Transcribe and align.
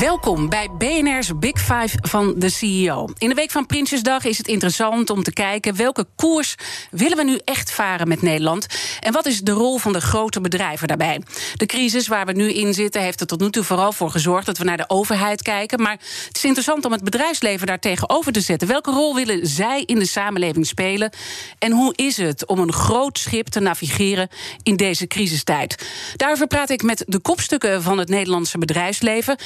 Welkom 0.00 0.48
bij 0.48 0.68
BNR's 0.78 1.38
Big 1.38 1.60
Five 1.60 1.98
van 2.00 2.34
de 2.36 2.48
CEO. 2.48 3.08
In 3.18 3.28
de 3.28 3.34
week 3.34 3.50
van 3.50 3.66
Prinsjesdag 3.66 4.24
is 4.24 4.38
het 4.38 4.48
interessant 4.48 5.10
om 5.10 5.22
te 5.22 5.32
kijken 5.32 5.76
welke 5.76 6.06
koers 6.16 6.54
willen 6.90 7.16
we 7.16 7.24
nu 7.24 7.38
echt 7.44 7.72
varen 7.72 8.08
met 8.08 8.22
Nederland 8.22 8.66
en 9.00 9.12
wat 9.12 9.26
is 9.26 9.40
de 9.40 9.52
rol 9.52 9.78
van 9.78 9.92
de 9.92 10.00
grote 10.00 10.40
bedrijven 10.40 10.88
daarbij. 10.88 11.22
De 11.54 11.66
crisis 11.66 12.08
waar 12.08 12.26
we 12.26 12.32
nu 12.32 12.52
in 12.52 12.74
zitten 12.74 13.02
heeft 13.02 13.20
er 13.20 13.26
tot 13.26 13.40
nu 13.40 13.50
toe 13.50 13.62
vooral 13.62 13.92
voor 13.92 14.10
gezorgd 14.10 14.46
dat 14.46 14.58
we 14.58 14.64
naar 14.64 14.76
de 14.76 14.88
overheid 14.88 15.42
kijken, 15.42 15.82
maar 15.82 15.98
het 16.26 16.36
is 16.36 16.44
interessant 16.44 16.84
om 16.84 16.92
het 16.92 17.04
bedrijfsleven 17.04 17.66
daar 17.66 17.78
tegenover 17.78 18.32
te 18.32 18.40
zetten. 18.40 18.68
Welke 18.68 18.90
rol 18.90 19.14
willen 19.14 19.46
zij 19.46 19.82
in 19.86 19.98
de 19.98 20.06
samenleving 20.06 20.66
spelen 20.66 21.10
en 21.58 21.72
hoe 21.72 21.92
is 21.96 22.16
het 22.16 22.46
om 22.46 22.58
een 22.58 22.72
groot 22.72 23.18
schip 23.18 23.46
te 23.46 23.60
navigeren 23.60 24.28
in 24.62 24.76
deze 24.76 25.06
crisistijd? 25.06 25.86
Daarover 26.16 26.46
praat 26.46 26.70
ik 26.70 26.82
met 26.82 27.04
de 27.06 27.20
kopstukken 27.20 27.82
van 27.82 27.98
het 27.98 28.08
Nederlandse 28.08 28.58
bedrijfsleven. 28.58 29.38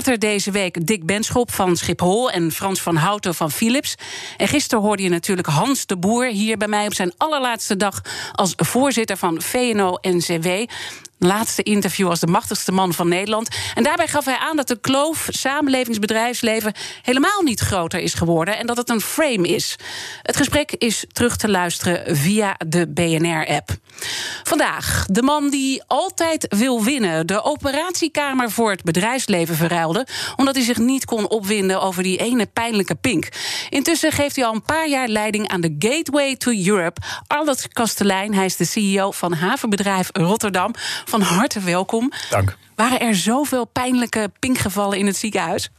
Later 0.00 0.18
deze 0.18 0.50
week 0.50 0.86
Dick 0.86 1.06
Benschop 1.06 1.52
van 1.52 1.76
Schiphol 1.76 2.30
en 2.30 2.52
Frans 2.52 2.82
van 2.82 2.96
Houten 2.96 3.34
van 3.34 3.50
Philips. 3.50 3.94
En 4.36 4.48
gisteren 4.48 4.84
hoorde 4.84 5.02
je 5.02 5.08
natuurlijk 5.08 5.48
Hans 5.48 5.86
de 5.86 5.96
Boer 5.96 6.26
hier 6.26 6.56
bij 6.56 6.68
mij 6.68 6.86
op 6.86 6.94
zijn 6.94 7.12
allerlaatste 7.16 7.76
dag 7.76 8.00
als 8.32 8.52
voorzitter 8.56 9.16
van 9.16 9.42
VNO-NCW 9.42 10.48
laatste 11.26 11.62
interview 11.62 12.08
als 12.08 12.20
de 12.20 12.26
machtigste 12.26 12.72
man 12.72 12.92
van 12.92 13.08
Nederland. 13.08 13.48
En 13.74 13.82
daarbij 13.82 14.08
gaf 14.08 14.24
hij 14.24 14.38
aan 14.38 14.56
dat 14.56 14.68
de 14.68 14.80
kloof 14.80 15.26
samenlevingsbedrijfsleven 15.28 16.74
helemaal 17.02 17.42
niet 17.42 17.60
groter 17.60 18.00
is 18.00 18.14
geworden 18.14 18.58
en 18.58 18.66
dat 18.66 18.76
het 18.76 18.88
een 18.88 19.00
frame 19.00 19.48
is. 19.48 19.76
Het 20.22 20.36
gesprek 20.36 20.72
is 20.72 21.04
terug 21.12 21.36
te 21.36 21.48
luisteren 21.48 22.16
via 22.16 22.56
de 22.66 22.88
BNR-app. 22.88 23.70
Vandaag 24.42 25.06
de 25.10 25.22
man 25.22 25.50
die 25.50 25.82
altijd 25.86 26.46
wil 26.48 26.84
winnen, 26.84 27.26
de 27.26 27.42
operatiekamer 27.42 28.50
voor 28.50 28.70
het 28.70 28.82
bedrijfsleven 28.82 29.56
verruilde, 29.56 30.06
omdat 30.36 30.54
hij 30.54 30.64
zich 30.64 30.78
niet 30.78 31.04
kon 31.04 31.28
opwinden 31.28 31.82
over 31.82 32.02
die 32.02 32.18
ene 32.18 32.46
pijnlijke 32.46 32.94
pink. 32.94 33.28
Intussen 33.68 34.12
geeft 34.12 34.36
hij 34.36 34.44
al 34.44 34.54
een 34.54 34.62
paar 34.62 34.88
jaar 34.88 35.08
leiding 35.08 35.48
aan 35.48 35.60
de 35.60 35.76
Gateway 35.78 36.36
to 36.36 36.50
Europe. 36.50 37.00
Arlet 37.26 37.68
Kastelein, 37.68 38.34
hij 38.34 38.44
is 38.44 38.56
de 38.56 38.64
CEO 38.64 39.10
van 39.10 39.32
havenbedrijf 39.32 40.08
Rotterdam. 40.12 40.74
Van 41.10 41.20
harte 41.20 41.60
welkom. 41.60 42.12
Dank. 42.28 42.56
Waren 42.74 43.00
er 43.00 43.14
zoveel 43.14 43.64
pijnlijke 43.64 44.30
pinkgevallen 44.38 44.98
in 44.98 45.06
het 45.06 45.16
ziekenhuis? 45.16 45.70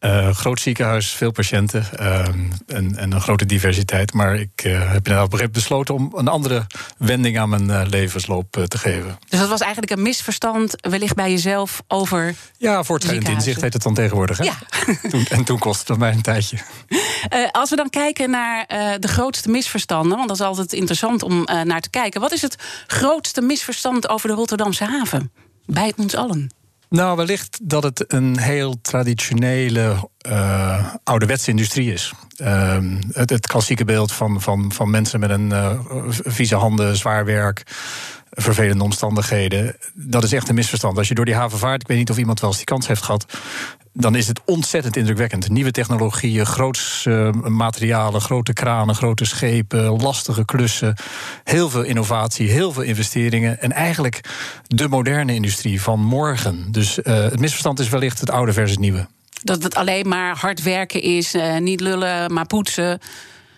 Uh, 0.00 0.30
groot 0.30 0.60
ziekenhuis, 0.60 1.10
veel 1.10 1.30
patiënten 1.30 1.86
uh, 2.00 2.26
en, 2.66 2.96
en, 2.96 3.12
een 3.12 3.20
grote 3.20 3.46
diversiteit. 3.46 4.12
Maar 4.12 4.34
ik 4.34 4.64
uh, 4.64 4.92
heb 4.92 5.06
inderdaad 5.08 5.52
besloten 5.52 5.94
om 5.94 6.12
een 6.14 6.28
andere 6.28 6.66
wending 6.98 7.38
aan 7.38 7.48
mijn 7.48 7.88
levensloop 7.88 8.64
te 8.68 8.78
geven. 8.78 9.18
Dus 9.28 9.38
dat 9.38 9.48
was 9.48 9.60
eigenlijk 9.60 9.92
een 9.92 10.02
misverstand, 10.02 10.74
wellicht 10.80 11.14
bij 11.14 11.30
jezelf, 11.30 11.82
over. 11.88 12.34
Ja, 12.58 12.82
voortschrijdend 12.82 13.28
inzicht 13.28 13.60
heet 13.60 13.72
het 13.72 13.82
dan 13.82 13.94
tegenwoordig. 13.94 14.38
Hè? 14.38 14.44
Ja. 14.44 14.58
Toen, 15.10 15.26
en 15.30 15.44
toen 15.44 15.58
kostte 15.58 15.92
het 15.92 16.00
mij 16.00 16.12
een 16.12 16.22
tijdje. 16.22 16.58
als 17.52 17.70
we 17.70 17.76
dan 17.76 17.90
kijken 17.90 18.30
naar 18.30 18.66
de 19.00 19.08
grootste 19.08 19.50
misverstanden, 19.50 20.16
want 20.16 20.28
dat 20.28 20.40
is 20.40 20.46
altijd 20.46 20.72
interessant 20.72 21.22
om 21.22 21.44
naar 21.64 21.80
te 21.80 21.90
kijken. 21.90 22.20
Wat 22.20 22.32
is 22.32 22.42
het 22.42 22.56
grootste 22.86 23.40
misverstand 23.40 24.08
over 24.08 24.28
de 24.28 24.34
Rotterdamse 24.34 24.84
haven? 24.84 25.32
Bij 25.66 25.92
ons 25.96 26.14
allen. 26.14 26.57
Nou, 26.90 27.16
wellicht 27.16 27.58
dat 27.62 27.82
het 27.82 28.12
een 28.12 28.38
heel 28.38 28.80
traditionele, 28.80 30.08
uh, 30.28 30.94
ouderwetse 31.04 31.50
industrie 31.50 31.92
is. 31.92 32.12
Uh, 32.42 32.76
het, 33.12 33.46
klassieke 33.46 33.84
beeld 33.84 34.12
van, 34.12 34.40
van, 34.40 34.72
van 34.72 34.90
mensen 34.90 35.20
met 35.20 35.30
een 35.30 35.50
uh, 35.50 35.78
vieze 36.08 36.54
handen, 36.54 36.96
zwaar 36.96 37.24
werk, 37.24 37.62
vervelende 38.30 38.84
omstandigheden. 38.84 39.76
Dat 39.92 40.24
is 40.24 40.32
echt 40.32 40.48
een 40.48 40.54
misverstand. 40.54 40.98
Als 40.98 41.08
je 41.08 41.14
door 41.14 41.24
die 41.24 41.34
haven 41.34 41.58
vaart, 41.58 41.80
ik 41.80 41.88
weet 41.88 41.98
niet 41.98 42.10
of 42.10 42.18
iemand 42.18 42.40
wel 42.40 42.48
eens 42.48 42.58
die 42.58 42.66
kans 42.66 42.86
heeft 42.86 43.02
gehad 43.02 43.26
dan 44.00 44.14
is 44.14 44.28
het 44.28 44.40
ontzettend 44.44 44.96
indrukwekkend. 44.96 45.48
Nieuwe 45.48 45.70
technologieën, 45.70 46.46
grootse 46.46 47.32
uh, 47.34 47.46
materialen, 47.46 48.20
grote 48.20 48.52
kranen, 48.52 48.94
grote 48.94 49.24
schepen, 49.24 50.02
lastige 50.02 50.44
klussen. 50.44 50.94
Heel 51.44 51.70
veel 51.70 51.82
innovatie, 51.82 52.50
heel 52.50 52.72
veel 52.72 52.82
investeringen. 52.82 53.60
En 53.60 53.72
eigenlijk 53.72 54.20
de 54.66 54.88
moderne 54.88 55.34
industrie 55.34 55.82
van 55.82 56.00
morgen. 56.00 56.66
Dus 56.70 56.98
uh, 56.98 57.04
het 57.04 57.40
misverstand 57.40 57.78
is 57.78 57.88
wellicht 57.88 58.20
het 58.20 58.30
oude 58.30 58.52
versus 58.52 58.70
het 58.70 58.80
nieuwe. 58.80 59.06
Dat 59.42 59.62
het 59.62 59.74
alleen 59.74 60.08
maar 60.08 60.36
hard 60.36 60.62
werken 60.62 61.02
is, 61.02 61.34
uh, 61.34 61.56
niet 61.56 61.80
lullen, 61.80 62.32
maar 62.32 62.46
poetsen. 62.46 63.00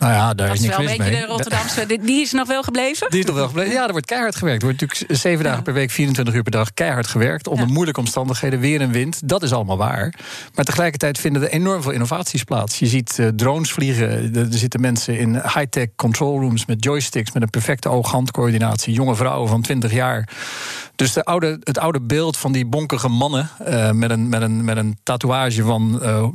Nou 0.00 0.12
ja, 0.12 0.34
daar 0.34 0.47
dat 0.47 0.56
is 0.56 0.62
niks 0.62 0.77
mis 0.77 0.87
mee. 0.87 0.97
Wel 0.97 1.06
een 1.06 1.12
beetje 1.12 1.27
de 1.27 1.33
Rotterdamse... 1.33 1.87
Die 1.87 2.21
is 2.21 2.33
nog 2.33 2.47
wel 2.47 2.62
gebleven? 2.62 3.11
Die 3.11 3.21
is 3.21 3.27
nog 3.27 3.34
wel 3.34 3.47
gebleven. 3.47 3.72
Ja, 3.72 3.87
er 3.87 3.91
wordt 3.91 4.06
keihard 4.06 4.37
gewerkt. 4.37 4.62
Er 4.62 4.69
wordt 4.69 4.81
natuurlijk 4.81 5.21
zeven 5.21 5.44
dagen 5.44 5.62
per 5.62 5.72
week, 5.72 5.91
24 5.91 6.34
uur 6.34 6.43
per 6.43 6.53
dag 6.53 6.75
keihard 6.75 7.06
gewerkt. 7.06 7.47
Onder 7.47 7.66
moeilijke 7.66 8.00
omstandigheden, 8.00 8.61
weer 8.61 8.81
en 8.81 8.91
wind. 8.91 9.28
Dat 9.28 9.43
is 9.43 9.53
allemaal 9.53 9.77
waar. 9.77 10.15
Maar 10.55 10.65
tegelijkertijd 10.65 11.19
vinden 11.19 11.43
er 11.43 11.49
enorm 11.49 11.83
veel 11.83 11.93
innovaties 11.93 12.44
plaats. 12.44 12.78
Je 12.78 12.87
ziet 12.87 13.16
uh, 13.21 13.28
drones 13.28 13.72
vliegen. 13.72 14.34
Er 14.34 14.47
zitten 14.50 14.81
mensen 14.81 15.19
in 15.19 15.34
high-tech 15.34 15.88
control 15.97 16.41
rooms 16.41 16.67
met 16.67 16.84
joysticks... 16.84 17.32
met 17.32 17.43
een 17.43 17.50
perfecte 17.50 17.88
oog-handcoördinatie. 17.88 18.94
Jonge 18.94 19.15
vrouwen 19.15 19.49
van 19.49 19.62
20 19.62 19.93
jaar. 19.93 20.28
Dus 20.97 21.12
de 21.12 21.25
oude, 21.25 21.61
het 21.62 21.78
oude 21.78 22.00
beeld 22.00 22.37
van 22.37 22.53
die 22.53 22.67
bonkige 22.67 23.09
mannen... 23.09 23.50
Uh, 23.69 23.91
met, 23.91 24.11
een, 24.11 24.28
met, 24.28 24.43
een, 24.43 24.65
met 24.65 24.77
een 24.77 24.99
tatoeage 25.03 25.62
van 25.62 26.00
uh, 26.03 26.27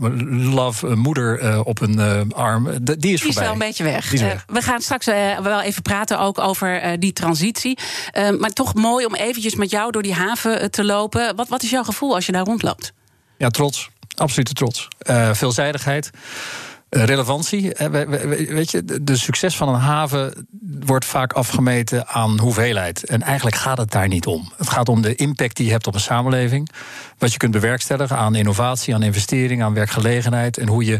love, 0.54 0.96
moeder 0.96 1.64
op 1.64 1.80
hun 1.80 2.34
arm... 2.34 2.70
die 2.82 3.14
is 3.14 3.22
voorbij 3.22 3.55
een 3.56 3.68
beetje 3.68 3.84
weg. 3.84 4.14
Uh, 4.14 4.32
we 4.48 4.62
gaan 4.62 4.82
straks 4.82 5.08
uh, 5.08 5.40
wel 5.40 5.62
even 5.62 5.82
praten 5.82 6.20
ook 6.20 6.40
over 6.40 6.86
uh, 6.86 6.92
die 7.00 7.14
transitie. 7.14 7.78
maar 8.40 8.50
toch 8.50 8.74
mooi 8.74 9.06
om 9.06 9.16
eventjes 9.16 9.56
met 9.56 9.70
jou 9.70 9.92
door 9.92 10.02
die 10.02 10.14
haven 10.14 10.72
te 10.72 10.84
lopen. 10.84 11.36
Wat, 11.36 11.48
wat 11.48 11.64
is 11.64 11.70
jouw 11.70 11.84
gevoel 11.84 12.16
als 12.16 12.26
je 12.26 12.32
daar 12.32 12.46
rondloopt? 12.46 12.94
Ja, 13.38 13.50
trots. 13.50 13.90
Absolute 14.16 14.54
trots. 14.54 14.88
veelzijdigheid. 15.32 16.10
Relevantie. 17.04 17.72
Weet 18.50 18.72
je, 18.72 18.84
de 19.02 19.18
succes 19.18 19.58
van 19.58 19.70
een 19.70 19.80
haven 19.80 20.48
wordt 20.86 21.06
vaak 21.06 21.34
afgemeten 21.34 22.08
aan 22.08 22.40
hoeveelheid. 22.40 23.06
En 23.06 23.22
eigenlijk 23.22 23.56
gaat 23.56 23.78
het 23.78 23.92
daar 23.92 24.08
niet 24.08 24.26
om. 24.26 24.52
Het 24.58 24.70
gaat 24.70 24.90
om 24.90 25.02
de 25.02 25.16
impact 25.16 25.56
die 25.56 25.66
je 25.66 25.72
hebt 25.72 25.88
op 25.88 25.94
een 25.94 26.00
samenleving. 26.00 26.70
Wat 27.18 27.32
je 27.32 27.38
kunt 27.38 27.52
bewerkstelligen 27.52 28.18
aan 28.18 28.36
innovatie, 28.36 28.94
aan 28.94 29.04
investering, 29.04 29.64
aan 29.64 29.74
werkgelegenheid. 29.74 30.58
En 30.58 30.68
hoe 30.68 30.86
je 30.86 31.00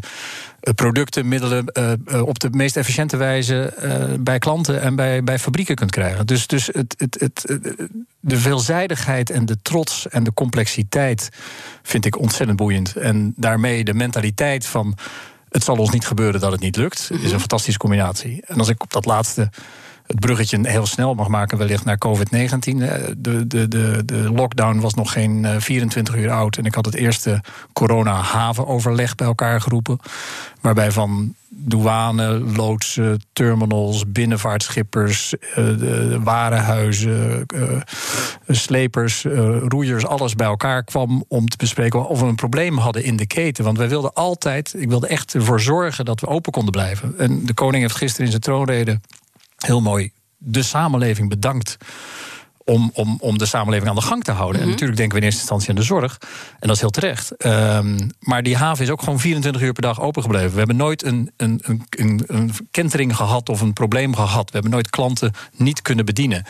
producten, 0.76 1.28
middelen 1.28 1.66
uh, 1.74 2.22
op 2.22 2.40
de 2.40 2.50
meest 2.50 2.78
efficiënte 2.78 3.18
wijze 3.18 3.74
bij 4.20 4.40
klanten 4.40 4.82
en 4.82 4.96
bij, 4.96 5.24
bij 5.24 5.40
fabrieken 5.40 5.76
kunt 5.76 5.92
krijgen. 5.92 6.26
Dus, 6.26 6.48
dus 6.48 6.68
het, 6.68 6.96
het, 6.98 7.20
het, 7.20 7.60
de 8.20 8.38
veelzijdigheid 8.38 9.30
en 9.30 9.46
de 9.46 9.58
trots 9.62 10.08
en 10.08 10.24
de 10.24 10.34
complexiteit 10.34 11.30
vind 11.84 12.06
ik 12.06 12.20
ontzettend 12.20 12.58
boeiend. 12.58 12.96
En 12.96 13.34
daarmee 13.36 13.84
de 13.84 13.94
mentaliteit 13.94 14.66
van 14.66 14.98
het 15.56 15.64
zal 15.64 15.78
ons 15.78 15.90
niet 15.90 16.08
gebeuren 16.08 16.40
dat 16.40 16.52
het 16.52 16.62
niet 16.62 16.76
lukt, 16.76 17.10
is 17.22 17.32
een 17.32 17.40
fantastische 17.40 17.80
combinatie. 17.80 18.42
En 18.46 18.60
als 18.60 18.68
ik 18.68 18.84
op 18.84 18.92
dat 18.92 19.06
laatste 19.06 19.50
het 20.08 20.20
bruggetje 20.20 20.60
heel 20.70 20.86
snel 20.86 21.14
mag 21.14 21.28
maken, 21.28 21.58
wellicht 21.58 21.86
naar 21.86 21.98
COVID-19. 22.08 22.24
De, 23.18 23.48
de, 23.48 23.68
de, 23.68 24.02
de 24.06 24.32
lockdown 24.36 24.80
was 24.80 24.94
nog 24.94 25.12
geen 25.12 25.62
24 25.62 26.16
uur 26.16 26.32
oud. 26.32 26.58
En 26.58 26.66
ik 26.66 26.76
had 26.76 26.86
het 26.86 26.96
eerste 26.96 27.42
corona-havenoverleg 27.74 29.16
bij 29.16 29.28
elkaar 29.28 29.62
geroepen. 29.62 30.00
Waarbij 30.62 30.92
van 30.92 31.36
douane, 31.50 32.40
loodsen, 32.40 33.22
terminals, 33.34 34.12
binnenvaartschippers, 34.12 35.34
de 35.56 36.20
warenhuizen, 36.24 37.46
slepers, 38.48 39.26
roeiers, 39.68 40.06
alles 40.06 40.36
bij 40.36 40.48
elkaar 40.48 40.84
kwam 40.84 41.26
om 41.28 41.48
te 41.48 41.58
bespreken 41.58 42.08
of 42.08 42.20
we 42.20 42.26
een 42.26 42.36
probleem 42.36 42.78
hadden 42.78 43.04
in 43.04 43.16
de 43.16 43.26
keten. 43.26 43.64
Want 43.64 43.78
wij 43.78 43.90
wilden 43.90 44.14
altijd, 44.14 44.74
ik 44.78 44.90
wilde 44.90 45.08
echt 45.08 45.34
ervoor 45.34 45.62
zorgen 45.62 46.06
dat 46.06 46.20
we 46.20 46.28
open 46.28 46.52
konden 46.52 46.72
blijven. 46.72 47.14
En 47.18 47.46
de 47.46 47.54
koning 47.54 47.84
heeft 47.84 47.96
gisteren 47.96 48.26
in 48.26 48.32
zijn 48.32 48.44
troonrede 48.44 49.00
heel 49.56 49.82
mooi 49.82 50.12
de 50.38 50.64
samenleving 50.64 51.30
bedankt. 51.30 51.78
Om, 52.68 52.92
om, 52.94 53.18
om 53.20 53.38
de 53.38 53.46
samenleving 53.46 53.90
aan 53.90 53.96
de 53.96 54.02
gang 54.02 54.24
te 54.24 54.32
houden. 54.32 54.56
En 54.56 54.62
Mhm. 54.62 54.72
natuurlijk 54.72 54.98
denken 54.98 55.18
we 55.18 55.22
in 55.26 55.32
eerste 55.32 55.42
instantie 55.42 55.70
aan 55.70 55.76
de 55.76 55.84
zorg. 55.84 56.18
En 56.60 56.68
dat 56.68 56.76
is 56.76 56.82
heel 56.82 56.90
terecht. 56.90 57.46
Um, 57.46 58.10
maar 58.20 58.44
die 58.44 58.56
haven 58.58 58.84
is 58.84 58.90
ook 58.90 59.00
gewoon 59.04 59.20
24 59.20 59.62
uur 59.62 59.74
per 59.74 59.82
dag 59.82 60.02
open 60.02 60.22
gebleven. 60.22 60.52
We 60.52 60.58
hebben 60.58 60.76
nooit 60.76 61.04
een, 61.04 61.32
een, 61.38 61.62
een, 61.90 62.24
een 62.28 62.52
kentering 62.72 63.16
gehad 63.16 63.50
of 63.50 63.62
een 63.62 63.74
probleem 63.74 64.16
gehad. 64.16 64.46
We 64.46 64.54
hebben 64.54 64.72
nooit 64.72 64.90
klanten 64.90 65.32
niet 65.58 65.82
kunnen 65.82 66.06
bedienen. 66.06 66.46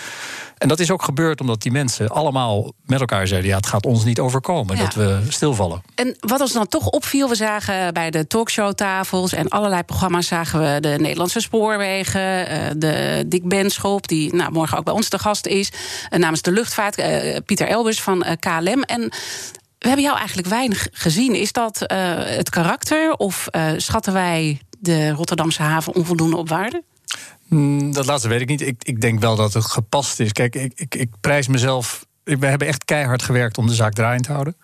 En 0.57 0.67
dat 0.67 0.79
is 0.79 0.91
ook 0.91 1.03
gebeurd 1.03 1.41
omdat 1.41 1.61
die 1.61 1.71
mensen 1.71 2.09
allemaal 2.09 2.73
met 2.85 2.99
elkaar 2.99 3.27
zeiden: 3.27 3.49
ja, 3.49 3.55
het 3.55 3.65
gaat 3.65 3.85
ons 3.85 4.03
niet 4.03 4.19
overkomen 4.19 4.75
Ja. 4.75 4.81
dat 4.83 4.93
we 4.93 5.19
stilvallen. 5.29 5.81
En 5.95 6.15
wat 6.19 6.41
ons 6.41 6.53
dan 6.53 6.67
toch 6.67 6.89
opviel, 6.89 7.29
we 7.29 7.35
zagen 7.35 7.93
bij 7.93 8.11
de 8.11 8.27
talkshowtafels 8.27 9.33
en 9.33 9.47
allerlei 9.47 9.83
programma's 9.83 10.27
zagen 10.27 10.59
we 10.59 10.79
de 10.79 10.95
Nederlandse 10.99 11.39
spoorwegen, 11.39 12.47
eh, 12.47 12.59
de 12.77 13.23
Dick 13.27 13.47
Benschop, 13.47 14.07
die 14.07 14.35
nou, 14.35 14.51
morgen 14.51 14.77
ook 14.77 14.83
bij 14.83 14.93
ons 14.93 15.09
te 15.09 15.19
gast 15.19 15.45
is, 15.45 15.71
eh, 16.09 16.19
namens 16.19 16.41
de 16.41 16.51
luchtvaart, 16.51 16.95
eh, 16.97 17.37
Pieter 17.45 17.67
Elbers 17.67 18.01
van 18.01 18.25
KLM. 18.39 18.83
En 18.83 19.01
we 19.79 19.87
hebben 19.87 20.03
jou 20.03 20.17
eigenlijk 20.17 20.47
weinig 20.47 20.87
gezien. 20.91 21.35
Is 21.35 21.51
dat 21.51 21.79
het 22.25 22.49
karakter 22.49 23.13
of 23.13 23.47
schatten 23.77 24.13
wij 24.13 24.61
de 24.79 25.11
Rotterdamse 25.11 25.61
haven 25.61 25.95
onvoldoende 25.95 26.37
op 26.37 26.49
waarde? 26.49 26.83
Mm, 27.47 27.93
dat 27.93 28.05
laatste 28.05 28.27
weet 28.27 28.41
ik 28.41 28.47
niet. 28.47 28.61
Ik, 28.61 28.83
ik 28.83 29.01
denk 29.01 29.19
wel 29.19 29.35
dat 29.35 29.53
het 29.53 29.65
gepast 29.65 30.19
is. 30.19 30.31
Kijk, 30.31 30.55
ik, 30.55 30.71
ik, 30.75 30.95
ik 30.95 31.09
prijs 31.21 31.47
mezelf. 31.47 32.05
We 32.23 32.45
hebben 32.45 32.67
echt 32.67 32.85
keihard 32.85 33.21
gewerkt 33.21 33.57
om 33.57 33.67
de 33.67 33.73
zaak 33.73 33.93
draaiend 33.93 34.23
te 34.23 34.31
houden. 34.31 34.55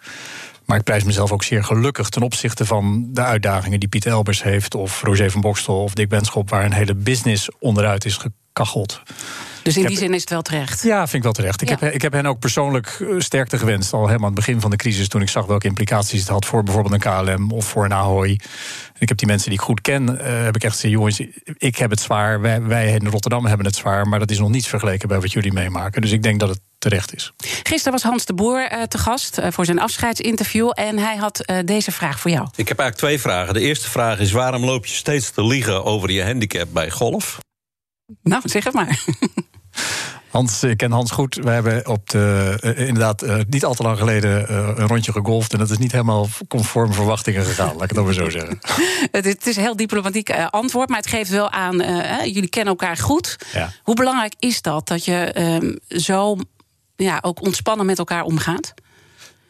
Maar 0.66 0.78
ik 0.78 0.83
prijs 0.83 1.04
mezelf 1.04 1.31
ook 1.31 1.44
zeer 1.44 1.63
gelukkig 1.63 2.10
ten 2.10 2.22
opzichte 2.22 2.66
van 2.66 3.10
de 3.12 3.22
uitdagingen 3.22 3.80
die 3.80 3.89
Piet 3.89 4.06
Elbers 4.06 4.44
heeft, 4.44 4.75
of 4.75 5.01
Roger 5.01 5.31
van 5.31 5.42
Bokstel 5.42 5.83
of 5.83 5.94
Dick 5.94 6.10
Benschop, 6.10 6.50
waar 6.50 6.66
een 6.66 6.74
hele 6.74 6.95
business 6.95 7.50
onderuit 7.60 8.06
is 8.06 8.18
gekacheld. 8.18 9.01
Dus 9.63 9.77
in 9.77 9.85
die 9.85 9.97
zin 9.97 10.13
is 10.13 10.21
het 10.21 10.29
wel 10.29 10.41
terecht? 10.41 10.83
Ja, 10.83 10.99
vind 10.99 11.13
ik 11.13 11.23
wel 11.23 11.31
terecht. 11.31 11.61
Ik, 11.61 11.69
heb, 11.69 11.81
ik 11.81 12.01
heb 12.01 12.13
hen 12.13 12.25
ook 12.25 12.39
persoonlijk 12.39 12.97
eh, 12.99 13.15
sterkte 13.17 13.57
gewenst. 13.57 13.93
Al 13.93 13.99
helemaal 14.05 14.29
aan 14.29 14.35
het 14.35 14.45
begin 14.45 14.61
van 14.61 14.69
de 14.69 14.75
crisis, 14.75 15.07
toen 15.07 15.21
ik 15.21 15.29
zag 15.29 15.45
welke 15.45 15.67
implicaties 15.67 16.19
het 16.19 16.29
had 16.29 16.45
voor 16.45 16.63
bijvoorbeeld 16.63 16.93
een 16.93 17.25
KLM 17.25 17.51
of 17.51 17.65
voor 17.65 17.85
een 17.85 17.93
Ahoy. 17.93 18.39
ik 18.97 19.09
heb 19.09 19.17
die 19.17 19.27
mensen 19.27 19.49
die 19.49 19.59
ik 19.59 19.65
goed 19.65 19.81
ken, 19.81 20.09
uh, 20.09 20.43
heb 20.43 20.55
ik 20.55 20.63
echt 20.63 20.73
gezegd: 20.73 20.93
jongens, 20.93 21.21
ik 21.57 21.77
heb 21.77 21.89
het 21.89 21.99
zwaar. 21.99 22.41
Wij, 22.41 22.61
wij 22.61 22.93
in 22.93 23.07
Rotterdam 23.07 23.45
hebben 23.45 23.65
het 23.65 23.75
zwaar. 23.75 24.07
Maar 24.07 24.19
dat 24.19 24.31
is 24.31 24.39
nog 24.39 24.49
niets 24.49 24.67
vergeleken 24.67 25.07
bij 25.07 25.19
wat 25.19 25.31
jullie 25.31 25.53
meemaken. 25.53 26.01
Dus 26.01 26.11
ik 26.11 26.23
denk 26.23 26.39
dat 26.39 26.49
het 26.49 26.59
terecht 26.77 27.15
is. 27.15 27.33
Gisteren 27.63 27.91
was 27.91 28.03
Hans 28.03 28.25
de 28.25 28.33
Boer 28.33 28.71
uh, 28.71 28.83
te 28.83 28.97
gast 28.97 29.39
uh, 29.39 29.47
voor 29.49 29.65
zijn 29.65 29.79
afscheidsinterview. 29.79 30.71
En 30.73 30.97
hij 30.97 31.15
had 31.15 31.43
uh, 31.49 31.57
deze 31.65 31.91
vraag 31.91 32.19
voor 32.19 32.31
jou. 32.31 32.47
Ik 32.55 32.67
heb 32.67 32.79
eigenlijk 32.79 32.97
twee 32.97 33.19
vragen. 33.19 33.53
De 33.53 33.59
eerste 33.59 33.89
vraag 33.89 34.19
is: 34.19 34.31
waarom 34.31 34.65
loop 34.65 34.85
je 34.85 34.93
steeds 34.93 35.31
te 35.31 35.45
liegen 35.45 35.83
over 35.83 36.11
je 36.11 36.23
handicap 36.23 36.67
bij 36.73 36.89
golf? 36.89 37.39
Nou, 38.23 38.41
zeg 38.45 38.63
het 38.63 38.73
maar. 38.73 38.99
Hans, 40.31 40.63
ik 40.63 40.78
ken 40.78 40.92
Hans 40.92 41.12
goed. 41.12 41.36
We 41.36 41.50
hebben 41.50 41.88
op 41.88 42.10
de, 42.10 42.57
uh, 42.63 42.88
inderdaad 42.88 43.24
uh, 43.24 43.36
niet 43.50 43.66
al 43.66 43.74
te 43.74 43.83
lang 43.83 43.98
geleden 43.98 44.51
uh, 44.51 44.72
een 44.75 44.88
rondje 44.88 45.12
gegolfd. 45.12 45.54
En 45.54 45.60
dat 45.60 45.69
is 45.69 45.78
niet 45.78 45.92
helemaal 45.92 46.28
conform 46.48 46.94
verwachtingen 46.94 47.44
gegaan, 47.44 47.74
laat 47.74 47.81
ik 47.81 47.89
het 47.89 47.95
dan 47.95 48.06
maar 48.06 48.13
zo 48.13 48.30
zeggen. 48.30 48.60
het, 49.12 49.25
is, 49.25 49.33
het 49.33 49.48
is 49.48 49.56
een 49.56 49.62
heel 49.62 49.75
diplomatiek 49.75 50.31
antwoord, 50.50 50.89
maar 50.89 50.98
het 50.98 51.07
geeft 51.07 51.30
wel 51.30 51.51
aan, 51.51 51.78
jullie 52.31 52.50
kennen 52.50 52.74
elkaar 52.74 52.98
goed. 52.98 53.36
Ja. 53.54 53.72
Hoe 53.83 53.95
belangrijk 53.95 54.33
is 54.39 54.62
dat, 54.62 54.88
dat 54.88 55.06
je 55.06 55.13
ehm, 55.13 55.75
zo 55.88 56.38
ja, 56.95 57.19
ook 57.22 57.42
ontspannen 57.42 57.86
met 57.86 57.98
elkaar 57.98 58.24
omgaat? 58.24 58.74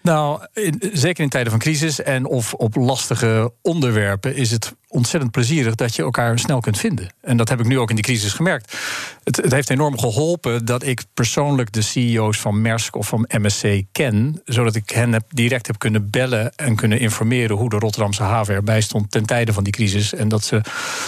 Nou, 0.01 0.45
in, 0.53 0.81
zeker 0.93 1.23
in 1.23 1.29
tijden 1.29 1.51
van 1.51 1.59
crisis 1.59 2.01
en 2.01 2.25
of 2.25 2.53
op 2.53 2.75
lastige 2.75 3.53
onderwerpen 3.61 4.35
is 4.35 4.51
het 4.51 4.73
ontzettend 4.91 5.31
plezierig 5.31 5.75
dat 5.75 5.95
je 5.95 6.03
elkaar 6.03 6.39
snel 6.39 6.59
kunt 6.59 6.77
vinden. 6.77 7.13
En 7.21 7.37
dat 7.37 7.49
heb 7.49 7.59
ik 7.59 7.65
nu 7.65 7.79
ook 7.79 7.89
in 7.89 7.95
die 7.95 8.03
crisis 8.03 8.33
gemerkt. 8.33 8.77
Het, 9.23 9.35
het, 9.35 9.51
heeft 9.51 9.69
enorm 9.69 9.99
geholpen 9.99 10.65
dat 10.65 10.85
ik 10.85 11.03
persoonlijk 11.13 11.71
de 11.71 11.81
CEO's 11.81 12.39
van 12.39 12.61
Maersk 12.61 12.95
of 12.95 13.07
van 13.07 13.29
MSC 13.37 13.81
ken, 13.91 14.41
zodat 14.45 14.75
ik 14.75 14.89
hen 14.89 15.13
heb, 15.13 15.23
direct 15.29 15.67
heb 15.67 15.79
kunnen 15.79 16.09
bellen 16.09 16.55
en 16.55 16.75
kunnen 16.75 16.99
informeren 16.99 17.57
hoe 17.57 17.69
de 17.69 17.77
Rotterdamse 17.77 18.23
haven 18.23 18.55
erbij 18.55 18.81
stond 18.81 19.11
ten 19.11 19.25
tijde 19.25 19.53
van 19.53 19.63
die 19.63 19.73
crisis. 19.73 20.13
En 20.13 20.29
dat 20.29 20.43
ze 20.43 20.61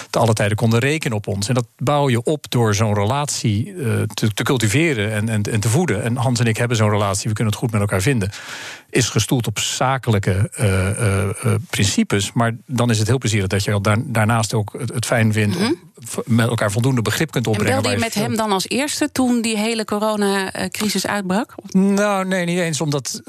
te 0.10 0.20
alle 0.20 0.34
tijden 0.34 0.58
konden 0.58 0.80
rekenen 0.80 1.18
op 1.18 1.28
ons. 1.28 1.48
En 1.48 1.54
dat 1.54 1.68
bouw 1.78 2.10
je 2.10 2.24
op 2.24 2.46
door 2.50 2.76
zo'n 2.76 2.94
relatie 2.94 3.68
uh, 3.68 4.02
te, 4.14 4.34
te, 4.34 4.44
cultiveren 4.44 5.12
en, 5.12 5.30
en, 5.30 5.42
en, 5.42 5.60
te 5.60 5.70
voeden. 5.70 6.04
En 6.04 6.16
Hans 6.16 6.40
en 6.40 6.46
ik 6.46 6.58
hebben 6.58 6.78
zo'n 6.78 6.90
relatie, 6.90 7.30
we 7.30 7.36
kunnen 7.36 7.54
het 7.54 7.62
goed 7.62 7.72
met 7.72 7.82
elkaar 7.82 8.02
vinden. 8.02 8.32
Is 8.90 9.10
gestoeld 9.10 9.48
op 9.48 9.60
zakelijke 9.60 10.52
uh, 10.60 11.46
uh, 11.46 11.56
principes. 11.70 12.32
Maar 12.32 12.56
dan 12.66 12.90
is 12.90 13.00
het 13.00 13.08
heel 13.08 13.18
plezierig 13.18 13.48
dat 13.48 13.64
je 13.64 13.73
daarnaast 13.82 14.54
ook 14.54 14.74
het, 14.94 15.06
fijn 15.06 15.34
vindt 15.34 15.56
mm 15.56 15.62
-hmm. 15.62 15.80
om 16.16 16.24
met 16.26 16.48
elkaar 16.48 16.72
voldoende 16.72 17.02
begrip 17.02 17.32
kunt 17.32 17.48
opbrengen. 17.48 17.76
En 17.76 17.82
belde 17.82 17.98
je 17.98 18.04
met 18.04 18.14
hem 18.14 18.36
dan 18.36 18.52
als 18.52 18.68
eerste 18.68 19.12
toen 19.12 19.42
die 19.42 19.58
hele 19.58 19.86
coronacrisis 19.86 21.08
uitbrak? 21.08 21.56
Nou, 21.72 22.26
nee, 22.26 22.46
niet 22.46 22.60
eens. 22.60 22.82
Omdat 22.82 23.22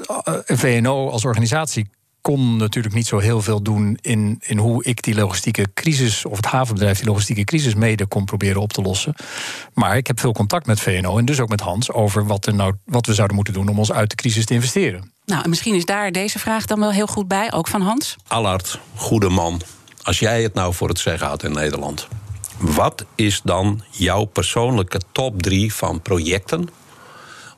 VNO 0.45 1.09
als 1.09 1.25
organisatie 1.25 1.87
kon 2.25 2.57
natuurlijk 2.57 2.95
niet 2.95 3.07
zo 3.07 3.19
heel 3.19 3.41
veel 3.41 3.61
doen 3.61 3.97
in, 4.01 4.37
in 4.39 4.57
hoe 4.57 4.83
ik 4.83 5.03
die 5.03 5.15
logistieke 5.15 5.67
crisis, 5.73 6.25
of 6.25 6.35
het 6.35 6.45
havenbedrijf 6.45 6.97
die 6.97 7.07
logistieke 7.07 7.43
crisis 7.43 7.75
mede 7.75 8.05
kon 8.05 8.25
proberen 8.25 8.61
op 8.61 8.73
te 8.73 8.81
lossen. 8.81 9.15
Maar 9.73 9.97
ik 9.97 10.07
heb 10.07 10.19
veel 10.19 10.31
contact 10.31 10.65
met 10.65 10.79
VNO 10.79 11.17
en 11.17 11.25
dus 11.25 11.39
ook 11.39 11.49
met 11.49 11.61
Hans 11.61 11.91
over 11.91 12.25
wat, 12.25 12.45
er 12.45 12.53
nou, 12.53 12.73
wat 12.85 13.05
we 13.05 13.13
zouden 13.13 13.35
moeten 13.35 13.53
doen 13.53 13.67
om 13.67 13.79
ons 13.79 13.91
uit 13.91 14.09
de 14.09 14.15
crisis 14.15 14.45
te 14.45 14.53
investeren. 14.53 15.11
Nou, 15.25 15.43
en 15.43 15.49
misschien 15.49 15.75
is 15.75 15.85
daar 15.85 16.11
deze 16.11 16.39
vraag 16.39 16.65
dan 16.65 16.79
wel 16.79 16.91
heel 16.91 17.07
goed 17.07 17.27
bij, 17.27 17.51
ook 17.51 17.67
van 17.67 17.81
Hans. 17.81 18.15
Allard, 18.27 18.79
goede 18.95 19.29
man. 19.29 19.61
Als 20.05 20.19
jij 20.19 20.43
het 20.43 20.53
nou 20.53 20.73
voor 20.73 20.87
het 20.87 20.99
zeggen 20.99 21.27
had 21.27 21.43
in 21.43 21.51
Nederland, 21.51 22.07
wat 22.57 23.05
is 23.15 23.41
dan 23.43 23.83
jouw 23.91 24.23
persoonlijke 24.23 24.99
top 25.11 25.41
drie 25.41 25.73
van 25.73 26.01
projecten 26.01 26.69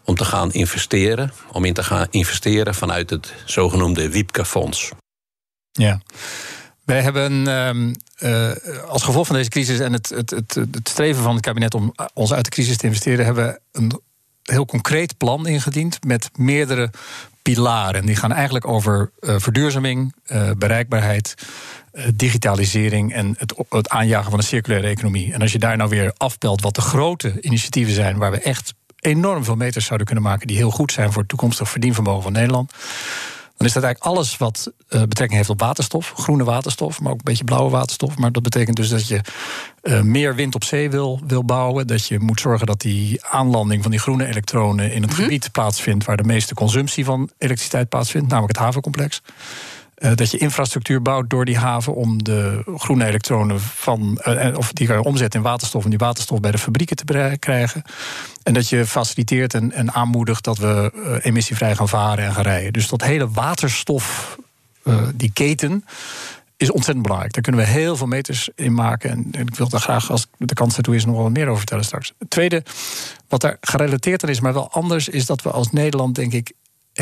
om 0.03 0.15
te 0.15 0.25
gaan 0.25 0.51
investeren, 0.51 1.33
om 1.51 1.65
in 1.65 1.73
te 1.73 1.83
gaan 1.83 2.07
investeren 2.09 2.75
vanuit 2.75 3.09
het 3.09 3.33
zogenoemde 3.45 4.09
Wiepke-fonds? 4.09 4.91
Ja. 5.71 6.01
Wij 6.85 7.01
hebben 7.01 7.47
um, 7.47 7.95
uh, 8.19 8.51
als 8.87 9.03
gevolg 9.03 9.27
van 9.27 9.35
deze 9.35 9.49
crisis 9.49 9.79
en 9.79 9.93
het, 9.93 10.09
het, 10.09 10.29
het, 10.29 10.79
streven 10.83 11.23
van 11.23 11.35
het 11.35 11.43
kabinet 11.45 11.73
om 11.73 11.93
ons 12.13 12.33
uit 12.33 12.45
de 12.45 12.51
crisis 12.51 12.77
te 12.77 12.85
investeren, 12.85 13.25
hebben 13.25 13.45
we 13.45 13.59
een 13.71 14.01
heel 14.43 14.65
concreet 14.65 15.17
plan 15.17 15.47
ingediend 15.47 16.03
met 16.05 16.29
meerdere 16.35 16.91
pilaren. 17.41 18.05
Die 18.05 18.15
gaan 18.15 18.31
eigenlijk 18.31 18.67
over 18.67 19.11
uh, 19.19 19.35
verduurzaming, 19.39 20.15
bereikbaarheid, 20.57 21.35
digitalisering 22.15 23.13
en 23.13 23.35
het, 23.37 23.53
het 23.69 23.89
aanjagen 23.89 24.29
van 24.29 24.39
een 24.39 24.45
circulaire 24.45 24.87
economie. 24.87 25.33
En 25.33 25.41
als 25.41 25.51
je 25.51 25.59
daar 25.59 25.77
nou 25.77 25.89
weer 25.89 26.13
afpelt 26.17 26.61
wat 26.61 26.75
de 26.75 26.81
grote 26.81 27.41
initiatieven 27.41 27.93
zijn 27.93 28.17
waar 28.17 28.31
we 28.31 28.39
echt 28.39 28.73
enorm 28.99 29.43
veel 29.43 29.55
meters 29.55 29.85
zouden 29.85 30.07
kunnen 30.07 30.25
maken 30.25 30.47
die 30.47 30.57
heel 30.57 30.71
goed 30.71 30.91
zijn 30.91 31.11
voor 31.11 31.21
het 31.21 31.29
toekomstig 31.29 31.69
verdienvermogen 31.69 32.23
van 32.23 32.31
Nederland. 32.31 32.71
Dan 33.57 33.67
is 33.67 33.73
dat 33.73 33.83
eigenlijk 33.83 34.15
alles 34.15 34.37
wat 34.37 34.71
uh, 34.89 35.01
betrekking 35.01 35.39
heeft 35.39 35.49
op 35.49 35.59
waterstof, 35.59 36.13
groene 36.15 36.43
waterstof, 36.43 36.99
maar 36.99 37.11
ook 37.11 37.17
een 37.17 37.23
beetje 37.23 37.43
blauwe 37.43 37.69
waterstof. 37.69 38.17
Maar 38.17 38.31
dat 38.31 38.43
betekent 38.43 38.75
dus 38.75 38.89
dat 38.89 39.07
je 39.07 39.21
uh, 39.83 40.01
meer 40.01 40.35
wind 40.35 40.55
op 40.55 40.63
zee 40.63 40.89
wil, 40.89 41.19
wil 41.27 41.43
bouwen. 41.45 41.87
Dat 41.87 42.07
je 42.07 42.19
moet 42.19 42.39
zorgen 42.39 42.67
dat 42.67 42.81
die 42.81 43.25
aanlanding 43.25 43.81
van 43.81 43.91
die 43.91 43.99
groene 43.99 44.27
elektronen 44.27 44.91
in 44.91 45.01
het 45.01 45.11
mm-hmm. 45.11 45.23
gebied 45.23 45.51
plaatsvindt 45.51 46.05
waar 46.05 46.17
de 46.17 46.23
meeste 46.23 46.53
consumptie 46.53 47.05
van 47.05 47.29
elektriciteit 47.37 47.89
plaatsvindt, 47.89 48.27
namelijk 48.27 48.57
het 48.57 48.65
havencomplex. 48.65 49.21
Uh, 49.97 50.11
dat 50.15 50.31
je 50.31 50.37
infrastructuur 50.37 51.01
bouwt 51.01 51.29
door 51.29 51.45
die 51.45 51.57
haven 51.57 51.95
om 51.95 52.23
de 52.23 52.63
groene 52.75 53.05
elektronen 53.05 53.59
van, 53.61 54.21
uh, 54.27 54.57
of 54.57 54.73
die 54.73 54.87
kan 54.87 54.95
je 54.95 55.03
omzetten 55.03 55.39
in 55.39 55.45
waterstof, 55.45 55.83
om 55.83 55.89
die 55.89 55.99
waterstof 55.99 56.39
bij 56.39 56.51
de 56.51 56.57
fabrieken 56.57 56.95
te 56.95 57.37
krijgen. 57.39 57.81
En 58.43 58.53
dat 58.53 58.69
je 58.69 58.85
faciliteert 58.85 59.53
en, 59.53 59.93
aanmoedigt 59.93 60.43
dat 60.43 60.57
we 60.57 60.91
uh, 60.95 61.15
emissievrij 61.21 61.75
gaan 61.75 61.89
varen 61.89 62.25
en 62.25 62.33
gaan 62.33 62.43
rijden. 62.43 62.73
Dus 62.73 62.87
dat 62.87 63.03
hele 63.03 63.29
waterstof, 63.29 64.37
die 65.15 65.31
keten, 65.33 65.83
is 66.57 66.71
ontzettend 66.71 67.01
belangrijk. 67.01 67.33
Daar 67.33 67.43
kunnen 67.43 67.61
we 67.61 67.67
heel 67.67 67.95
veel 67.95 68.07
meters 68.07 68.49
in 68.55 68.73
maken. 68.73 69.09
En 69.31 69.47
ik 69.47 69.55
wil 69.55 69.69
daar 69.69 69.81
graag, 69.81 70.11
als 70.11 70.27
de 70.37 70.53
kans 70.53 70.77
ertoe 70.77 70.95
is, 70.95 71.05
nog 71.05 71.17
wel 71.17 71.29
meer 71.29 71.45
over 71.45 71.57
vertellen 71.57 71.83
straks. 71.83 72.13
Het 72.19 72.29
tweede, 72.29 72.63
wat 73.27 73.41
daar 73.41 73.57
gerelateerd 73.61 74.23
aan 74.23 74.29
is, 74.29 74.39
maar 74.39 74.53
wel 74.53 74.71
anders, 74.71 75.09
is 75.09 75.25
dat 75.25 75.41
we 75.41 75.51
als 75.51 75.71
Nederland, 75.71 76.15
denk 76.15 76.33
ik, 76.33 76.53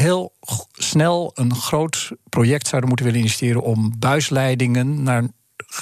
heel 0.02 0.34
snel 0.74 1.32
een 1.34 1.56
groot 1.56 2.12
project 2.30 2.68
zouden 2.68 2.90
moeten 2.90 3.06
willen 3.06 3.22
investeren 3.22 3.62
om 3.62 3.94
buisleidingen 4.00 5.04
naar 5.04 5.24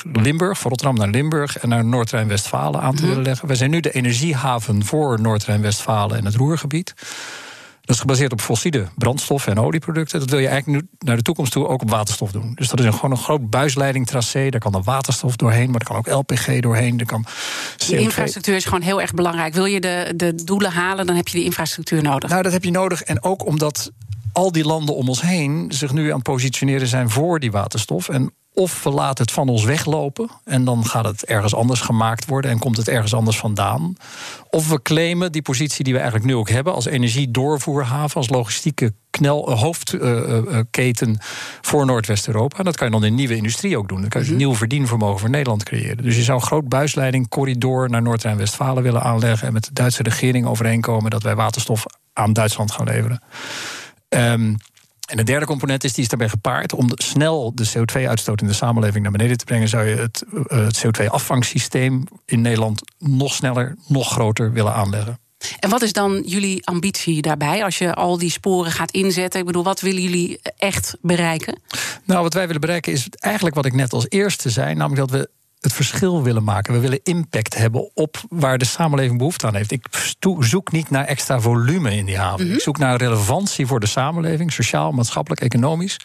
Limburg, 0.03 0.59
van 0.59 0.69
Rotterdam 0.69 0.97
naar 0.97 1.09
Limburg 1.09 1.57
en 1.57 1.69
naar 1.69 1.85
Noord-Rijn-Westfalen 1.85 2.81
aan 2.81 2.95
te 2.95 3.01
mhm. 3.01 3.09
willen 3.09 3.23
leggen. 3.23 3.47
Wij 3.47 3.55
zijn 3.55 3.69
nu 3.69 3.79
de 3.79 3.91
energiehaven 3.91 4.85
voor 4.85 5.21
Noord-Rijn-Westfalen 5.21 6.17
en 6.17 6.25
het 6.25 6.35
Roergebied. 6.35 6.93
Dat 7.85 7.95
is 7.95 8.01
gebaseerd 8.01 8.31
op 8.31 8.41
fossiele 8.41 8.87
brandstoffen 8.95 9.51
en 9.51 9.59
olieproducten. 9.59 10.19
Dat 10.19 10.29
wil 10.29 10.39
je 10.39 10.47
eigenlijk 10.47 10.81
nu 10.81 10.87
naar 10.99 11.15
de 11.15 11.21
toekomst 11.21 11.51
toe 11.51 11.67
ook 11.67 11.81
op 11.81 11.89
waterstof 11.89 12.31
doen. 12.31 12.51
Dus 12.55 12.67
dat 12.67 12.79
is 12.79 12.85
een, 12.85 12.93
gewoon 12.93 13.11
een 13.11 13.17
groot 13.17 13.49
buisleidingtracé. 13.49 14.49
Daar 14.49 14.59
kan 14.59 14.73
er 14.73 14.81
waterstof 14.81 15.35
doorheen, 15.35 15.71
maar 15.71 15.79
er 15.79 15.85
kan 15.85 15.95
ook 15.95 16.07
LPG 16.07 16.59
doorheen. 16.59 16.99
Er 16.99 17.05
kan 17.05 17.25
Die 17.87 17.97
infrastructuur 17.97 18.55
is 18.55 18.65
gewoon 18.65 18.81
heel 18.81 19.01
erg 19.01 19.13
belangrijk. 19.13 19.53
Wil 19.53 19.65
je 19.65 19.79
de, 19.79 20.13
de 20.15 20.43
doelen 20.43 20.71
halen, 20.71 21.05
dan 21.05 21.15
heb 21.15 21.27
je 21.27 21.37
die 21.37 21.45
infrastructuur 21.45 22.01
nodig. 22.01 22.29
Nou, 22.29 22.43
dat 22.43 22.51
heb 22.51 22.63
je 22.63 22.71
nodig. 22.71 23.01
En 23.01 23.23
ook 23.23 23.45
omdat 23.45 23.91
al 24.33 24.51
die 24.51 24.65
landen 24.65 24.95
om 24.95 25.09
ons 25.09 25.21
heen 25.21 25.65
zich 25.69 25.91
nu 25.91 26.09
aan 26.09 26.15
het 26.15 26.23
positioneren 26.23 26.87
zijn 26.87 27.09
voor 27.09 27.39
die 27.39 27.51
waterstof. 27.51 28.09
En 28.09 28.33
of 28.53 28.83
we 28.83 28.89
laten 28.89 29.23
het 29.23 29.33
van 29.33 29.49
ons 29.49 29.63
weglopen 29.63 30.29
en 30.43 30.63
dan 30.63 30.85
gaat 30.85 31.05
het 31.05 31.25
ergens 31.25 31.55
anders 31.55 31.81
gemaakt 31.81 32.25
worden 32.25 32.51
en 32.51 32.59
komt 32.59 32.77
het 32.77 32.87
ergens 32.87 33.13
anders 33.13 33.37
vandaan. 33.37 33.95
Of 34.49 34.69
we 34.69 34.81
claimen 34.81 35.31
die 35.31 35.41
positie 35.41 35.83
die 35.83 35.93
we 35.93 35.99
eigenlijk 35.99 36.29
nu 36.29 36.35
ook 36.35 36.49
hebben 36.49 36.73
als 36.73 36.85
energiedoorvoerhaven, 36.85 38.15
als 38.15 38.29
logistieke 38.29 38.93
knel, 39.09 39.49
uh, 39.49 39.59
hoofdketen 39.59 41.07
uh, 41.07 41.13
uh, 41.13 41.19
voor 41.61 41.85
Noordwest-Europa. 41.85 42.57
En 42.57 42.63
dat 42.63 42.75
kan 42.75 42.87
je 42.87 42.93
dan 42.93 43.03
in 43.03 43.15
nieuwe 43.15 43.35
industrie 43.35 43.77
ook 43.77 43.87
doen. 43.87 44.01
Dan 44.01 44.09
kan 44.09 44.23
je 44.23 44.31
een 44.31 44.37
nieuw 44.37 44.55
verdienvermogen 44.55 45.19
voor 45.19 45.29
Nederland 45.29 45.63
creëren. 45.63 46.03
Dus 46.03 46.15
je 46.15 46.23
zou 46.23 46.39
een 46.39 46.45
groot 46.45 46.69
buisleiding 46.69 47.29
corridor 47.29 47.89
naar 47.89 48.01
Noord-Rijn-Westfalen 48.01 48.83
willen 48.83 49.01
aanleggen 49.01 49.47
en 49.47 49.53
met 49.53 49.63
de 49.63 49.73
Duitse 49.73 50.03
regering 50.03 50.45
overeenkomen 50.45 51.11
dat 51.11 51.23
wij 51.23 51.35
waterstof 51.35 51.85
aan 52.13 52.33
Duitsland 52.33 52.71
gaan 52.71 52.85
leveren. 52.85 53.21
Um, 54.09 54.57
en 55.09 55.17
de 55.17 55.23
derde 55.23 55.45
component 55.45 55.83
is, 55.83 55.93
die 55.93 56.03
is 56.03 56.09
daarbij 56.09 56.29
gepaard. 56.29 56.73
Om 56.73 56.89
snel 56.93 57.51
de 57.55 57.69
CO2-uitstoot 57.69 58.41
in 58.41 58.47
de 58.47 58.53
samenleving 58.53 59.03
naar 59.03 59.11
beneden 59.11 59.37
te 59.37 59.45
brengen, 59.45 59.67
zou 59.67 59.87
je 59.87 59.95
het, 59.95 60.23
het 60.47 60.85
CO2-afvangsysteem 60.85 62.03
in 62.25 62.41
Nederland 62.41 62.81
nog 62.97 63.33
sneller, 63.33 63.75
nog 63.87 64.11
groter 64.11 64.51
willen 64.51 64.73
aanleggen. 64.73 65.17
En 65.59 65.69
wat 65.69 65.81
is 65.81 65.93
dan 65.93 66.23
jullie 66.25 66.67
ambitie 66.67 67.21
daarbij 67.21 67.63
als 67.63 67.77
je 67.77 67.93
al 67.93 68.17
die 68.17 68.31
sporen 68.31 68.71
gaat 68.71 68.91
inzetten? 68.91 69.39
Ik 69.39 69.45
bedoel, 69.45 69.63
wat 69.63 69.81
willen 69.81 70.01
jullie 70.01 70.39
echt 70.57 70.97
bereiken? 71.01 71.61
Nou, 72.05 72.21
wat 72.21 72.33
wij 72.33 72.45
willen 72.45 72.61
bereiken 72.61 72.91
is 72.91 73.07
eigenlijk 73.09 73.55
wat 73.55 73.65
ik 73.65 73.73
net 73.73 73.93
als 73.93 74.05
eerste 74.09 74.49
zei, 74.49 74.73
namelijk 74.75 75.09
dat 75.09 75.19
we 75.19 75.29
het 75.63 75.73
verschil 75.73 76.23
willen 76.23 76.43
maken. 76.43 76.73
We 76.73 76.79
willen 76.79 76.99
impact 77.03 77.55
hebben 77.55 77.89
op 77.93 78.21
waar 78.29 78.57
de 78.57 78.65
samenleving 78.65 79.17
behoefte 79.17 79.47
aan 79.47 79.55
heeft. 79.55 79.71
Ik 79.71 79.85
zoek 80.39 80.71
niet 80.71 80.89
naar 80.89 81.05
extra 81.05 81.39
volume 81.39 81.95
in 81.95 82.05
die 82.05 82.17
haven. 82.17 82.45
Mhm. 82.45 82.55
Ik 82.55 82.61
zoek 82.61 82.77
naar 82.77 82.97
relevantie 82.97 83.65
voor 83.65 83.79
de 83.79 83.85
samenleving, 83.85 84.51
sociaal, 84.51 84.91
maatschappelijk, 84.91 85.41
economisch. 85.41 85.97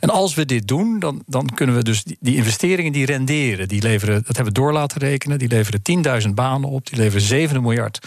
En 0.00 0.10
als 0.10 0.34
we 0.34 0.44
dit 0.44 0.68
doen, 0.68 0.98
dan, 0.98 1.22
dan 1.26 1.46
kunnen 1.54 1.76
we 1.76 1.82
dus 1.82 2.04
die, 2.20 2.36
investeringen 2.36 2.92
die 2.92 3.06
renderen, 3.06 3.68
die 3.68 3.82
leveren, 3.82 4.14
dat 4.14 4.36
hebben 4.36 4.54
we 4.54 4.60
door 4.60 4.72
laten 4.72 5.00
rekenen, 5.00 5.38
die 5.38 5.48
leveren 5.48 5.80
10.000 6.22 6.28
banen 6.34 6.68
op, 6.68 6.86
die 6.86 6.98
leveren 6.98 7.26
7 7.26 7.62
miljard 7.62 8.06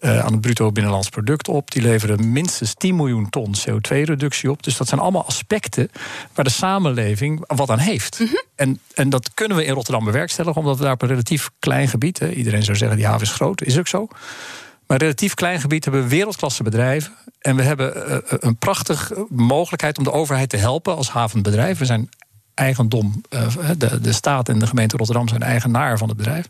uh, 0.00 0.24
aan 0.24 0.32
het 0.32 0.40
bruto 0.40 0.72
binnenlands 0.72 1.08
product 1.08 1.48
op, 1.48 1.70
die 1.70 1.82
leveren 1.82 2.32
minstens 2.32 2.74
10 2.74 2.96
miljoen 2.96 3.30
ton 3.30 3.54
CO2-reductie 3.68 4.50
op. 4.50 4.62
Dus 4.62 4.76
dat 4.76 4.88
zijn 4.88 5.00
allemaal 5.00 5.26
aspecten 5.26 5.90
waar 6.34 6.44
de 6.44 6.50
samenleving 6.50 7.44
wat 7.46 7.70
aan 7.70 7.78
heeft. 7.78 8.18
Mhm. 8.20 8.34
En, 8.54 8.80
en 8.94 9.08
dat 9.08 9.30
kunnen 9.34 9.56
we 9.56 9.64
in 9.64 9.72
Rotterdam 9.72 10.04
bewerkstelligen, 10.04 10.60
omdat 10.60 10.76
we 10.76 10.82
daar 10.84 10.92
op 10.92 11.02
een 11.02 11.08
relatief 11.08 11.50
klein 11.58 11.88
gebied, 11.88 12.18
hè, 12.18 12.30
iedereen 12.30 12.62
zou 12.62 12.76
zeggen 12.76 12.96
die 12.96 13.06
haven 13.06 13.22
is 13.22 13.32
groot, 13.32 13.62
is 13.62 13.78
ook 13.78 13.88
zo. 13.88 14.06
Maar 14.86 14.96
een 14.96 15.06
relatief 15.06 15.34
klein 15.34 15.60
gebied 15.60 15.84
hebben 15.84 16.02
we 16.02 16.08
wereldklasse 16.08 16.62
bedrijven. 16.62 17.12
En 17.38 17.56
we 17.56 17.62
hebben 17.62 18.10
uh, 18.10 18.16
een 18.28 18.56
prachtige 18.56 19.26
mogelijkheid 19.28 19.98
om 19.98 20.04
de 20.04 20.12
overheid 20.12 20.48
te 20.48 20.56
helpen 20.56 20.96
als 20.96 21.10
havenbedrijf. 21.10 21.78
We 21.78 21.84
zijn 21.84 22.08
eigendom, 22.54 23.22
uh, 23.30 23.46
de, 23.78 24.00
de 24.00 24.12
staat 24.12 24.48
en 24.48 24.58
de 24.58 24.66
gemeente 24.66 24.96
Rotterdam 24.96 25.28
zijn 25.28 25.42
eigenaar 25.42 25.98
van 25.98 26.08
het 26.08 26.16
bedrijf. 26.16 26.48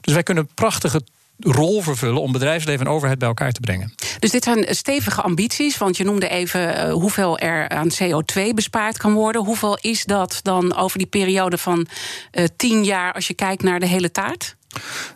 Dus 0.00 0.14
wij 0.14 0.22
kunnen 0.22 0.48
prachtige 0.54 1.02
rol 1.38 1.82
vervullen 1.82 2.20
om 2.20 2.32
bedrijfsleven 2.32 2.86
en 2.86 2.92
overheid 2.92 3.18
bij 3.18 3.28
elkaar 3.28 3.52
te 3.52 3.60
brengen. 3.60 3.94
Dus 4.20 4.30
dit 4.30 4.44
zijn 4.44 4.66
stevige 4.68 5.22
ambities, 5.22 5.78
want 5.78 5.96
je 5.96 6.04
noemde 6.04 6.28
even 6.28 6.60
uh, 6.60 6.92
hoeveel 6.92 7.38
er 7.38 7.68
aan 7.68 7.88
CO2 7.88 8.54
bespaard 8.54 8.96
kan 8.96 9.12
worden. 9.12 9.44
Hoeveel 9.44 9.78
is 9.80 10.04
dat 10.04 10.40
dan 10.42 10.76
over 10.76 10.98
die 10.98 11.06
periode 11.06 11.58
van 11.58 11.86
uh, 12.32 12.44
tien 12.56 12.84
jaar 12.84 13.12
als 13.12 13.26
je 13.26 13.34
kijkt 13.34 13.62
naar 13.62 13.80
de 13.80 13.86
hele 13.86 14.10
taart? 14.10 14.56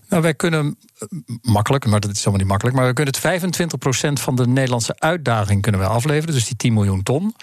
Nou, 0.08 0.22
wij 0.22 0.34
kunnen 0.34 0.76
eh, 0.98 1.08
makkelijk, 1.42 1.86
maar 1.86 2.00
dat 2.00 2.10
is 2.10 2.18
helemaal 2.18 2.38
niet 2.38 2.48
makkelijk. 2.48 2.76
Maar 2.76 2.86
we 2.86 2.92
kunnen 2.92 3.14
het 3.14 4.18
25% 4.18 4.22
van 4.22 4.36
de 4.36 4.46
Nederlandse 4.46 4.94
uitdaging 4.98 5.62
kunnen 5.62 5.80
wij 5.80 5.90
afleveren. 5.90 6.34
Dus 6.34 6.46
die 6.46 6.56
10 6.56 6.72
miljoen 6.72 7.02
ton. 7.02 7.34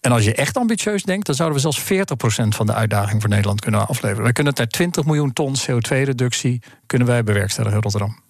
En 0.00 0.12
als 0.12 0.24
je 0.24 0.34
echt 0.34 0.56
ambitieus 0.56 1.02
denkt, 1.02 1.26
dan 1.26 1.34
zouden 1.34 1.62
we 1.62 1.72
zelfs 1.72 2.12
40% 2.44 2.48
van 2.48 2.66
de 2.66 2.74
uitdaging 2.74 3.20
voor 3.20 3.30
Nederland 3.30 3.60
kunnen 3.60 3.88
afleveren. 3.88 4.22
Wij 4.22 4.32
kunnen 4.32 4.52
het 4.52 4.62
naar 4.62 4.70
20 4.70 5.04
miljoen 5.04 5.32
ton 5.32 5.54
CO2-reductie 5.56 6.62
kunnen 6.86 7.08
wij 7.08 7.24
bewerkstelligen 7.24 7.76
in 7.76 7.82
Rotterdam. 7.82 8.24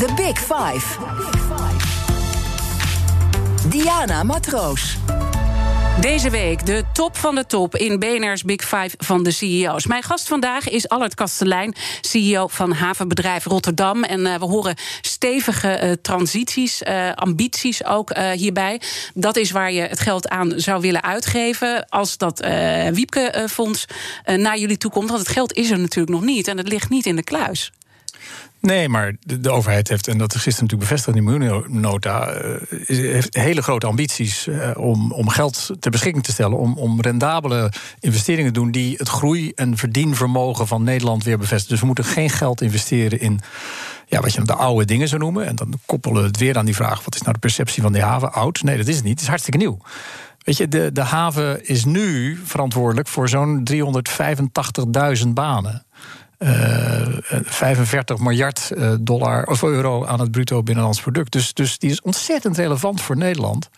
The 0.00 0.12
Big 0.16 0.38
Five. 0.38 0.98
Diana 3.68 4.22
Matroos. 4.22 4.96
Deze 6.00 6.30
week 6.30 6.66
de 6.66 6.84
top 6.92 7.16
van 7.16 7.34
de 7.34 7.46
top 7.46 7.76
in 7.76 7.98
BNR's 7.98 8.42
Big 8.42 8.60
Five 8.60 8.90
van 8.98 9.22
de 9.22 9.30
CEO's. 9.30 9.86
Mijn 9.86 10.02
gast 10.02 10.28
vandaag 10.28 10.68
is 10.68 10.88
Allard 10.88 11.14
Kastelein, 11.14 11.74
CEO 12.00 12.46
van 12.46 12.72
havenbedrijf 12.72 13.44
Rotterdam. 13.44 14.04
En 14.04 14.20
uh, 14.20 14.34
we 14.34 14.44
horen 14.44 14.76
stevige 15.00 15.80
uh, 15.82 15.92
transities, 16.02 16.82
uh, 16.82 17.12
ambities 17.12 17.84
ook 17.84 18.16
hierbij. 18.34 18.80
Dat 19.14 19.36
is 19.36 19.50
waar 19.50 19.72
je 19.72 19.82
het 19.82 20.00
geld 20.00 20.28
aan 20.28 20.52
zou 20.56 20.80
willen 20.80 21.02
uitgeven. 21.02 21.88
Als 21.88 22.16
dat 22.16 22.46
Wiepke-fonds 22.92 23.84
naar 24.24 24.58
jullie 24.58 24.78
toe 24.78 24.90
komt. 24.90 25.08
Want 25.08 25.20
het 25.20 25.28
geld 25.28 25.52
is 25.52 25.70
er 25.70 25.78
natuurlijk 25.78 26.14
nog 26.14 26.24
niet. 26.24 26.48
En 26.48 26.56
het 26.56 26.68
ligt 26.68 26.90
niet 26.90 27.06
in 27.06 27.16
de 27.16 27.24
kluis. 27.24 27.72
Nee, 28.60 28.88
maar 28.88 29.16
de, 29.20 29.40
de, 29.40 29.50
overheid 29.50 29.88
heeft, 29.88 30.08
en 30.08 30.18
dat 30.18 30.34
is 30.34 30.42
gisteren 30.42 30.68
natuurlijk 30.68 30.90
bevestigd 30.90 31.16
in 31.16 31.24
die 31.24 31.38
miljoenennota, 31.38 32.42
uh, 32.42 32.56
heeft 32.86 33.34
hele 33.34 33.62
grote 33.62 33.86
ambities 33.86 34.46
uh, 34.46 34.70
om, 34.74 35.12
om 35.12 35.28
geld 35.28 35.70
ter 35.80 35.90
beschikking 35.90 36.24
te 36.24 36.32
stellen. 36.32 36.58
Om, 36.58 36.78
om 36.78 37.00
rendabele 37.00 37.72
investeringen 38.00 38.52
te 38.52 38.60
doen 38.60 38.70
die 38.70 38.94
het 38.96 39.08
groei- 39.08 39.52
en 39.54 39.76
verdienvermogen 39.76 40.66
van 40.66 40.82
Nederland 40.82 41.24
weer 41.24 41.38
bevestigen. 41.38 41.70
Dus 41.70 41.80
we 41.80 41.86
moeten 41.86 42.04
geen 42.04 42.30
geld 42.30 42.60
investeren 42.60 43.20
in 43.20 43.40
ja, 44.06 44.20
wat 44.20 44.32
je 44.32 44.42
de 44.42 44.54
oude 44.54 44.84
dingen 44.84 45.08
zou 45.08 45.20
noemen. 45.20 45.46
En 45.46 45.56
dan 45.56 45.74
koppelen 45.86 46.22
we 46.22 46.28
het 46.28 46.38
weer 46.38 46.58
aan 46.58 46.64
die 46.64 46.74
vraag: 46.74 47.04
wat 47.04 47.14
is 47.14 47.20
nou 47.20 47.32
de 47.32 47.38
perceptie 47.38 47.82
van 47.82 47.92
die 47.92 48.02
haven? 48.02 48.32
Oud? 48.32 48.62
Nee, 48.62 48.76
dat 48.76 48.88
is 48.88 48.94
het 48.94 49.04
niet. 49.04 49.12
Het 49.12 49.22
is 49.22 49.28
hartstikke 49.28 49.58
nieuw. 49.58 49.78
Weet 50.38 50.56
je, 50.56 50.68
de, 50.68 50.92
de 50.92 51.02
haven 51.02 51.66
is 51.66 51.84
nu 51.84 52.40
verantwoordelijk 52.44 53.08
voor 53.08 53.28
zo'n 53.28 53.68
385.000 55.22 55.28
banen. 55.28 55.84
45 56.40 58.16
eh, 58.16 58.22
miljard 58.22 58.70
eh, 58.70 58.92
dollar 59.00 59.46
of 59.46 59.62
euro 59.62 60.04
aan 60.06 60.20
het 60.20 60.30
bruto 60.30 60.62
binnenlands 60.62 61.00
product. 61.00 61.32
Dus, 61.32 61.54
dus 61.54 61.78
die 61.78 61.90
is 61.90 62.00
ontzettend 62.00 62.56
relevant 62.56 63.00
voor 63.00 63.16
Nederland. 63.16 63.68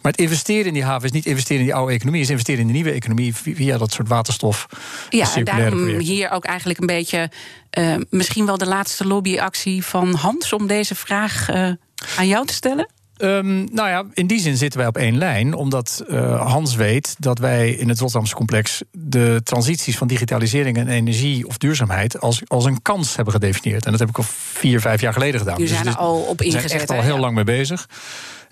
Maar 0.00 0.12
het 0.12 0.20
investeren 0.20 0.66
in 0.66 0.72
die 0.72 0.84
haven 0.84 1.04
is 1.04 1.10
niet 1.10 1.26
investeren 1.26 1.58
in 1.58 1.64
die 1.64 1.74
oude 1.74 1.92
economie, 1.92 2.20
is 2.20 2.30
investeren 2.30 2.60
in 2.60 2.66
de 2.66 2.72
nieuwe 2.72 2.90
economie 2.90 3.34
via 3.34 3.78
dat 3.78 3.92
soort 3.92 4.08
waterstof. 4.08 4.66
Ja, 5.10 5.42
daarom 5.42 5.86
hier 5.86 6.30
ook 6.30 6.44
eigenlijk 6.44 6.80
een 6.80 6.86
beetje 6.86 7.30
uh, 7.78 7.94
misschien 8.10 8.46
wel 8.46 8.58
de 8.58 8.66
laatste 8.66 9.06
lobbyactie 9.06 9.84
van 9.84 10.14
Hans 10.14 10.52
om 10.52 10.66
deze 10.66 10.94
vraag 10.94 11.50
uh, 11.50 11.70
aan 12.16 12.26
jou 12.26 12.46
te 12.46 12.54
stellen. 12.54 12.88
Um, 13.24 13.68
nou 13.72 13.88
ja, 13.88 14.04
in 14.14 14.26
die 14.26 14.40
zin 14.40 14.56
zitten 14.56 14.78
wij 14.78 14.88
op 14.88 14.96
één 14.96 15.18
lijn. 15.18 15.54
Omdat 15.54 16.04
uh, 16.08 16.50
Hans 16.50 16.74
weet 16.74 17.16
dat 17.18 17.38
wij 17.38 17.70
in 17.70 17.88
het 17.88 17.98
Rotterdamse 17.98 18.34
complex 18.34 18.82
de 18.90 19.40
transities 19.44 19.96
van 19.96 20.06
digitalisering 20.06 20.76
en 20.76 20.88
energie 20.88 21.46
of 21.46 21.58
duurzaamheid 21.58 22.20
als, 22.20 22.42
als 22.46 22.64
een 22.64 22.82
kans 22.82 23.16
hebben 23.16 23.34
gedefinieerd. 23.34 23.84
En 23.84 23.90
dat 23.90 24.00
heb 24.00 24.08
ik 24.08 24.16
al 24.16 24.24
vier, 24.26 24.80
vijf 24.80 25.00
jaar 25.00 25.12
geleden 25.12 25.40
gedaan. 25.40 25.56
Jullie 25.56 25.72
zijn 25.72 25.84
dus, 25.84 25.92
er 25.92 25.98
al 25.98 26.20
op 26.20 26.40
ingezet. 26.40 26.62
We 26.62 26.68
zijn 26.68 26.80
echt 26.80 26.90
al 26.90 27.02
heel 27.02 27.18
lang 27.18 27.34
mee 27.34 27.44
bezig. 27.44 27.88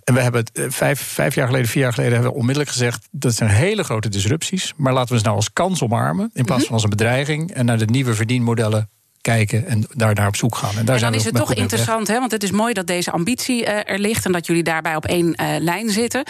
En 0.05 0.15
we 0.15 0.21
hebben 0.21 0.41
het 0.41 0.59
eh, 0.59 0.65
vijf, 0.69 1.01
vijf 1.01 1.35
jaar 1.35 1.47
geleden, 1.47 1.69
vier 1.69 1.83
jaar 1.83 1.93
geleden, 1.93 2.13
hebben 2.13 2.33
we 2.33 2.39
onmiddellijk 2.39 2.73
gezegd: 2.73 3.09
dat 3.11 3.35
zijn 3.35 3.51
hele 3.51 3.85
grote 3.85 4.09
disrupties. 4.09 4.73
Maar 4.77 4.93
laten 4.93 5.13
we 5.13 5.19
ze 5.19 5.25
nou 5.25 5.37
als 5.37 5.53
kans 5.53 5.83
omarmen. 5.83 6.31
In 6.33 6.45
plaats 6.45 6.61
mhm. 6.61 6.67
van 6.67 6.75
als 6.75 6.85
een 6.85 6.91
bedreiging. 6.91 7.53
En 7.53 7.65
naar 7.65 7.79
de 7.79 7.87
nieuwe 7.87 8.15
verdienmodellen 8.15 8.89
kijken 9.21 9.67
en 9.67 9.87
daar 9.95 10.15
naar 10.15 10.27
op 10.27 10.37
zoek 10.37 10.57
gaan. 10.57 10.77
En, 10.77 10.85
daar 10.85 10.97
en 10.97 11.03
dan 11.03 11.15
is 11.15 11.25
het 11.25 11.35
toch 11.35 11.55
interessant, 11.55 12.09
hè, 12.09 12.19
want 12.19 12.33
het 12.33 12.43
is 12.43 12.51
mooi 12.51 12.73
dat 12.73 12.87
deze 12.87 13.11
ambitie 13.11 13.63
uh, 13.63 13.91
er 13.91 13.99
ligt 13.99 14.25
en 14.25 14.33
dat 14.33 14.47
jullie 14.47 14.63
daarbij 14.63 14.97
op 14.97 15.05
één 15.05 15.27
uh, 15.27 15.47
lijn 15.59 15.91
zitten. 15.91 16.25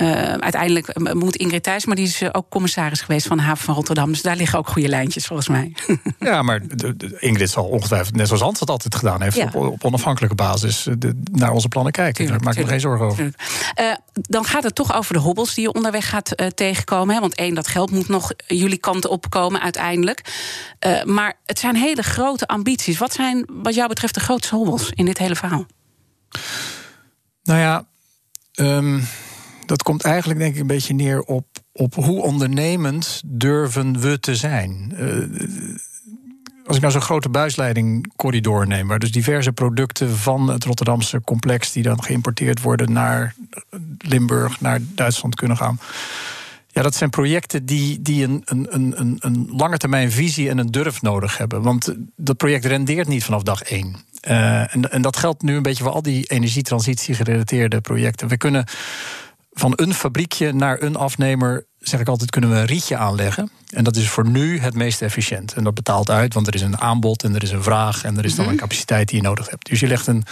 Uh, 0.00 0.32
uiteindelijk 0.32 1.14
moet 1.14 1.36
Ingrid 1.36 1.62
Thijs, 1.62 1.86
maar 1.86 1.96
die 1.96 2.06
is 2.06 2.34
ook 2.34 2.48
commissaris 2.48 3.00
geweest 3.00 3.26
van 3.26 3.36
de 3.36 3.42
haven 3.42 3.64
van 3.64 3.74
Rotterdam. 3.74 4.10
Dus 4.10 4.22
daar 4.22 4.36
liggen 4.36 4.58
ook 4.58 4.68
goede 4.68 4.88
lijntjes 4.88 5.26
volgens 5.26 5.48
mij. 5.48 5.72
Ja, 6.18 6.42
maar 6.42 6.60
de, 6.66 7.16
Ingrid 7.20 7.50
zal 7.50 7.64
ongetwijfeld, 7.64 8.16
net 8.16 8.26
zoals 8.26 8.42
Hans 8.42 8.60
het 8.60 8.70
altijd 8.70 8.94
gedaan 8.94 9.22
heeft, 9.22 9.38
op, 9.38 9.54
op, 9.54 9.84
onafhankelijke 9.84 10.34
basis 10.34 10.86
de, 10.98 11.22
naar 11.32 11.52
onze 11.52 11.68
plannen 11.68 11.92
kijken. 11.92 12.14
Tuurlijk, 12.14 12.38
daar 12.38 12.48
maak 12.48 12.56
ik 12.56 12.64
me 12.64 12.70
geen 12.70 12.80
zorgen 12.80 13.06
over. 13.06 13.34
dan 14.12 14.44
gaat 14.44 14.62
het 14.62 14.74
toch 14.74 14.94
over 14.94 15.14
de 15.14 15.20
hobbels 15.20 15.54
die 15.54 15.64
je 15.64 15.72
onderweg 15.72 16.08
gaat 16.08 16.52
tegenkomen. 16.54 17.14
Hè, 17.14 17.20
want 17.20 17.34
één, 17.34 17.54
dat 17.54 17.66
geld 17.66 17.90
moet 17.90 18.08
nog 18.08 18.32
jullie 18.46 18.78
kant 18.78 19.06
op 19.06 19.30
komen 19.30 19.60
uiteindelijk. 19.60 20.20
maar 21.04 21.34
het 21.44 21.58
zijn 21.58 21.76
hele 21.76 22.02
grote 22.02 22.25
grote 22.26 22.46
ambities. 22.46 22.98
Wat 22.98 23.12
zijn, 23.12 23.46
wat 23.62 23.74
jou 23.74 23.88
betreft, 23.88 24.14
de 24.14 24.20
grootste 24.20 24.54
hobbels 24.54 24.90
in 24.94 25.04
dit 25.04 25.18
hele 25.18 25.36
verhaal? 25.36 25.66
Nou 27.42 27.60
ja, 27.60 27.86
um, 28.54 29.06
dat 29.66 29.82
komt 29.82 30.02
eigenlijk 30.02 30.40
denk 30.40 30.54
ik 30.54 30.60
een 30.60 30.66
beetje 30.66 30.94
neer 30.94 31.22
op, 31.22 31.46
op 31.72 31.94
hoe 31.94 32.22
ondernemend 32.22 33.22
durven 33.24 34.00
we 34.00 34.20
te 34.20 34.36
zijn. 34.36 34.92
Uh, 34.98 35.40
als 36.66 36.76
ik 36.76 36.82
nou 36.82 36.92
zo'n 36.92 37.02
grote 37.02 37.28
buisleidingcorridor 37.28 38.66
neem, 38.66 38.88
waar 38.88 38.98
dus 38.98 39.12
diverse 39.12 39.52
producten 39.52 40.16
van 40.16 40.48
het 40.48 40.64
Rotterdamse 40.64 41.20
complex 41.20 41.72
die 41.72 41.82
dan 41.82 42.02
geïmporteerd 42.02 42.60
worden 42.60 42.92
naar 42.92 43.34
Limburg, 43.98 44.60
naar 44.60 44.80
Duitsland 44.82 45.34
kunnen 45.34 45.56
gaan. 45.56 45.78
Ja, 46.76 46.82
dat 46.82 46.94
zijn 46.94 47.10
projecten 47.10 47.66
die, 47.66 48.02
die 48.02 48.24
een, 48.24 48.42
een, 48.44 48.66
een, 49.00 49.16
een 49.18 49.48
lange 49.50 49.76
termijn 49.76 50.10
visie 50.10 50.48
en 50.48 50.58
een 50.58 50.70
durf 50.70 51.02
nodig 51.02 51.38
hebben. 51.38 51.62
Want 51.62 51.94
dat 52.16 52.36
project 52.36 52.64
rendeert 52.64 53.08
niet 53.08 53.24
vanaf 53.24 53.42
dag 53.42 53.62
één. 53.62 53.96
En, 54.20 54.90
en 54.90 55.02
dat 55.02 55.16
geldt 55.16 55.42
nu 55.42 55.56
een 55.56 55.62
beetje 55.62 55.82
voor 55.82 55.92
al 55.92 56.02
die 56.02 56.26
energietransitie 56.26 57.14
gerelateerde 57.14 57.80
projecten. 57.80 58.28
We 58.28 58.36
kunnen 58.36 58.64
van 59.52 59.72
een 59.76 59.94
fabriekje 59.94 60.52
naar 60.52 60.82
een 60.82 60.96
afnemer 60.96 61.66
zeg 61.88 62.00
ik 62.00 62.08
altijd, 62.08 62.30
kunnen 62.30 62.50
we 62.50 62.56
een 62.56 62.64
rietje 62.64 62.96
aanleggen. 62.96 63.50
En 63.70 63.84
dat 63.84 63.96
is 63.96 64.08
voor 64.08 64.28
nu 64.28 64.58
het 64.58 64.74
meest 64.74 65.02
efficiënt. 65.02 65.52
En 65.52 65.64
dat 65.64 65.74
betaalt 65.74 66.10
uit, 66.10 66.34
want 66.34 66.46
er 66.46 66.54
is 66.54 66.60
een 66.60 66.80
aanbod 66.80 67.22
en 67.22 67.34
er 67.34 67.42
is 67.42 67.50
een 67.50 67.62
vraag... 67.62 68.04
en 68.04 68.18
er 68.18 68.24
is 68.24 68.34
dan 68.34 68.44
mhm. 68.44 68.54
een 68.54 68.60
capaciteit 68.60 69.08
die 69.08 69.16
je 69.16 69.22
nodig 69.22 69.50
hebt. 69.50 69.68
Dus 69.68 69.80
je 69.80 69.86
legt 69.86 70.06
een, 70.06 70.24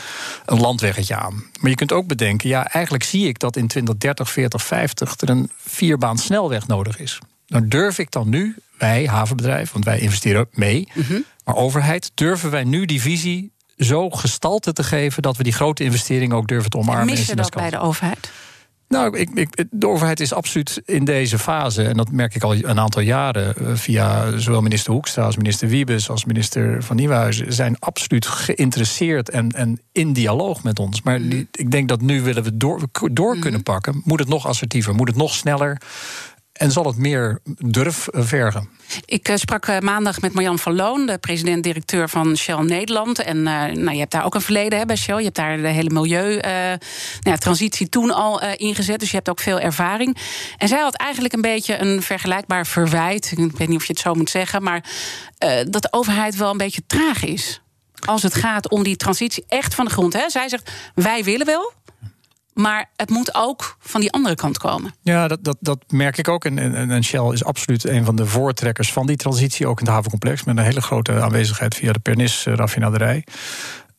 een 0.46 0.60
landweggetje 0.60 1.16
aan. 1.16 1.44
Maar 1.60 1.70
je 1.70 1.76
kunt 1.76 1.92
ook 1.92 2.06
bedenken, 2.06 2.48
ja, 2.48 2.66
eigenlijk 2.68 3.04
zie 3.04 3.28
ik 3.28 3.38
dat 3.38 3.56
in 3.56 3.66
2030, 3.66 4.30
40, 4.30 4.62
50... 4.62 5.14
er 5.20 5.28
een 5.28 5.50
vierbaan 5.56 6.18
snelweg 6.18 6.66
nodig 6.66 6.98
is. 6.98 7.18
Nou 7.46 7.68
durf 7.68 7.98
ik 7.98 8.10
dan 8.10 8.28
nu, 8.28 8.56
wij, 8.78 9.06
havenbedrijf, 9.06 9.72
want 9.72 9.84
wij 9.84 9.98
investeren 9.98 10.48
mee... 10.52 10.88
Mhm. 10.94 11.20
maar 11.44 11.56
overheid, 11.56 12.10
durven 12.14 12.50
wij 12.50 12.64
nu 12.64 12.84
die 12.84 13.00
visie 13.00 13.52
zo 13.76 14.10
gestalte 14.10 14.72
te 14.72 14.84
geven... 14.84 15.22
dat 15.22 15.36
we 15.36 15.42
die 15.42 15.52
grote 15.52 15.84
investeringen 15.84 16.36
ook 16.36 16.48
durven 16.48 16.70
te 16.70 16.76
omarmen. 16.76 17.06
Mis 17.06 17.26
je 17.26 17.36
dat 17.36 17.54
bij 17.54 17.70
de 17.70 17.78
overheid? 17.78 18.30
Nou, 18.94 19.18
ik, 19.18 19.30
ik, 19.34 19.64
de 19.70 19.88
overheid 19.88 20.20
is 20.20 20.32
absoluut 20.32 20.82
in 20.84 21.04
deze 21.04 21.38
fase, 21.38 21.82
en 21.82 21.96
dat 21.96 22.10
merk 22.10 22.34
ik 22.34 22.42
al 22.42 22.54
een 22.54 22.80
aantal 22.80 23.02
jaren 23.02 23.56
eh, 23.56 23.74
via 23.74 24.38
zowel 24.38 24.62
minister 24.62 24.92
Hoekstra 24.92 25.24
als 25.24 25.36
minister 25.36 25.68
Wiebes 25.68 26.10
als 26.10 26.24
minister 26.24 26.82
van 26.82 26.96
Nieuwhuizen, 26.96 27.52
zijn 27.52 27.78
absoluut 27.78 28.26
geïnteresseerd 28.26 29.30
en, 29.30 29.50
en 29.50 29.80
in 29.92 30.12
dialoog 30.12 30.62
met 30.62 30.78
ons. 30.78 31.02
Maar 31.02 31.20
mhm. 31.20 31.44
ik 31.52 31.70
denk 31.70 31.88
dat 31.88 32.00
nu 32.00 32.22
willen 32.22 32.42
we 32.42 32.56
door, 32.56 32.80
door 33.12 33.32
kunnen 33.32 33.60
mhm. 33.60 33.72
pakken. 33.72 34.02
Moet 34.04 34.18
het 34.18 34.28
nog 34.28 34.46
assertiever? 34.46 34.94
Moet 34.94 35.08
het 35.08 35.16
nog 35.16 35.34
sneller? 35.34 35.80
En 36.54 36.72
zal 36.72 36.86
het 36.86 36.96
meer 36.96 37.38
durf 37.58 38.08
vergen. 38.12 38.68
Ik 39.04 39.28
uh, 39.28 39.36
sprak 39.36 39.66
uh, 39.66 39.78
maandag 39.78 40.20
met 40.20 40.32
Marjan 40.32 40.58
van 40.58 40.74
Loon, 40.74 41.06
de 41.06 41.18
president-directeur 41.18 42.08
van 42.08 42.36
Shell 42.36 42.62
Nederland. 42.62 43.18
En 43.18 43.36
uh, 43.36 43.44
nou, 43.44 43.90
je 43.90 43.98
hebt 43.98 44.10
daar 44.10 44.24
ook 44.24 44.34
een 44.34 44.40
verleden 44.40 44.78
hè, 44.78 44.86
bij 44.86 44.96
Shell. 44.96 45.16
Je 45.16 45.22
hebt 45.22 45.36
daar 45.36 45.56
de 45.56 45.68
hele 45.68 45.90
milieu-transitie 45.90 47.88
nou, 47.90 48.06
toen 48.06 48.10
al 48.10 48.42
ingezet. 48.42 49.00
Dus 49.00 49.10
je 49.10 49.16
hebt 49.16 49.28
ook 49.28 49.40
veel 49.40 49.60
ervaring. 49.60 50.16
En 50.58 50.68
zij 50.68 50.80
had 50.80 50.94
eigenlijk 50.94 51.34
een 51.34 51.40
beetje 51.40 51.80
een 51.80 52.02
vergelijkbaar 52.02 52.66
verwijt. 52.66 53.32
Ik 53.36 53.56
weet 53.56 53.68
niet 53.68 53.78
of 53.78 53.86
je 53.86 53.92
het 53.92 54.02
zo 54.02 54.14
moet 54.14 54.30
zeggen. 54.30 54.62
Maar 54.62 54.84
dat 55.68 55.82
de 55.82 55.88
overheid 55.92 56.36
wel 56.36 56.50
een 56.50 56.56
beetje 56.56 56.82
traag 56.86 57.24
is. 57.24 57.62
Als 58.06 58.22
het 58.22 58.34
gaat 58.34 58.70
om 58.70 58.82
die 58.82 58.96
transitie 58.96 59.44
echt 59.48 59.74
van 59.74 59.84
de 59.84 59.90
grond. 59.90 60.12
Hè. 60.12 60.30
Zij 60.30 60.48
zegt: 60.48 60.70
wij 60.94 61.24
willen 61.24 61.46
wel. 61.46 61.72
Maar 62.54 62.90
het 62.96 63.10
moet 63.10 63.34
ook 63.34 63.76
van 63.80 64.00
die 64.00 64.12
andere 64.12 64.34
kant 64.34 64.58
komen. 64.58 64.94
Ja, 65.02 65.28
dat, 65.28 65.38
dat, 65.44 65.56
dat 65.60 65.78
merk 65.88 66.18
ik 66.18 66.28
ook. 66.28 66.44
En, 66.44 66.90
en, 66.90 67.04
Shell 67.04 67.32
is 67.32 67.44
absoluut 67.44 67.84
een 67.84 68.04
van 68.04 68.16
de 68.16 68.26
voortrekkers 68.26 68.92
van 68.92 69.06
die 69.06 69.16
transitie, 69.16 69.66
ook 69.66 69.80
in 69.80 69.86
het 69.86 69.94
havencomplex, 69.94 70.44
met 70.44 70.56
een 70.56 70.64
hele 70.64 70.80
grote 70.80 71.20
aanwezigheid 71.22 71.74
via 71.74 71.92
de 71.92 71.98
Pernis-raffinaderij. 71.98 73.24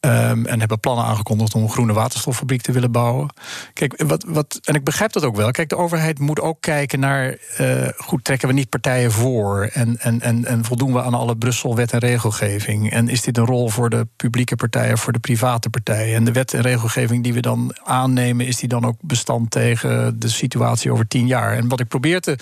Um, 0.06 0.46
en 0.46 0.60
hebben 0.60 0.80
plannen 0.80 1.06
aangekondigd 1.06 1.56
om 1.56 1.64
een 1.64 1.70
groene 1.70 1.94
waterstoffabriek 1.94 2.62
te 2.62 2.72
willen 2.72 2.92
bouwen. 2.92 3.30
Kijk, 3.74 4.04
wat, 4.08 4.26
wat, 4.28 4.60
en 4.64 4.76
ik 4.76 4.84
begrijp 4.84 5.12
dat 5.12 5.24
ook 5.24 5.36
wel. 5.36 5.52
Kijk, 5.52 5.70
de 5.70 5.78
overheid 5.78 6.20
moet 6.20 6.40
ook 6.40 6.62
kijken 6.62 7.00
naar. 7.00 7.38
Uh, 7.62 7.88
goed, 7.98 8.24
trekken 8.24 8.48
we 8.48 8.54
niet 8.54 8.70
partijen 8.70 9.12
voor? 9.12 9.70
En, 9.74 9.98
en, 10.00 10.22
en, 10.22 10.46
en 10.46 10.66
voldoen 10.66 10.94
we 10.94 11.02
aan 11.02 11.14
alle 11.14 11.38
Brussel 11.38 11.76
wet 11.76 11.92
en 11.92 12.00
regelgeving? 12.00 12.92
En 12.92 13.10
is 13.10 13.22
dit 13.22 13.38
een 13.38 13.46
rol 13.46 13.70
voor 13.70 13.90
de 13.90 14.08
publieke 14.16 14.56
partijen, 14.56 14.98
voor 14.98 15.14
de 15.14 15.20
private 15.20 15.70
partijen? 15.70 16.16
En 16.16 16.24
de 16.24 16.32
wet 16.32 16.54
en 16.54 16.62
regelgeving 16.62 17.24
die 17.24 17.34
we 17.34 17.42
dan 17.42 17.76
aannemen, 17.84 18.46
is 18.46 18.58
die 18.58 18.70
dan 18.70 18.86
ook 18.86 18.98
bestand 19.02 19.52
tegen 19.52 20.20
de 20.20 20.30
situatie 20.30 20.92
over 20.92 21.08
tien 21.08 21.28
jaar? 21.28 21.58
En 21.58 21.68
wat 21.68 21.80
ik 21.80 21.88
probeer 21.88 22.22
te 22.22 22.38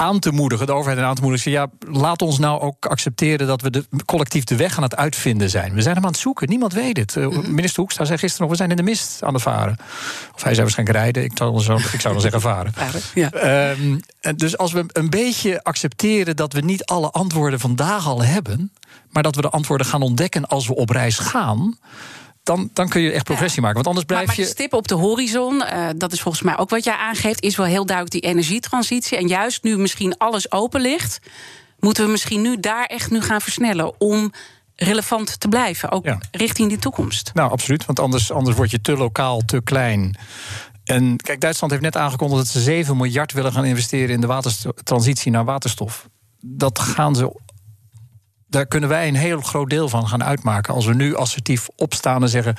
aan 0.00 0.18
te 0.18 0.32
moedigen, 0.32 0.66
de 0.66 0.72
overheid 0.72 1.00
aan 1.00 1.14
te 1.14 1.22
moedigen. 1.22 1.50
Ja, 1.50 1.66
laat 1.88 2.22
ons 2.22 2.38
nou 2.38 2.60
ook 2.60 2.86
accepteren 2.86 3.46
dat 3.46 3.60
we 3.62 3.70
de, 3.70 3.84
collectief 4.04 4.44
de 4.44 4.56
weg 4.56 4.76
aan 4.76 4.82
het 4.82 4.96
uitvinden 4.96 5.50
zijn. 5.50 5.74
We 5.74 5.82
zijn 5.82 5.94
hem 5.94 6.04
aan 6.04 6.10
het 6.10 6.20
zoeken, 6.20 6.48
niemand 6.48 6.72
weet 6.72 6.96
het. 6.96 7.16
Uh, 7.16 7.38
Minister 7.38 7.80
Hoekstra 7.80 8.04
zei 8.04 8.18
gisteren 8.18 8.42
nog, 8.42 8.50
we 8.50 8.56
zijn 8.56 8.70
in 8.70 8.76
de 8.76 8.82
mist 8.82 9.22
aan 9.22 9.34
het 9.34 9.42
varen. 9.42 9.76
Of 10.34 10.42
hij 10.42 10.54
zei 10.54 10.60
waarschijnlijk 10.60 10.98
rijden, 10.98 11.24
ik 11.24 11.32
zou 11.34 11.52
dan, 11.52 11.60
zo, 11.60 11.76
ik 11.76 12.00
zou 12.00 12.12
dan 12.12 12.22
zeggen 12.22 12.40
varen. 12.40 12.72
Ja. 13.14 13.70
Um, 13.70 14.00
dus 14.36 14.58
als 14.58 14.72
we 14.72 14.84
een 14.92 15.10
beetje 15.10 15.62
accepteren 15.62 16.36
dat 16.36 16.52
we 16.52 16.60
niet 16.60 16.84
alle 16.84 17.10
antwoorden 17.10 17.60
vandaag 17.60 18.06
al 18.06 18.22
hebben... 18.22 18.72
maar 19.10 19.22
dat 19.22 19.34
we 19.34 19.40
de 19.40 19.50
antwoorden 19.50 19.86
gaan 19.86 20.02
ontdekken 20.02 20.46
als 20.46 20.66
we 20.66 20.74
op 20.74 20.90
reis 20.90 21.18
gaan 21.18 21.78
dan, 22.42 22.70
dan 22.72 22.88
kun 22.88 23.00
je 23.00 23.12
echt 23.12 23.24
progressie 23.24 23.60
maken. 23.60 23.76
Want 23.76 23.86
anders 23.86 24.06
blijf 24.06 24.26
maar, 24.26 24.36
maar 24.36 24.44
je. 24.44 24.50
stip 24.50 24.72
op 24.72 24.88
de 24.88 24.94
horizon, 24.94 25.54
uh, 25.54 25.88
dat 25.96 26.12
is 26.12 26.20
volgens 26.20 26.42
mij 26.42 26.58
ook 26.58 26.70
wat 26.70 26.84
jij 26.84 26.94
aangeeft, 26.94 27.42
is 27.42 27.56
wel 27.56 27.66
heel 27.66 27.86
duidelijk 27.86 28.22
die 28.22 28.30
energietransitie. 28.30 29.18
En 29.18 29.26
juist 29.26 29.62
nu 29.62 29.76
misschien 29.76 30.18
alles 30.18 30.52
open 30.52 30.80
ligt, 30.80 31.20
moeten 31.78 32.04
we 32.04 32.10
misschien 32.10 32.42
nu 32.42 32.60
daar 32.60 32.84
echt 32.84 33.10
nu 33.10 33.20
gaan 33.20 33.40
versnellen 33.40 34.00
om 34.00 34.32
relevant 34.76 35.40
te 35.40 35.48
blijven, 35.48 35.90
ook 35.90 36.06
richting 36.30 36.68
die 36.68 36.78
toekomst. 36.78 37.30
Nou, 37.34 37.50
absoluut. 37.50 37.84
Want 37.86 38.00
anders, 38.00 38.32
anders 38.32 38.56
word 38.56 38.70
je 38.70 38.80
te 38.80 38.96
lokaal, 38.96 39.40
te 39.40 39.60
klein. 39.64 40.16
En 40.84 41.16
kijk, 41.16 41.40
Duitsland 41.40 41.72
heeft 41.72 41.84
net 41.84 41.96
aangekondigd 41.96 42.42
dat 42.42 42.52
ze 42.52 42.60
7 42.60 42.96
miljard 42.96 43.32
willen 43.32 43.52
gaan 43.52 43.64
investeren 43.64 44.14
in 44.14 44.20
de 44.20 44.72
transitie 44.84 45.30
naar 45.30 45.44
waterstof. 45.44 46.08
Dat 46.40 46.78
gaan 46.78 47.14
ze 47.14 47.32
daar 48.50 48.66
kunnen 48.66 48.88
wij 48.88 49.08
een 49.08 49.14
heel 49.14 49.40
groot 49.40 49.70
deel 49.70 49.88
van 49.88 50.08
gaan 50.08 50.24
uitmaken. 50.24 50.74
Als 50.74 50.86
we 50.86 50.94
nu 50.94 51.16
assertief 51.16 51.68
opstaan 51.76 52.22
en 52.22 52.28
zeggen. 52.28 52.54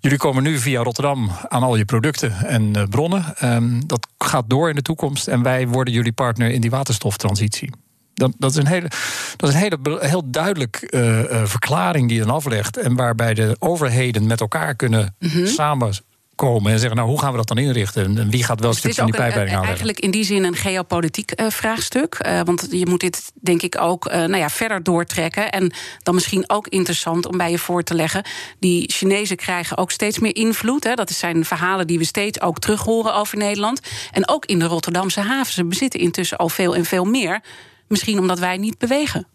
Jullie 0.00 0.18
komen 0.18 0.42
nu 0.42 0.58
via 0.58 0.82
Rotterdam 0.82 1.30
aan 1.48 1.62
al 1.62 1.76
je 1.76 1.84
producten 1.84 2.32
en 2.32 2.76
uh, 2.76 2.82
bronnen. 2.90 3.34
Um, 3.44 3.86
dat 3.86 4.06
gaat 4.18 4.44
door 4.46 4.68
in 4.68 4.74
de 4.74 4.82
toekomst 4.82 5.28
en 5.28 5.42
wij 5.42 5.68
worden 5.68 5.94
jullie 5.94 6.12
partner 6.12 6.50
in 6.50 6.60
die 6.60 6.70
waterstoftransitie. 6.70 7.70
Dat, 8.14 8.32
dat 8.38 8.50
is 8.50 8.56
een 8.56 8.66
hele, 8.66 8.90
dat 9.36 9.48
is 9.48 9.54
een 9.54 9.60
hele 9.60 9.98
heel 10.00 10.30
duidelijk 10.30 10.88
uh, 10.90 11.18
uh, 11.18 11.44
verklaring 11.44 12.08
die 12.08 12.18
je 12.18 12.24
dan 12.24 12.34
aflegt. 12.34 12.76
En 12.76 12.96
waarbij 12.96 13.34
de 13.34 13.56
overheden 13.58 14.26
met 14.26 14.40
elkaar 14.40 14.74
kunnen 14.74 15.14
mm 15.18 15.28
-hmm. 15.28 15.46
samen 15.46 15.92
komen 16.40 16.72
en 16.72 16.78
zeggen: 16.78 16.96
Nou, 16.96 17.08
hoe 17.08 17.20
gaan 17.20 17.30
we 17.30 17.36
dat 17.36 17.48
dan 17.48 17.58
inrichten? 17.58 18.18
En 18.18 18.30
wie 18.30 18.44
gaat 18.44 18.60
wel 18.60 18.70
dus 18.70 18.78
stuk 18.78 18.94
van 18.94 19.04
die 19.04 19.14
pijpleiding 19.14 19.58
aan? 19.58 19.64
Eigenlijk 19.64 20.00
in 20.00 20.10
die 20.10 20.24
zin 20.24 20.44
een 20.44 20.56
geopolitiek 20.56 21.40
uh, 21.40 21.50
vraagstuk. 21.50 22.24
Uh, 22.26 22.40
want 22.44 22.66
je 22.70 22.86
moet 22.86 23.00
dit, 23.00 23.32
denk 23.34 23.62
ik, 23.62 23.80
ook 23.80 24.06
uh, 24.06 24.12
nou 24.12 24.36
ja, 24.36 24.48
verder 24.48 24.82
doortrekken. 24.82 25.50
En 25.50 25.72
dan 26.02 26.14
misschien 26.14 26.44
ook 26.50 26.68
interessant 26.68 27.26
om 27.26 27.36
bij 27.36 27.50
je 27.50 27.58
voor 27.58 27.82
te 27.82 27.94
leggen: 27.94 28.24
die 28.58 28.92
Chinezen 28.92 29.36
krijgen 29.36 29.76
ook 29.76 29.90
steeds 29.90 30.18
meer 30.18 30.36
invloed. 30.36 30.84
Hè. 30.84 30.94
Dat 30.94 31.10
zijn 31.10 31.44
verhalen 31.44 31.86
die 31.86 31.98
we 31.98 32.04
steeds 32.04 32.40
ook 32.40 32.58
terug 32.58 32.82
horen 32.82 33.14
over 33.14 33.38
Nederland. 33.38 33.80
En 34.12 34.28
ook 34.28 34.46
in 34.46 34.58
de 34.58 34.66
Rotterdamse 34.66 35.20
haven. 35.20 35.52
Ze 35.52 35.64
bezitten 35.64 36.00
intussen 36.00 36.38
al 36.38 36.48
veel 36.48 36.74
en 36.74 36.84
veel 36.84 37.04
meer. 37.04 37.40
Misschien 37.88 38.18
omdat 38.18 38.38
wij 38.38 38.56
niet 38.56 38.78
bewegen 38.78 39.26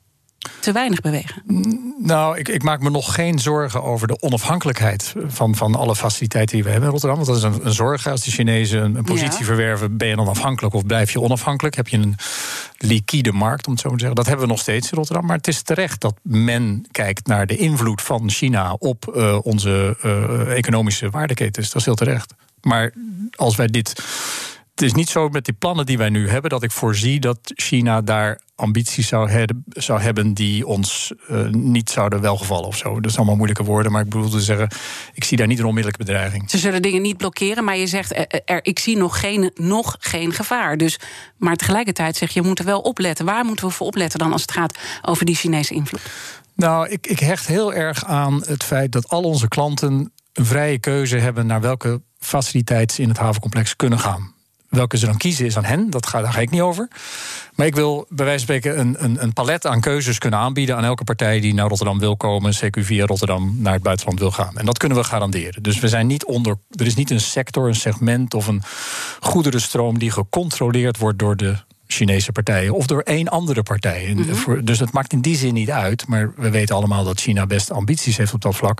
te 0.60 0.71
weinig 0.71 1.01
bewegen? 1.01 1.43
Nou, 1.99 2.38
ik, 2.38 2.47
ik, 2.47 2.63
maak 2.63 2.81
me 2.81 2.89
nog 2.89 3.13
geen 3.13 3.39
zorgen 3.39 3.84
over 3.84 4.08
de 4.08 4.21
onafhankelijkheid 4.21 5.13
van, 5.27 5.55
van 5.55 5.75
alle 5.75 5.95
faciliteiten 5.95 6.55
die 6.55 6.63
we 6.63 6.69
hebben 6.69 6.88
in 6.88 6.93
Rotterdam. 6.93 7.25
Want 7.25 7.41
dat 7.41 7.51
is 7.51 7.58
een, 7.58 7.65
een 7.65 7.73
zorg. 7.73 8.08
Als 8.08 8.23
de 8.23 8.31
Chinezen 8.31 8.95
een, 8.95 9.03
positie 9.03 9.45
verwerven, 9.45 9.97
ben 9.97 10.08
je 10.08 10.15
dan 10.15 10.27
afhankelijk 10.27 10.73
of 10.73 10.86
blijf 10.86 11.12
je 11.12 11.21
onafhankelijk? 11.21 11.75
Heb 11.75 11.88
je 11.88 11.97
een 11.97 12.15
liquide 12.77 13.31
markt, 13.31 13.67
om 13.67 13.73
het 13.73 13.81
zo 13.81 13.89
te 13.89 13.95
zeggen? 13.97 14.15
Dat 14.15 14.25
hebben 14.25 14.45
we 14.45 14.51
nog 14.51 14.62
steeds 14.62 14.91
in 14.91 14.97
Rotterdam. 14.97 15.25
Maar 15.25 15.38
het 15.38 15.47
is 15.47 15.62
terecht 15.62 16.01
dat 16.01 16.15
men 16.21 16.86
kijkt 16.91 17.27
naar 17.27 17.47
de 17.47 17.58
invloed 17.58 18.01
van 18.01 18.29
China 18.29 18.73
op 18.73 19.13
uh, 19.15 19.38
onze 19.43 19.97
uh, 20.05 20.58
economische 20.58 21.10
waardeketens. 21.10 21.67
Dat 21.67 21.75
is 21.75 21.86
heel 21.86 21.95
terecht. 21.95 22.34
Maar 22.62 22.93
als 23.36 23.55
wij 23.55 23.67
dit 23.67 24.03
het 24.75 24.83
is 24.83 24.93
niet 24.93 25.09
zo 25.09 25.29
met 25.29 25.45
die 25.45 25.53
plannen 25.53 25.85
die 25.85 25.97
wij 25.97 26.09
nu 26.09 26.29
hebben 26.29 26.49
dat 26.49 26.63
ik 26.63 26.71
voorzie 26.71 27.19
dat 27.19 27.39
China 27.43 28.01
daar 28.01 28.41
ambities 28.55 29.07
zou, 29.07 29.29
he 29.29 29.43
zou 29.69 30.01
hebben 30.01 30.33
die 30.33 30.67
ons 30.67 31.13
uh, 31.29 31.47
niet 31.49 31.89
zouden 31.89 32.21
welgevallen 32.21 32.67
of 32.67 32.77
zo. 32.77 32.99
Dat 32.99 33.11
is 33.11 33.17
allemaal 33.17 33.35
moeilijke 33.35 33.63
woorden, 33.63 33.91
maar 33.91 34.01
ik 34.01 34.09
bedoel 34.09 34.29
te 34.29 34.41
zeggen, 34.41 34.67
ik 35.13 35.23
zie 35.23 35.38
daar 35.38 35.47
niet 35.47 35.59
een 35.59 35.65
onmiddellijke 35.65 36.05
bedreiging. 36.05 36.49
Ze 36.49 36.57
zullen 36.57 36.81
dingen 36.81 37.01
niet 37.01 37.17
blokkeren, 37.17 37.63
maar 37.63 37.77
je 37.77 37.88
zegt, 37.88 38.15
er, 38.15 38.41
er, 38.45 38.65
ik 38.65 38.79
zie 38.79 38.97
nog 38.97 39.19
geen, 39.19 39.51
nog 39.55 39.95
geen 39.99 40.33
gevaar. 40.33 40.77
Dus, 40.77 40.99
maar 41.38 41.55
tegelijkertijd 41.55 42.15
zeg 42.15 42.31
je, 42.31 42.41
we 42.41 42.47
moeten 42.47 42.65
wel 42.65 42.79
opletten. 42.79 43.25
Waar 43.25 43.45
moeten 43.45 43.67
we 43.67 43.71
voor 43.71 43.88
opletten 43.88 44.19
dan 44.19 44.31
als 44.31 44.41
het 44.41 44.51
gaat 44.51 44.77
over 45.01 45.25
die 45.25 45.35
Chinese 45.35 45.73
invloed? 45.73 46.01
Nou, 46.55 46.89
ik, 46.89 47.07
ik 47.07 47.19
hecht 47.19 47.47
heel 47.47 47.73
erg 47.73 48.05
aan 48.05 48.43
het 48.45 48.63
feit 48.63 48.91
dat 48.91 49.09
al 49.09 49.23
onze 49.23 49.47
klanten 49.47 50.11
een 50.33 50.45
vrije 50.45 50.79
keuze 50.79 51.17
hebben 51.17 51.45
naar 51.45 51.61
welke 51.61 52.01
faciliteiten 52.19 53.03
in 53.03 53.09
het 53.09 53.17
havencomplex 53.17 53.75
kunnen 53.75 53.99
gaan. 53.99 54.35
Welke 54.75 54.97
ze 54.97 55.05
dan 55.05 55.17
kiezen 55.17 55.45
is 55.45 55.57
aan 55.57 55.65
hen, 55.65 55.89
dat 55.89 56.07
ga, 56.07 56.21
daar 56.21 56.33
ga 56.33 56.39
ik 56.39 56.49
niet 56.49 56.61
over. 56.61 56.88
Maar 57.55 57.65
ik 57.65 57.75
wil 57.75 58.05
bij 58.09 58.25
wijze 58.25 58.45
van 58.45 58.55
spreken 58.55 58.79
een, 58.79 59.03
een, 59.03 59.23
een, 59.23 59.33
palet 59.33 59.65
aan 59.65 59.81
keuzes 59.81 60.17
kunnen 60.17 60.39
aanbieden 60.39 60.75
aan 60.75 60.83
elke 60.83 61.03
partij 61.03 61.39
die 61.39 61.53
naar 61.53 61.67
Rotterdam 61.67 61.99
wil 61.99 62.17
komen, 62.17 62.53
CQ 62.53 62.79
via 62.79 63.05
Rotterdam 63.05 63.55
naar 63.57 63.73
het 63.73 63.83
buitenland 63.83 64.19
wil 64.19 64.31
gaan. 64.31 64.57
En 64.57 64.65
dat 64.65 64.77
kunnen 64.77 64.97
we 64.97 65.03
garanderen. 65.03 65.63
Dus 65.63 65.79
we 65.79 65.88
zijn 65.88 66.07
niet 66.07 66.25
onder. 66.25 66.57
Er 66.69 66.85
is 66.85 66.95
niet 66.95 67.11
een 67.11 67.21
sector, 67.21 67.67
een 67.67 67.75
segment 67.75 68.33
of 68.33 68.47
een 68.47 68.61
goederenstroom 69.19 69.99
die 69.99 70.11
gecontroleerd 70.11 70.97
wordt 70.97 71.19
door 71.19 71.38
de 71.38 71.55
Chinese 71.88 72.31
partijen 72.31 72.73
of 72.73 72.85
door 72.85 73.01
één 73.01 73.27
andere 73.27 73.63
partij. 73.63 74.13
Mhm. 74.15 74.63
Dus 74.63 74.79
het 74.79 74.91
maakt 74.91 75.13
in 75.13 75.21
die 75.21 75.35
zin 75.35 75.53
niet 75.53 75.71
uit. 75.71 76.07
Maar 76.07 76.33
we 76.35 76.49
weten 76.49 76.75
allemaal 76.75 77.03
dat 77.03 77.19
China 77.19 77.45
best 77.45 77.71
ambities 77.71 78.17
heeft 78.17 78.33
op 78.33 78.41
dat 78.41 78.55
vlak. 78.55 78.79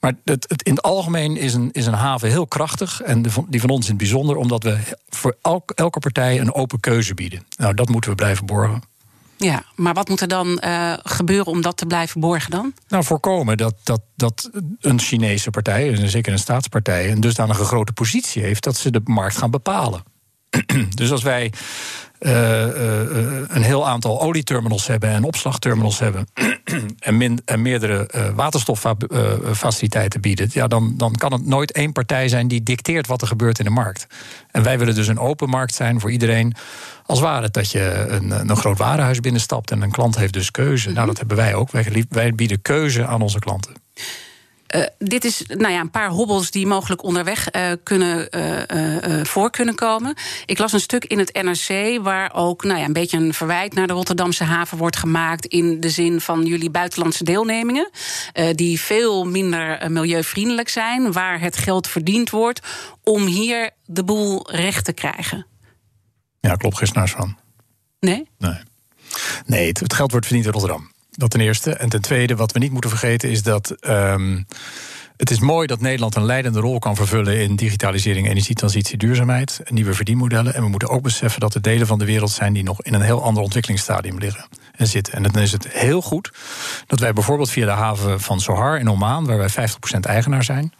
Maar 0.00 0.14
het, 0.24 0.46
het, 0.48 0.62
in 0.62 0.74
het 0.74 0.82
algemeen 0.82 1.36
is 1.36 1.54
een, 1.54 1.68
is 1.72 1.86
een 1.86 1.92
haven 1.92 2.28
heel 2.28 2.46
krachtig. 2.46 3.00
En 3.02 3.22
die 3.48 3.60
van 3.60 3.70
ons 3.70 3.84
in 3.84 3.88
het 3.88 3.98
bijzonder, 3.98 4.36
omdat 4.36 4.62
we 4.62 4.78
voor 5.08 5.36
elke 5.74 5.98
partij 5.98 6.40
een 6.40 6.54
open 6.54 6.80
keuze 6.80 7.14
bieden. 7.14 7.46
Nou, 7.56 7.74
dat 7.74 7.88
moeten 7.88 8.10
we 8.10 8.16
blijven 8.16 8.46
borgen. 8.46 8.82
Ja, 9.36 9.64
maar 9.76 9.94
wat 9.94 10.08
moet 10.08 10.20
er 10.20 10.28
dan 10.28 10.62
uh, 10.64 10.92
gebeuren 11.02 11.46
om 11.46 11.62
dat 11.62 11.76
te 11.76 11.86
blijven 11.86 12.20
borgen 12.20 12.50
dan? 12.50 12.74
Nou, 12.88 13.04
voorkomen 13.04 13.56
dat, 13.56 13.74
dat, 13.82 14.00
dat 14.16 14.50
een 14.80 15.00
Chinese 15.00 15.50
partij, 15.50 15.94
en 15.94 16.08
zeker 16.08 16.32
een 16.32 16.38
staatspartij, 16.38 17.10
een 17.10 17.20
dusdanige 17.20 17.64
grote 17.64 17.92
positie 17.92 18.42
heeft 18.42 18.64
dat 18.64 18.76
ze 18.76 18.90
de 18.90 19.00
markt 19.04 19.36
gaan 19.36 19.50
bepalen. 19.50 20.02
dus 20.94 21.10
als 21.10 21.22
wij 21.22 21.52
een 22.20 23.62
heel 23.62 23.88
aantal 23.88 24.20
olieterminals 24.20 24.86
hebben 24.86 25.10
en 25.10 25.24
opslagterminals 25.24 25.98
hebben. 25.98 26.26
en, 26.98 27.16
min, 27.16 27.40
en 27.44 27.62
meerdere 27.62 28.10
uh, 28.14 28.28
waterstoffaciliteiten 28.34 30.20
bieden. 30.20 30.48
Ja, 30.52 30.66
dan, 30.66 30.94
dan 30.96 31.14
kan 31.14 31.32
het 31.32 31.46
nooit 31.46 31.72
één 31.72 31.92
partij 31.92 32.28
zijn 32.28 32.48
die 32.48 32.62
dicteert 32.62 33.06
wat 33.06 33.20
er 33.20 33.26
gebeurt 33.26 33.58
in 33.58 33.64
de 33.64 33.70
markt. 33.70 34.06
En 34.50 34.62
wij 34.62 34.78
willen 34.78 34.94
dus 34.94 35.06
een 35.06 35.18
open 35.18 35.48
markt 35.48 35.74
zijn 35.74 36.00
voor 36.00 36.10
iedereen. 36.10 36.54
Als 37.06 37.20
ware 37.20 37.42
het 37.42 37.54
dat 37.54 37.70
je 37.70 38.06
een, 38.08 38.30
een 38.30 38.56
groot 38.56 38.78
warenhuis 38.78 39.20
binnenstapt 39.20 39.70
en 39.70 39.82
een 39.82 39.90
klant 39.90 40.16
heeft 40.16 40.32
dus 40.32 40.50
keuze. 40.50 40.90
Nou, 40.90 41.06
dat 41.06 41.18
hebben 41.18 41.36
wij 41.36 41.54
ook. 41.54 41.70
Wij, 41.70 42.04
wij 42.08 42.32
bieden 42.32 42.62
keuze 42.62 43.06
aan 43.06 43.22
onze 43.22 43.38
klanten. 43.38 43.74
Uh, 44.76 44.82
dit 44.98 45.24
is 45.24 45.44
nou 45.46 45.72
ja, 45.72 45.80
een 45.80 45.90
paar 45.90 46.08
hobbels 46.08 46.50
die 46.50 46.66
mogelijk 46.66 47.02
onderweg 47.02 47.54
uh, 47.54 47.72
kunnen, 47.82 48.28
uh, 48.36 49.24
voor 49.24 49.50
kunnen 49.50 49.74
komen. 49.74 50.14
Ik 50.46 50.58
las 50.58 50.72
een 50.72 50.80
stuk 50.80 51.04
in 51.04 51.18
het 51.18 51.42
NRC 51.42 52.02
waar 52.02 52.34
ook 52.34 52.64
nou 52.64 52.78
ja, 52.78 52.84
een 52.84 52.92
beetje 52.92 53.16
een 53.16 53.34
verwijt 53.34 53.74
naar 53.74 53.86
de 53.86 53.92
Rotterdamse 53.92 54.44
haven 54.44 54.78
wordt 54.78 54.96
gemaakt. 54.96 55.46
In 55.46 55.80
de 55.80 55.90
zin 55.90 56.20
van 56.20 56.44
jullie 56.44 56.70
buitenlandse 56.70 57.24
deelnemingen. 57.24 57.90
die 58.52 58.80
veel 58.80 59.24
minder 59.24 59.90
milieuvriendelijk 59.90 60.68
zijn. 60.68 61.12
Waar 61.12 61.40
het 61.40 61.56
geld 61.56 61.88
verdiend 61.88 62.30
wordt 62.30 62.60
om 63.02 63.26
hier 63.26 63.70
de 63.84 64.04
boel 64.04 64.50
recht 64.50 64.84
te 64.84 64.92
krijgen. 64.92 65.46
Ja, 66.40 66.54
klopt 66.54 66.78
geen 66.78 66.88
snaars 66.88 67.12
van. 67.12 67.38
Nee? 68.00 68.28
Nee. 68.38 68.58
Nee, 69.46 69.68
het, 69.68 69.80
het 69.80 69.94
geld 69.94 70.10
wordt 70.10 70.26
verdiend 70.26 70.46
in 70.46 70.52
Rotterdam. 70.52 70.90
Dat 71.10 71.30
ten 71.30 71.40
eerste. 71.40 71.72
En 71.72 71.88
ten 71.88 72.00
tweede, 72.00 72.36
wat 72.36 72.52
we 72.52 72.58
niet 72.58 72.72
moeten 72.72 72.90
vergeten, 72.90 73.30
is 73.30 73.42
dat. 73.42 73.70
ehm, 73.70 74.42
het 75.20 75.30
is 75.30 75.38
mooi 75.38 75.66
dat 75.66 75.80
Nederland 75.80 76.14
een 76.14 76.24
leidende 76.24 76.60
rol 76.60 76.78
kan 76.78 76.96
vervullen 76.96 77.40
in 77.40 77.56
digitalisering, 77.56 78.28
energietransitie, 78.28 78.98
duurzaamheid 78.98 79.60
nieuwe 79.68 79.94
verdienmodellen. 79.94 80.54
En 80.54 80.62
we 80.62 80.68
moeten 80.68 80.88
ook 80.88 81.02
beseffen 81.02 81.40
dat 81.40 81.54
er 81.54 81.62
delen 81.62 81.86
van 81.86 81.98
de 81.98 82.04
wereld 82.04 82.30
zijn 82.30 82.52
die 82.52 82.62
nog 82.62 82.82
in 82.82 82.94
een 82.94 83.00
heel 83.00 83.22
ander 83.22 83.42
ontwikkelingsstadium 83.42 84.18
liggen 84.18 84.44
en 84.76 84.86
zitten. 84.86 85.12
En 85.12 85.22
dan 85.22 85.38
is 85.42 85.52
het 85.52 85.68
heel 85.68 86.02
goed 86.02 86.32
dat 86.86 86.98
wij 86.98 87.12
bijvoorbeeld 87.12 87.50
via 87.50 87.64
de 87.64 87.70
haven 87.70 88.20
van 88.20 88.40
Sohar 88.40 88.78
in 88.78 88.90
Oman, 88.90 89.26
waar 89.26 89.38
wij 89.38 89.48
50% 89.48 90.06
eigenaar 90.06 90.44
zijn, 90.44 90.72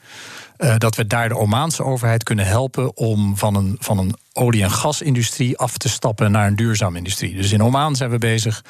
eh, 0.56 0.74
dat 0.76 0.96
we 0.96 1.06
daar 1.06 1.28
de 1.28 1.36
Omaanse 1.36 1.84
overheid 1.84 2.22
kunnen 2.22 2.46
helpen 2.46 2.96
om 2.96 3.36
van 3.36 3.54
een, 3.54 3.76
van 3.78 3.98
een 3.98 4.14
olie- 4.32 4.62
en 4.62 4.70
gasindustrie 4.70 5.58
af 5.58 5.76
te 5.76 5.88
stappen 5.88 6.30
naar 6.30 6.46
een 6.46 6.56
duurzame 6.56 6.98
industrie. 6.98 7.34
Dus 7.34 7.52
in 7.52 7.62
Oman 7.62 7.96
zijn 7.96 8.10
we 8.10 8.18
bezig 8.18 8.64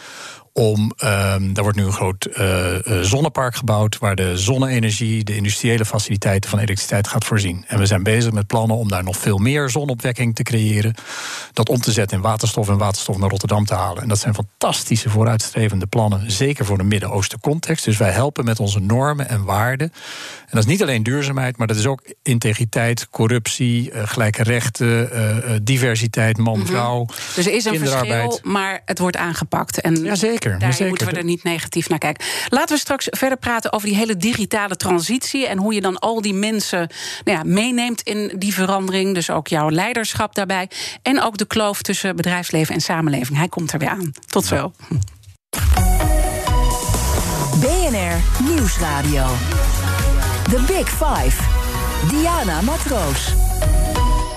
om. 0.53 0.93
ehm 0.97 1.53
daar 1.53 1.63
wordt 1.63 1.79
nu 1.79 1.85
een 1.85 1.93
groot 1.93 2.25
eh, 2.25 2.75
eh, 2.75 3.03
zonnepark 3.03 3.55
gebouwd. 3.55 3.99
waar 3.99 4.17
de 4.17 4.39
zonne-energie, 4.39 5.25
de 5.25 5.37
industriële 5.37 5.85
faciliteiten 5.85 6.51
van 6.51 6.59
elektriciteit 6.59 7.09
gaat 7.09 7.25
voorzien. 7.25 7.65
En 7.69 7.79
we 7.79 7.87
zijn 7.87 8.03
bezig 8.03 8.33
met 8.33 8.47
plannen 8.47 8.77
om 8.77 8.89
daar 8.89 9.05
nog 9.05 9.17
veel 9.17 9.39
meer 9.39 9.71
zonopwekking 9.71 10.35
te 10.35 10.43
creëren. 10.43 10.95
Dat 11.53 11.69
om 11.69 11.81
te 11.81 11.93
zetten 11.93 12.17
in 12.17 12.23
waterstof 12.23 12.69
en 12.69 12.79
waterstof 12.79 13.19
naar 13.19 13.31
Rotterdam 13.31 13.65
te 13.65 13.75
halen. 13.75 14.03
En 14.03 14.09
dat 14.09 14.19
zijn 14.19 14.35
fantastische 14.35 15.11
vooruitstrevende 15.11 15.87
plannen. 15.87 16.31
Zeker 16.31 16.65
voor 16.65 16.79
de 16.79 16.85
Midden-Oosten 16.85 17.41
context. 17.41 17.85
Dus 17.85 17.97
wij 17.97 18.11
helpen 18.11 18.45
met 18.45 18.61
onze 18.61 18.81
normen 18.81 19.29
en 19.29 19.45
waarden. 19.45 19.93
En 20.41 20.57
dat 20.57 20.65
is 20.65 20.71
niet 20.71 20.83
alleen 20.83 21.03
duurzaamheid, 21.03 21.57
maar 21.57 21.67
dat 21.67 21.77
is 21.77 21.87
ook 21.87 22.03
integriteit, 22.23 23.09
corruptie, 23.11 23.91
eh, 23.91 24.03
gelijke 24.09 24.43
rechten, 24.43 24.89
diversiteit, 25.65 26.39
man-vrouw. 26.39 27.07
Dus 27.35 27.47
er 27.47 27.53
is 27.53 27.65
een 27.65 27.79
verschil, 27.79 28.41
maar 28.43 28.83
het 28.85 28.99
wordt 28.99 29.17
aangepakt. 29.17 29.81
En 29.81 30.03
Jazeker, 30.03 30.40
daarin 30.49 30.67
jazeker. 30.69 30.89
moeten 30.89 31.07
we 31.07 31.13
er 31.13 31.25
niet 31.25 31.43
negatief 31.43 31.89
naar 31.89 31.99
kijken. 31.99 32.25
Laten 32.49 32.75
we 32.75 32.81
straks 32.81 33.07
verder 33.11 33.39
praten 33.39 33.73
over 33.73 33.89
die 33.89 33.97
hele 33.97 34.17
digitale 34.17 34.77
transitie... 34.77 35.47
en 35.47 35.59
hoe 35.59 35.75
je 35.75 35.81
dan 35.81 35.99
al 35.99 36.21
die 36.21 36.35
mensen 36.35 36.91
nou 37.25 37.39
ja, 37.39 37.45
meeneemt 37.45 38.01
in 38.03 38.33
die 38.39 38.55
verandering. 38.55 39.15
Dus 39.15 39.31
ook 39.31 39.49
jouw 39.49 39.71
leiderschap 39.71 40.35
daarbij. 40.35 40.71
En 41.03 41.23
ook 41.23 41.37
de 41.37 41.47
kloof 41.47 41.83
tussen 41.83 42.17
bedrijfsleven 42.17 42.75
en 42.75 42.81
samenleving. 42.81 43.39
Hij 43.39 43.49
komt 43.49 43.73
er 43.73 43.79
weer 43.79 43.89
aan. 43.89 44.13
Tot 44.27 44.45
zo. 44.45 44.73
BNR 47.61 48.45
Nieuwsradio. 48.49 49.27
The 50.51 50.65
Big 50.67 50.89
Five. 50.89 51.43
Diana 52.09 52.61
Matroos. 52.61 53.50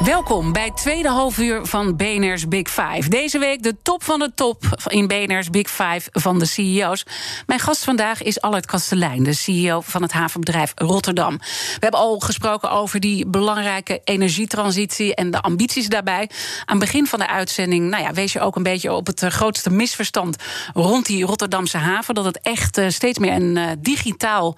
Welkom 0.04 0.52
bij 0.52 0.66
het 0.66 0.78
tweede 0.78 1.10
halfuur 1.10 1.66
van 1.66 1.96
BNR's 1.96 2.48
Big 2.48 2.70
Five. 2.70 3.10
Deze 3.10 3.40
week 3.40 3.64
de 3.64 3.76
top 3.82 4.04
van 4.04 4.20
de 4.20 4.32
top 4.36 4.64
in 4.88 5.08
BNR's 5.08 5.50
Big 5.50 5.70
Five 5.70 6.02
van 6.12 6.40
de 6.40 6.46
CEO's. 6.46 7.06
Mijn 7.46 7.60
gast 7.60 7.84
vandaag 7.84 8.22
is 8.22 8.42
Allard 8.42 8.66
Kastelein, 8.66 9.24
de 9.24 9.34
CEO 9.34 9.82
van 9.82 10.02
het 10.02 10.12
havenbedrijf 10.12 10.72
Rotterdam. 10.76 11.38
We 11.38 11.78
hebben 11.80 12.00
al 12.00 12.20
gesproken 12.20 12.72
over 12.72 13.00
die 13.00 13.26
belangrijke 13.28 14.02
energietransitie 14.04 15.16
en 15.16 15.32
de 15.32 15.42
ambities 15.42 15.88
daarbij. 15.88 16.30
Aan 16.66 16.78
het 16.78 16.86
begin 16.86 17.08
van 17.08 17.20
de 17.20 17.28
uitzending 17.28 17.90
nou 17.90 18.04
ja, 18.04 18.14
wees 18.14 18.34
je 18.34 18.40
ook 18.40 18.56
een 18.56 18.64
beetje 18.64 18.94
op 18.94 19.08
het 19.08 19.24
eh, 19.24 19.30
grootste 19.30 19.70
misverstand 19.70 20.36
rond 20.74 21.06
die 21.06 21.26
Rotterdamse 21.26 21.78
haven. 21.78 22.16
Dat 22.16 22.26
het 22.26 22.40
echt 22.42 22.78
eh, 22.78 22.90
steeds 22.90 23.20
meer 23.20 23.34
een 23.34 23.58
eh, 23.58 23.68
digitaal 23.80 24.58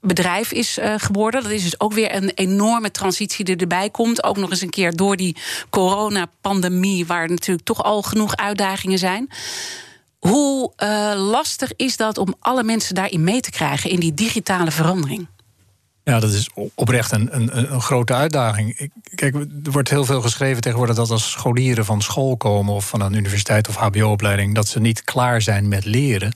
bedrijf 0.00 0.52
is 0.52 0.78
eh, 0.78 0.94
geworden. 0.96 1.42
Dat 1.42 1.52
is 1.52 1.62
dus 1.62 1.80
ook 1.80 1.92
weer 1.92 2.14
een 2.14 2.30
enorme 2.34 2.90
transitie 2.90 3.44
die 3.44 3.56
erbij 3.56 3.90
komt. 3.90 4.24
Ook 4.24 4.36
nog 4.36 4.50
eens 4.50 4.60
een 4.60 4.70
keer 4.70 4.96
door 4.96 5.16
die 5.16 5.36
coronapandemie, 5.70 7.06
waar 7.06 7.28
natuurlijk 7.28 7.66
toch 7.66 7.82
al 7.82 8.02
genoeg 8.02 8.36
uitdagingen 8.36 8.98
zijn. 8.98 9.28
Hoe 10.18 10.72
eh, 10.76 11.12
lastig 11.16 11.70
is 11.76 11.96
dat 11.96 12.18
om 12.18 12.34
alle 12.38 12.62
mensen 12.62 12.94
daarin 12.94 13.24
mee 13.24 13.40
te 13.40 13.50
krijgen 13.50 13.90
in 13.90 14.00
die 14.00 14.14
digitale 14.14 14.70
verandering? 14.70 15.26
Ja, 16.04 16.20
dat 16.20 16.32
is 16.32 16.50
oprecht 16.74 17.12
een, 17.12 17.28
een, 17.36 17.72
een 17.72 17.80
grote 17.80 18.14
uitdaging. 18.14 18.90
Kijk, 19.14 19.34
er 19.34 19.70
wordt 19.70 19.90
heel 19.90 20.04
veel 20.04 20.20
geschreven 20.20 20.62
tegenwoordig 20.62 20.96
dat 20.96 21.10
als 21.10 21.30
scholieren 21.30 21.84
van 21.84 22.02
school 22.02 22.36
komen 22.36 22.74
of 22.74 22.88
van 22.88 23.00
een 23.00 23.14
universiteit 23.14 23.68
of 23.68 23.76
HBO-opleiding, 23.76 24.54
dat 24.54 24.68
ze 24.68 24.80
niet 24.80 25.04
klaar 25.04 25.42
zijn 25.42 25.68
met 25.68 25.84
leren. 25.84 26.34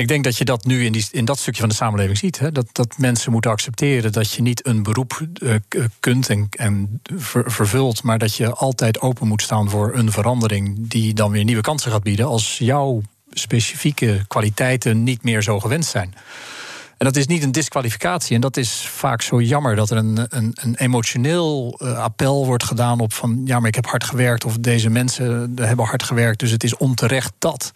Ik 0.00 0.08
denk 0.08 0.24
dat 0.24 0.36
je 0.36 0.44
dat 0.44 0.64
nu 0.64 0.84
in, 0.84 0.92
die, 0.92 1.06
in 1.10 1.24
dat 1.24 1.38
stukje 1.38 1.60
van 1.60 1.68
de 1.68 1.74
samenleving 1.74 2.18
ziet. 2.18 2.38
Hè? 2.38 2.52
Dat, 2.52 2.66
dat 2.72 2.94
mensen 2.98 3.32
moeten 3.32 3.50
accepteren 3.50 4.12
dat 4.12 4.30
je 4.32 4.42
niet 4.42 4.66
een 4.66 4.82
beroep 4.82 5.26
eh, 5.42 5.54
k- 5.68 5.86
kunt 6.00 6.28
en, 6.28 6.48
en 6.50 7.00
ver- 7.16 7.52
vervult, 7.52 8.02
maar 8.02 8.18
dat 8.18 8.34
je 8.34 8.54
altijd 8.54 9.00
open 9.00 9.28
moet 9.28 9.42
staan 9.42 9.70
voor 9.70 9.94
een 9.94 10.12
verandering 10.12 10.88
die 10.88 11.14
dan 11.14 11.30
weer 11.30 11.44
nieuwe 11.44 11.62
kansen 11.62 11.90
gaat 11.90 12.02
bieden 12.02 12.26
als 12.26 12.58
jouw 12.58 13.02
specifieke 13.30 14.24
kwaliteiten 14.28 15.02
niet 15.02 15.22
meer 15.22 15.42
zo 15.42 15.60
gewenst 15.60 15.90
zijn. 15.90 16.14
En 16.98 17.06
dat 17.06 17.16
is 17.16 17.26
niet 17.26 17.42
een 17.42 17.52
disqualificatie. 17.52 18.34
En 18.34 18.40
dat 18.40 18.56
is 18.56 18.86
vaak 18.92 19.22
zo 19.22 19.40
jammer 19.40 19.76
dat 19.76 19.90
er 19.90 19.96
een, 19.96 20.26
een, 20.28 20.52
een 20.60 20.74
emotioneel 20.76 21.78
eh, 21.78 21.98
appel 21.98 22.46
wordt 22.46 22.64
gedaan 22.64 23.00
op 23.00 23.12
van 23.12 23.42
ja, 23.44 23.58
maar 23.58 23.68
ik 23.68 23.74
heb 23.74 23.86
hard 23.86 24.04
gewerkt 24.04 24.44
of 24.44 24.56
deze 24.58 24.90
mensen 24.90 25.52
eh, 25.56 25.64
hebben 25.66 25.86
hard 25.86 26.02
gewerkt, 26.02 26.38
dus 26.40 26.50
het 26.50 26.64
is 26.64 26.76
onterecht 26.76 27.32
dat. 27.38 27.72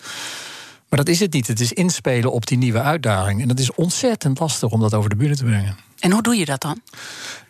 Maar 0.90 0.98
dat 0.98 1.08
is 1.08 1.20
het 1.20 1.32
niet. 1.32 1.46
Het 1.46 1.60
is 1.60 1.72
inspelen 1.72 2.32
op 2.32 2.46
die 2.46 2.58
nieuwe 2.58 2.80
uitdaging. 2.80 3.42
En 3.42 3.48
dat 3.48 3.58
is 3.58 3.74
ontzettend 3.74 4.38
lastig 4.38 4.70
om 4.70 4.80
dat 4.80 4.94
over 4.94 5.10
de 5.10 5.16
bühne 5.16 5.36
te 5.36 5.44
brengen. 5.44 5.76
En 5.98 6.10
hoe 6.10 6.22
doe 6.22 6.36
je 6.36 6.44
dat 6.44 6.60
dan? 6.60 6.80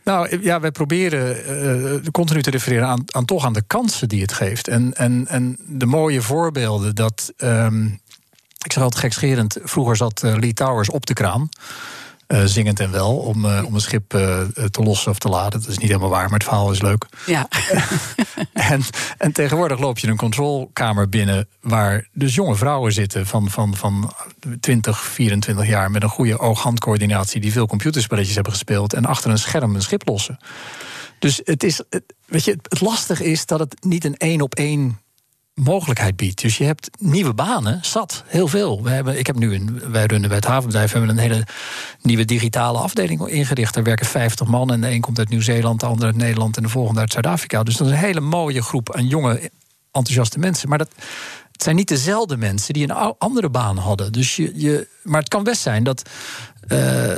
Nou 0.04 0.42
ja, 0.42 0.60
wij 0.60 0.70
proberen 0.70 1.44
eh, 2.02 2.10
continu 2.10 2.42
te 2.42 2.50
refereren 2.50 2.86
aan, 2.86 3.04
aan 3.06 3.24
toch 3.24 3.44
aan 3.44 3.52
de 3.52 3.62
kansen 3.66 4.08
die 4.08 4.22
het 4.22 4.32
geeft. 4.32 4.68
En, 4.68 4.94
en, 4.94 5.26
en 5.28 5.58
de 5.66 5.86
mooie 5.86 6.22
voorbeelden 6.22 6.94
dat. 6.94 7.32
ehm, 7.36 7.86
ik 8.64 8.72
zeg 8.72 8.82
altijd 8.82 9.02
gekscherend, 9.02 9.56
vroeger 9.62 9.96
zat 9.96 10.22
eh, 10.22 10.34
Lee 10.36 10.52
Towers 10.52 10.90
op 10.90 11.06
de 11.06 11.14
kraan. 11.14 11.48
Eh, 12.30 12.44
zingend 12.44 12.80
en 12.80 12.90
wel, 12.90 13.16
om, 13.16 13.44
eh, 13.44 13.64
om 13.64 13.74
een 13.74 13.80
schip 13.80 14.14
eh, 14.14 14.40
te 14.70 14.82
lossen 14.82 15.10
of 15.10 15.18
te 15.18 15.28
laden. 15.28 15.60
Dat 15.60 15.70
is 15.70 15.78
niet 15.78 15.88
helemaal 15.88 16.08
waar, 16.08 16.24
maar 16.24 16.38
het 16.38 16.48
verhaal 16.48 16.70
is 16.70 16.82
leuk. 16.82 17.06
Ja. 17.26 17.48
En, 18.52 18.82
en 19.18 19.32
tegenwoordig 19.32 19.78
loop 19.78 19.98
je 19.98 20.08
een 20.08 20.16
controlkamer 20.16 21.08
binnen 21.08 21.48
waar 21.60 22.08
dus 22.12 22.34
jonge 22.34 22.54
vrouwen 22.54 22.92
zitten 22.92 23.26
van, 23.26 23.50
van, 23.50 23.76
van 23.76 24.12
20, 24.60 25.04
24 25.04 25.66
jaar 25.66 25.90
met 25.90 26.02
een 26.02 26.08
goede 26.08 26.38
oog-handcoördinatie 26.38 27.40
die 27.40 27.52
veel 27.52 27.66
computerspelletjes 27.66 28.34
hebben 28.34 28.52
gespeeld 28.52 28.92
en 28.92 29.04
achter 29.04 29.30
een 29.30 29.38
scherm 29.38 29.74
een 29.74 29.82
schip 29.82 30.08
lossen. 30.08 30.38
Dus 31.18 31.40
het 31.44 31.62
is, 31.62 31.82
het, 31.90 32.02
weet 32.26 32.44
je, 32.44 32.58
het 32.62 32.80
lastige 32.80 33.24
is 33.24 33.46
dat 33.46 33.60
het 33.60 33.76
niet 33.84 34.04
een 34.04 34.16
één 34.16 34.40
op 34.40 34.54
één 34.54 35.00
mogelijkheid 35.64 36.16
biedt. 36.16 36.40
Dus 36.40 36.58
je 36.58 36.64
hebt 36.64 36.90
nieuwe 36.98 37.34
banen, 37.34 37.78
zat, 37.82 38.24
heel 38.26 38.48
veel. 38.48 38.82
We 38.82 38.90
hebben, 38.90 39.18
ik 39.18 39.26
heb 39.26 39.36
nu 39.36 39.54
een, 39.54 39.80
wij 39.90 40.06
runnen 40.06 40.28
bij 40.28 40.38
het 40.38 40.46
havenbedrijf 40.46 40.92
hebben 40.92 41.10
een 41.10 41.18
hele 41.18 41.46
nieuwe 42.02 42.24
digitale 42.24 42.78
afdeling 42.78 43.26
ingericht. 43.26 43.76
Er 43.76 43.82
werken 43.82 44.06
50 44.06 44.46
man 44.46 44.72
en 44.72 44.80
de 44.80 44.90
een 44.90 45.00
komt 45.00 45.18
uit 45.18 45.28
Nieuw-Zeeland, 45.28 45.80
de 45.80 45.86
ander 45.86 46.06
uit 46.06 46.16
Nederland 46.16 46.56
en 46.56 46.62
de 46.62 46.68
volgende 46.68 47.00
uit 47.00 47.12
Zuid-Afrika. 47.12 47.62
Dus 47.62 47.76
dat 47.76 47.86
is 47.86 47.92
een 47.92 47.98
hele 47.98 48.20
mooie 48.20 48.62
groep 48.62 48.94
aan 48.94 49.06
jonge, 49.06 49.50
enthousiaste 49.92 50.38
mensen. 50.38 50.68
Maar 50.68 50.78
dat, 50.78 50.90
het 51.52 51.62
zijn 51.62 51.76
niet 51.76 51.88
dezelfde 51.88 52.36
mensen 52.36 52.74
die 52.74 52.88
een 52.90 53.14
andere 53.18 53.48
baan 53.48 53.76
hadden. 53.76 54.12
Dus 54.12 54.36
je, 54.36 54.52
je, 54.54 54.88
maar 55.02 55.20
het 55.20 55.28
kan 55.28 55.44
best 55.44 55.60
zijn 55.62 55.84
dat. 55.84 56.08
eh, 56.68 57.12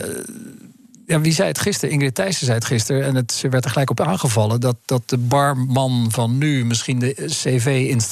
ja, 1.12 1.20
wie 1.20 1.32
zei 1.32 1.48
het 1.48 1.58
gisteren? 1.58 1.94
Ingrid 1.94 2.14
Thijssen 2.14 2.46
zei 2.46 2.58
het 2.58 2.66
gisteren. 2.66 3.04
En 3.04 3.14
het, 3.14 3.32
ze 3.32 3.48
werd 3.48 3.64
er 3.64 3.70
gelijk 3.70 3.90
op 3.90 4.00
aangevallen. 4.00 4.60
Dat, 4.60 4.76
dat 4.84 5.02
de 5.06 5.18
barman 5.18 6.06
van 6.10 6.38
nu 6.38 6.64
misschien 6.64 6.98
de 6.98 7.14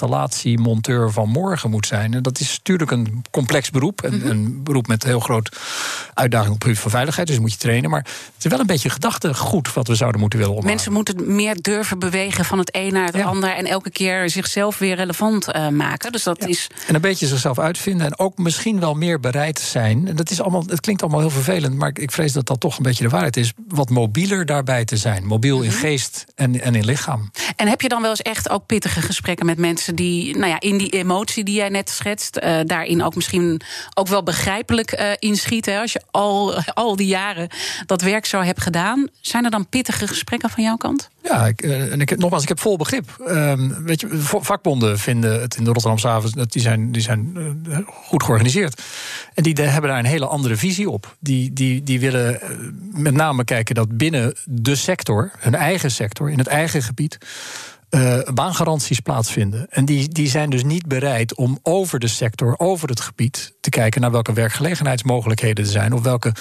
CV-installatiemonteur 0.00 1.10
van 1.12 1.28
morgen 1.28 1.70
moet 1.70 1.86
zijn. 1.86 2.14
En 2.14 2.22
dat 2.22 2.40
is 2.40 2.56
natuurlijk 2.56 2.90
een 2.90 3.24
complex 3.30 3.70
beroep. 3.70 4.02
En 4.02 4.30
een 4.30 4.62
beroep 4.62 4.86
met 4.86 5.02
heel 5.02 5.20
groot 5.20 5.56
uitdaging 6.14 6.48
op 6.50 6.54
het 6.54 6.64
gebied 6.64 6.78
van 6.80 6.90
veiligheid. 6.90 7.26
Dus 7.26 7.38
moet 7.38 7.52
je 7.52 7.58
trainen. 7.58 7.90
Maar 7.90 8.00
het 8.34 8.44
is 8.44 8.50
wel 8.50 8.60
een 8.60 8.66
beetje 8.66 8.90
gedachtegoed 8.90 9.72
wat 9.72 9.86
we 9.88 9.94
zouden 9.94 10.20
moeten 10.20 10.38
willen 10.38 10.54
omarmen. 10.54 10.74
Mensen 10.74 10.92
moeten 10.92 11.34
meer 11.34 11.56
durven 11.60 11.98
bewegen 11.98 12.44
van 12.44 12.58
het 12.58 12.68
een 12.72 12.92
naar 12.92 13.06
het 13.06 13.16
Ja. 13.16 13.24
ander. 13.24 13.50
En 13.50 13.66
elke 13.66 13.90
keer 13.90 14.30
zichzelf 14.30 14.78
weer 14.78 14.94
relevant 14.96 15.50
eh, 15.52 15.68
maken. 15.68 16.12
Dus 16.12 16.22
dat 16.22 16.46
is. 16.46 16.66
En 16.86 16.94
een 16.94 17.00
beetje 17.00 17.26
zichzelf 17.26 17.58
uitvinden. 17.58 18.06
En 18.06 18.18
ook 18.18 18.38
misschien 18.38 18.80
wel 18.80 18.94
meer 18.94 19.20
bereid 19.20 19.58
zijn. 19.58 20.08
En 20.08 20.16
dat 20.16 20.30
is 20.30 20.40
allemaal, 20.40 20.64
het 20.66 20.80
klinkt 20.80 21.02
allemaal 21.02 21.20
heel 21.20 21.30
vervelend. 21.30 21.74
Maar 21.76 21.90
ik 21.94 22.10
vrees 22.10 22.32
dat 22.32 22.46
dat 22.46 22.60
toch 22.60 22.76
een 22.76 22.82
beetje 22.82 22.89
de 22.98 23.08
waarheid 23.08 23.36
is. 23.36 23.52
Wat 23.68 23.90
mobieler 23.90 24.46
daarbij 24.46 24.84
te 24.84 24.96
zijn. 24.96 25.26
Mobiel 25.26 25.62
in 25.62 25.72
geest 25.72 26.24
en, 26.34 26.60
en 26.60 26.74
in 26.74 26.84
lichaam. 26.84 27.30
En 27.56 27.68
heb 27.68 27.80
je 27.80 27.88
dan 27.88 28.00
wel 28.00 28.10
eens 28.10 28.22
echt 28.22 28.50
ook 28.50 28.66
pittige 28.66 29.02
gesprekken 29.02 29.46
met 29.46 29.58
mensen 29.58 29.94
die, 29.94 30.36
nou 30.36 30.50
ja, 30.50 30.60
in 30.60 30.78
die 30.78 30.90
emotie 30.90 31.44
die 31.44 31.54
jij 31.54 31.68
net 31.68 31.90
schetst, 31.90 32.36
eh, 32.36 32.58
daarin 32.66 33.02
ook 33.02 33.14
misschien 33.14 33.60
ook 33.94 34.08
wel 34.08 34.22
begrijpelijk 34.22 34.90
eh, 34.92 35.08
inschieten. 35.18 35.72
Hè, 35.72 35.80
als 35.80 35.92
je 35.92 36.02
al, 36.10 36.54
al 36.62 36.96
die 36.96 37.06
jaren 37.06 37.48
dat 37.86 38.02
werk 38.02 38.26
zo 38.26 38.40
hebt 38.42 38.60
gedaan. 38.60 39.08
Zijn 39.20 39.44
er 39.44 39.50
dan 39.50 39.68
pittige 39.68 40.06
gesprekken 40.08 40.50
van 40.50 40.62
jouw 40.62 40.76
kant? 40.76 41.08
Ja, 41.22 41.46
ik, 41.46 41.62
eh, 41.62 41.92
en 41.92 42.00
ik, 42.00 42.18
nogmaals, 42.18 42.42
ik 42.42 42.48
heb 42.48 42.60
vol 42.60 42.76
begrip. 42.76 43.16
Ehm, 43.26 43.82
weet 43.82 44.00
je, 44.00 44.08
vakbonden 44.40 44.98
vinden 44.98 45.40
het 45.40 45.56
in 45.56 45.64
de 45.64 45.70
Rotterdamse 45.70 46.08
havens... 46.08 46.32
dat 46.32 46.52
die 46.52 46.62
zijn, 46.62 46.92
die 46.92 47.02
zijn 47.02 47.36
goed 47.86 48.22
georganiseerd. 48.22 48.82
En 49.34 49.42
die 49.42 49.54
de- 49.54 49.62
hebben 49.62 49.90
daar 49.90 49.98
een 49.98 50.04
hele 50.04 50.26
andere 50.26 50.56
visie 50.56 50.90
op. 50.90 51.16
Die, 51.20 51.52
die, 51.52 51.82
die 51.82 52.00
willen 52.00 52.40
met 52.92 53.14
name 53.14 53.44
kijken 53.44 53.74
dat 53.74 53.96
binnen 53.96 54.34
de 54.44 54.74
sector... 54.74 55.30
hun 55.38 55.54
eigen 55.54 55.90
sector, 55.90 56.30
in 56.30 56.38
het 56.38 56.46
eigen 56.46 56.82
gebied... 56.82 57.18
uh, 57.90 58.18
baangaranties 58.34 59.00
plaatsvinden. 59.00 59.66
En 59.70 59.84
die, 59.84 60.08
die 60.08 60.28
zijn 60.28 60.50
dus 60.50 60.64
niet 60.64 60.86
bereid 60.86 61.34
om 61.34 61.58
over 61.62 61.98
de 61.98 62.08
sector, 62.08 62.54
over 62.58 62.88
het 62.88 63.00
gebied, 63.00 63.54
te 63.60 63.70
kijken 63.70 64.00
naar 64.00 64.10
welke 64.10 64.32
werkgelegenheidsmogelijkheden 64.32 65.64
er 65.64 65.70
zijn. 65.70 65.92
Of 65.92 66.02
welke 66.02 66.32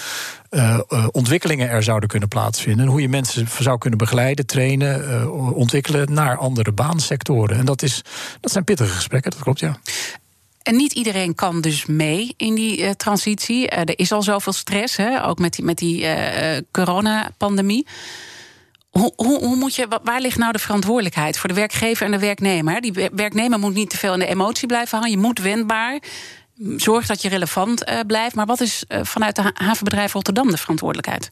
uh, 0.50 0.80
ontwikkelingen 1.12 1.70
er 1.70 1.84
zouden 1.84 2.10
kunnen 2.10 2.30
plaatsvinden. 2.30 2.86
En 2.86 2.92
hoe 2.92 3.02
je 3.02 3.10
mensen 3.10 3.48
zou 3.60 3.78
kunnen 3.78 4.00
begeleiden, 4.00 4.46
trainen, 4.46 5.54
ontwikkelen 5.54 6.13
naar 6.13 6.38
andere 6.38 6.72
baansectoren. 6.72 7.58
En 7.58 7.65
dat, 7.65 7.82
is, 7.82 8.04
dat 8.39 8.52
zijn 8.52 8.63
pittige 8.63 8.94
gesprekken, 8.94 9.32
dat 9.32 9.42
klopt 9.42 9.60
ja. 9.60 9.80
En 10.69 10.75
niet 10.75 10.93
iedereen 10.93 11.36
kan 11.36 11.62
dus 11.62 11.86
mee 11.86 12.34
in 12.38 12.55
die 12.55 12.77
uh, 12.77 12.89
transitie. 12.89 13.71
Uh, 13.71 13.79
er 13.79 13.99
is 13.99 14.12
al 14.12 14.21
zoveel 14.21 14.53
stress, 14.53 14.95
hè, 14.95 15.25
ook 15.25 15.39
met 15.39 15.53
die, 15.53 15.65
met 15.65 15.77
die 15.77 16.01
uh, 16.01 16.58
coronapandemie. 16.71 17.88
Hoe, 18.89 19.13
hoe, 19.15 19.39
hoe, 19.39 19.55
moet 19.55 19.75
je, 19.75 19.88
waar 20.03 20.21
ligt 20.21 20.38
nou 20.38 20.51
de 20.51 20.60
verantwoordelijkheid 20.60 21.38
voor 21.38 21.49
de 21.49 21.55
werkgever 21.55 22.05
en 22.05 22.12
de 22.12 22.19
werknemer? 22.19 22.82
Die 22.82 23.10
werknemer 23.12 23.60
moet 23.60 23.73
niet 23.73 23.89
te 23.89 23.97
veel 23.97 24.13
in 24.13 24.19
de 24.19 24.25
emotie 24.25 24.67
blijven 24.67 24.97
hangen. 24.97 25.12
Je 25.12 25.17
moet 25.17 25.39
wendbaar. 25.39 25.99
Zorg 26.77 27.05
dat 27.05 27.21
je 27.21 27.29
relevant 27.29 27.84
blijft. 28.08 28.36
Maar 28.36 28.45
wat 28.45 28.62
is 28.62 28.84
vanuit 28.88 29.36
de 29.36 29.51
havenbedrijf 29.53 30.13
Rotterdam 30.13 30.51
de 30.51 30.58
verantwoordelijkheid? 30.58 31.32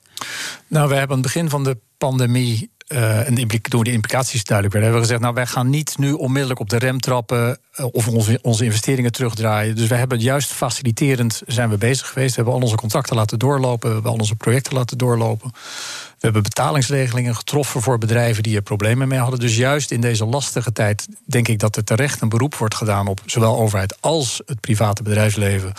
Nou, 0.67 0.89
we 0.89 0.95
hebben 0.95 1.17
aan 1.17 1.23
het 1.23 1.33
begin 1.33 1.49
van 1.49 1.63
de 1.63 1.77
pandemie 1.97 2.71
uh, 2.87 3.27
en 3.27 3.35
de 3.35 3.61
toen 3.61 3.83
de 3.83 3.91
implicaties 3.91 4.43
duidelijk 4.43 4.77
werden, 4.77 4.91
hebben 4.91 5.09
we 5.09 5.15
gezegd: 5.15 5.21
Nou, 5.21 5.33
wij 5.33 5.45
gaan 5.45 5.69
niet 5.69 5.97
nu 5.97 6.11
onmiddellijk 6.11 6.59
op 6.59 6.69
de 6.69 6.77
rem 6.77 6.99
trappen 6.99 7.59
uh, 7.79 7.85
of 7.91 8.07
onze, 8.07 8.39
onze 8.41 8.63
investeringen 8.63 9.11
terugdraaien. 9.11 9.75
Dus 9.75 9.87
we 9.87 9.95
hebben 9.95 10.19
juist 10.19 10.51
faciliterend 10.51 11.41
zijn 11.45 11.69
we 11.69 11.77
bezig 11.77 12.07
geweest. 12.07 12.29
We 12.29 12.35
hebben 12.35 12.53
al 12.53 12.61
onze 12.61 12.75
contracten 12.75 13.15
laten 13.15 13.39
doorlopen, 13.39 13.87
we 13.87 13.93
hebben 13.93 14.11
al 14.11 14.17
onze 14.17 14.35
projecten 14.35 14.73
laten 14.73 14.97
doorlopen. 14.97 15.51
We 15.51 16.23
hebben 16.23 16.43
betalingsregelingen 16.43 17.35
getroffen 17.35 17.81
voor 17.81 17.97
bedrijven 17.97 18.43
die 18.43 18.55
er 18.55 18.61
problemen 18.61 19.07
mee 19.07 19.19
hadden. 19.19 19.39
Dus 19.39 19.55
juist 19.55 19.91
in 19.91 20.01
deze 20.01 20.25
lastige 20.25 20.71
tijd 20.71 21.07
denk 21.25 21.47
ik 21.47 21.59
dat 21.59 21.75
er 21.75 21.83
terecht 21.83 22.21
een 22.21 22.29
beroep 22.29 22.55
wordt 22.55 22.75
gedaan 22.75 23.07
op 23.07 23.21
zowel 23.25 23.57
overheid 23.57 24.01
als 24.01 24.41
het 24.45 24.61
private 24.61 25.03
bedrijfsleven 25.03 25.73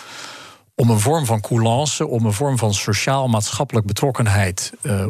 om 0.74 0.90
een 0.90 1.00
vorm 1.00 1.26
van 1.26 1.40
coulance, 1.40 2.06
om 2.06 2.26
een 2.26 2.32
vorm 2.32 2.58
van 2.58 2.74
sociaal-maatschappelijk 2.74 3.86
betrokkenheid 3.86 4.72
uh, 4.82 5.06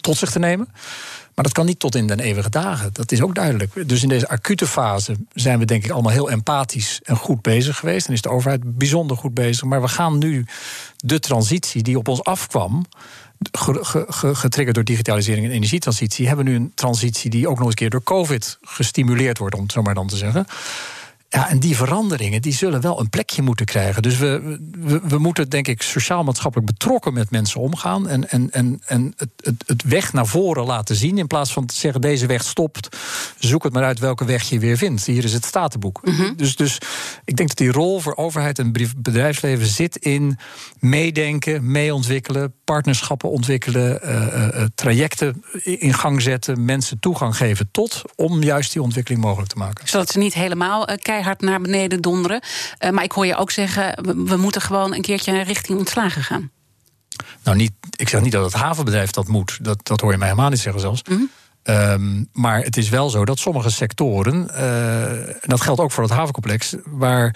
tot 0.00 0.16
zich 0.16 0.30
te 0.30 0.38
nemen. 0.38 0.68
Maar 1.34 1.44
dat 1.44 1.52
kan 1.54 1.66
niet 1.66 1.78
tot 1.78 1.94
in 1.94 2.06
den 2.06 2.20
eeuwige 2.20 2.50
dagen. 2.50 2.90
Dat 2.92 3.12
is 3.12 3.22
ook 3.22 3.34
duidelijk. 3.34 3.88
Dus 3.88 4.02
in 4.02 4.08
deze 4.08 4.28
acute 4.28 4.66
fase 4.66 5.16
zijn 5.34 5.58
we 5.58 5.64
denk 5.64 5.84
ik 5.84 5.90
allemaal 5.90 6.12
heel 6.12 6.30
empathisch 6.30 7.00
en 7.02 7.16
goed 7.16 7.42
bezig 7.42 7.78
geweest. 7.78 8.06
En 8.06 8.12
is 8.12 8.22
de 8.22 8.28
overheid 8.28 8.78
bijzonder 8.78 9.16
goed 9.16 9.34
bezig. 9.34 9.64
Maar 9.64 9.80
we 9.80 9.88
gaan 9.88 10.18
nu 10.18 10.46
de 10.96 11.18
transitie 11.20 11.82
die 11.82 11.98
op 11.98 12.08
ons 12.08 12.24
afkwam 12.24 12.86
getriggerd 14.32 14.74
door 14.74 14.84
digitalisering 14.84 15.46
en 15.46 15.52
energietransitie, 15.52 16.26
hebben 16.26 16.44
we 16.44 16.50
nu 16.50 16.56
een 16.56 16.72
transitie 16.74 17.30
die 17.30 17.48
ook 17.48 17.56
nog 17.56 17.66
eens 17.66 17.74
keer 17.74 17.90
door 17.90 18.02
COVID 18.02 18.58
gestimuleerd 18.62 19.38
wordt, 19.38 19.54
om 19.54 19.62
het 19.62 19.72
zo 19.72 19.82
maar 19.82 19.94
dan 19.94 20.06
te 20.06 20.16
zeggen. 20.16 20.46
Ja, 21.36 21.48
en 21.48 21.58
die 21.58 21.76
veranderingen 21.76 22.42
die 22.42 22.52
zullen 22.52 22.80
wel 22.80 23.00
een 23.00 23.10
plekje 23.10 23.42
moeten 23.42 23.66
krijgen. 23.66 24.02
Dus 24.02 24.18
we, 24.18 24.58
we, 24.78 25.00
we 25.02 25.18
moeten, 25.18 25.48
denk 25.48 25.68
ik, 25.68 25.82
sociaal-maatschappelijk 25.82 26.70
betrokken 26.70 27.12
met 27.12 27.30
mensen 27.30 27.60
omgaan. 27.60 28.08
En, 28.08 28.30
en, 28.30 28.50
en, 28.50 28.80
en 28.86 29.12
het, 29.16 29.28
het, 29.40 29.64
het 29.66 29.82
weg 29.82 30.12
naar 30.12 30.26
voren 30.26 30.64
laten 30.64 30.96
zien. 30.96 31.18
In 31.18 31.26
plaats 31.26 31.52
van 31.52 31.66
te 31.66 31.74
zeggen: 31.74 32.00
deze 32.00 32.26
weg 32.26 32.44
stopt. 32.44 32.96
Zoek 33.38 33.64
het 33.64 33.72
maar 33.72 33.84
uit 33.84 33.98
welke 33.98 34.24
weg 34.24 34.42
je 34.42 34.58
weer 34.58 34.76
vindt. 34.76 35.06
Hier 35.06 35.24
is 35.24 35.32
het 35.32 35.44
statenboek. 35.44 36.00
Mhm. 36.04 36.34
dus, 36.36 36.56
dus 36.56 36.78
ik 37.24 37.36
denk 37.36 37.48
dat 37.48 37.58
die 37.58 37.72
rol 37.72 38.00
voor 38.00 38.16
overheid 38.16 38.58
en 38.58 38.72
bedrijfsleven 38.96 39.66
zit 39.66 39.96
in 39.96 40.38
meedenken, 40.78 41.70
meeontwikkelen, 41.70 42.54
partnerschappen 42.64 43.30
ontwikkelen, 43.30 44.00
uh, 44.04 44.36
uh, 44.36 44.64
trajecten 44.74 45.44
in 45.62 45.94
gang 45.94 46.22
zetten, 46.22 46.64
mensen 46.64 46.98
toegang 46.98 47.36
geven 47.36 47.68
tot 47.70 48.02
om 48.14 48.42
juist 48.42 48.72
die 48.72 48.82
ontwikkeling 48.82 49.22
mogelijk 49.22 49.50
te 49.50 49.58
maken. 49.58 49.88
Zodat 49.88 50.10
ze 50.10 50.18
niet 50.18 50.34
helemaal 50.34 50.84
keihard 51.02 51.24
naar 51.40 51.60
beneden 51.60 52.00
donderen. 52.00 52.40
Uh, 52.84 52.90
maar 52.90 53.04
ik 53.04 53.12
hoor 53.12 53.26
je 53.26 53.36
ook 53.36 53.50
zeggen, 53.50 54.14
we, 54.26 54.36
moeten 54.36 54.60
gewoon 54.60 54.94
een 54.94 55.02
keertje 55.02 55.40
richting 55.40 55.78
ontslagen 55.78 56.22
gaan. 56.22 56.50
Nou, 57.42 57.56
niet, 57.56 57.72
ik 57.96 58.08
zeg 58.08 58.20
niet 58.20 58.32
dat 58.32 58.44
het 58.44 58.62
havenbedrijf 58.62 59.10
dat 59.10 59.28
moet. 59.28 59.58
Dat, 59.62 59.78
dat 59.82 60.00
hoor 60.00 60.12
je 60.12 60.18
mij 60.18 60.28
helemaal 60.28 60.50
niet 60.50 60.60
zeggen 60.60 60.80
zelfs. 60.80 61.02
Mm 61.08 61.30
Um, 61.68 62.28
maar 62.32 62.62
het 62.62 62.76
is 62.76 62.88
wel 62.88 63.10
zo 63.10 63.24
dat 63.24 63.38
sommige 63.38 63.70
sectoren, 63.70 64.48
uh, 64.50 65.28
en 65.28 65.38
dat 65.40 65.60
geldt 65.60 65.80
ook 65.80 65.92
voor 65.92 66.02
het 66.02 66.12
havencomplex, 66.12 66.74
waar 66.84 67.26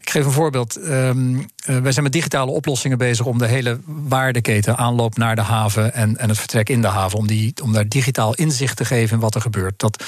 ik 0.00 0.10
geef 0.10 0.24
een 0.24 0.30
voorbeeld. 0.30 0.76
Um, 0.76 1.34
uh, 1.36 1.78
wij 1.78 1.92
zijn 1.92 2.04
met 2.04 2.12
digitale 2.12 2.50
oplossingen 2.50 2.98
bezig 2.98 3.26
om 3.26 3.38
de 3.38 3.46
hele 3.46 3.80
waardeketen, 3.84 4.76
aanloop 4.76 5.16
naar 5.16 5.36
de 5.36 5.42
haven 5.42 5.94
en, 5.94 6.16
en 6.16 6.28
het 6.28 6.38
vertrek 6.38 6.68
in 6.68 6.80
de 6.80 6.86
haven, 6.86 7.18
om, 7.18 7.26
die, 7.26 7.54
om 7.62 7.72
daar 7.72 7.88
digitaal 7.88 8.34
inzicht 8.34 8.76
te 8.76 8.84
geven 8.84 9.14
in 9.14 9.22
wat 9.22 9.34
er 9.34 9.40
gebeurt. 9.40 9.78
Dat 9.78 10.04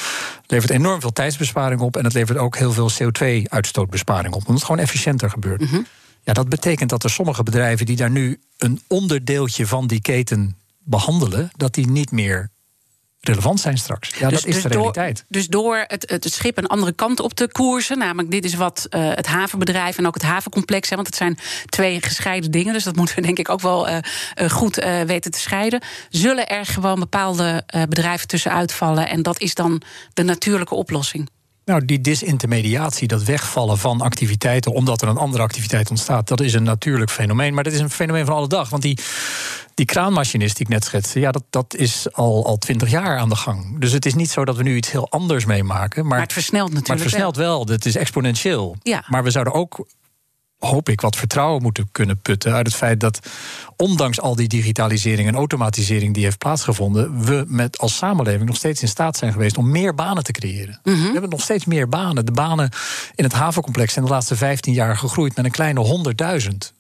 levert 0.47 0.71
enorm 0.71 1.01
veel 1.01 1.13
tijdsbesparing 1.13 1.81
op 1.81 1.97
en 1.97 2.05
het 2.05 2.15
levert 2.15 2.39
ook 2.39 2.57
heel 2.57 2.73
veel 2.73 2.91
CO2-uitstootbesparing 2.91 4.35
op, 4.35 4.41
omdat 4.41 4.55
het 4.55 4.65
gewoon 4.65 4.81
efficiënter 4.81 5.31
gebeurt. 5.31 5.61
Mm 5.61 5.67
-hmm. 5.67 5.87
Ja, 6.23 6.33
dat 6.33 6.49
betekent 6.49 6.91
dat 6.91 7.05
er 7.05 7.11
sommige 7.11 7.43
bedrijven 7.43 7.87
die 7.87 7.97
daar 7.97 8.11
nu 8.11 8.41
een 8.57 8.83
onderdeeltje 8.87 9.67
van 9.67 9.87
die 9.87 10.01
keten 10.01 10.57
behandelen, 10.85 11.51
dat 11.57 11.75
die 11.75 11.91
niet 11.91 12.11
meer 12.11 12.51
relevant 13.21 13.61
zijn 13.61 13.79
straks. 13.79 14.09
Ja, 14.19 14.29
dus, 14.29 14.41
dat 14.41 14.49
is 14.49 14.55
dus 14.55 14.63
de 14.63 14.69
realiteit. 14.69 15.17
Door, 15.17 15.27
dus 15.29 15.47
door 15.47 15.85
het, 15.87 16.11
het, 16.11 16.33
schip 16.33 16.59
een 16.59 16.67
andere 16.67 16.93
kant 16.93 17.21
op 17.21 17.35
te 17.35 17.49
koersen, 17.53 17.99
namelijk 17.99 18.31
dit 18.31 18.45
is 18.45 18.55
wat 18.55 18.87
uh, 18.91 19.15
het 19.15 19.27
havenbedrijf 19.27 19.99
en 19.99 20.07
ook 20.07 20.15
het 20.15 20.23
havencomplex, 20.23 20.89
hè, 20.89 20.95
want 20.95 21.07
het 21.07 21.17
zijn 21.17 21.39
twee 21.67 22.03
gescheiden 22.03 22.51
dingen, 22.51 22.73
dus 22.73 22.85
dat 22.85 22.97
moeten 22.97 23.15
we 23.17 23.23
denk 23.29 23.39
ik 23.39 23.49
ook 23.49 23.61
wel 23.61 23.89
uh, 23.89 23.97
uh, 24.43 24.51
goed 24.51 24.75
weten 25.07 25.31
te 25.31 25.39
scheiden. 25.39 25.83
Zullen 26.09 26.49
er 26.49 26.67
gewoon 26.67 26.99
bepaalde 26.99 27.63
bedrijven 27.89 28.29
tussenuit 28.29 28.73
vallen 28.73 29.09
en 29.09 29.23
dat 29.23 29.41
is 29.41 29.55
dan 29.55 29.83
de 30.13 30.23
natuurlijke 30.23 30.75
oplossing? 30.75 31.29
Nou, 31.69 31.85
die 31.85 32.01
disintermediatie, 32.01 33.09
dat 33.09 33.23
wegvallen 33.23 33.79
van 33.79 34.01
activiteiten 34.01 34.73
omdat 34.73 35.03
er 35.03 35.09
een 35.09 35.17
andere 35.17 35.43
activiteit 35.43 35.91
ontstaat, 35.91 36.29
dat 36.29 36.41
is 36.41 36.55
een 36.55 36.63
natuurlijk 36.63 37.11
fenomeen. 37.11 37.55
Maar 37.55 37.65
dat 37.65 37.73
is 37.73 37.81
een 37.81 37.91
fenomeen 37.91 38.25
van 38.25 38.35
alle 38.35 38.49
dag. 38.49 38.69
Want 38.69 38.83
die, 38.83 38.99
die 39.75 39.87
kraanmachinist 39.87 40.57
die 40.57 40.67
ik 40.67 40.73
net 40.73 40.85
schetste, 40.85 41.21
ja, 41.21 41.31
dat, 41.31 41.43
dat 41.51 41.75
is 41.75 42.13
al, 42.13 42.47
al 42.47 42.57
twintig 42.59 42.91
jaar 42.91 43.19
aan 43.19 43.29
de 43.29 43.37
gang. 43.37 43.81
Dus 43.81 43.93
het 43.93 44.07
is 44.07 44.15
niet 44.15 44.31
zo 44.31 44.45
dat 44.45 44.57
we 44.57 44.63
nu 44.63 44.77
iets 44.77 44.91
heel 44.91 45.11
anders 45.11 45.45
meemaken. 45.45 46.03
Maar, 46.03 46.13
maar 46.13 46.21
het 46.21 46.33
versnelt 46.33 46.73
natuurlijk. 46.73 46.89
Maar 46.89 46.97
het 46.97 47.09
versnelt 47.09 47.37
wel. 47.37 47.67
Het 47.67 47.87
is 47.87 47.97
exponentieel. 47.97 48.77
Ja. 48.83 49.05
Maar 49.09 49.23
we 49.23 49.31
zouden 49.31 49.55
ook 49.55 49.87
hoop 50.59 50.89
ik, 50.89 51.01
wat 51.01 51.17
vertrouwen 51.17 51.63
moeten 51.63 51.89
kunnen 51.93 52.21
putten 52.21 52.53
uit 52.53 52.67
het 52.67 52.77
feit 52.77 53.01
dat, 53.01 53.19
ondanks 53.77 54.21
al 54.21 54.35
die 54.37 54.49
digitalisering 54.49 55.29
en 55.29 55.35
automatisering 55.35 56.15
die 56.15 56.25
heeft 56.25 56.39
plaatsgevonden, 56.39 57.25
we 57.25 57.45
met 57.47 57.79
als 57.79 57.97
samenleving 57.97 58.47
nog 58.47 58.57
steeds 58.57 58.83
in 58.83 58.89
staat 58.89 59.17
zijn 59.17 59.33
geweest 59.33 59.59
om 59.59 59.71
meer 59.71 59.95
banen 59.95 60.25
te 60.25 60.33
creëren. 60.33 60.81
Mhm. 60.83 60.97
We 60.97 61.13
hebben 61.13 61.31
nog 61.31 61.41
steeds 61.41 61.65
meer 61.65 61.89
banen. 61.89 62.27
De 62.27 62.33
banen 62.33 62.71
in 63.15 63.25
het 63.25 63.33
havencomplex 63.33 63.93
zijn 63.93 64.05
de 64.05 64.11
laatste 64.11 64.37
15 64.37 64.73
jaar 64.73 64.97
gegroeid 64.97 65.37
met 65.37 65.45
een 65.45 65.51
kleine 65.51 65.81
100.000. 65.81 66.78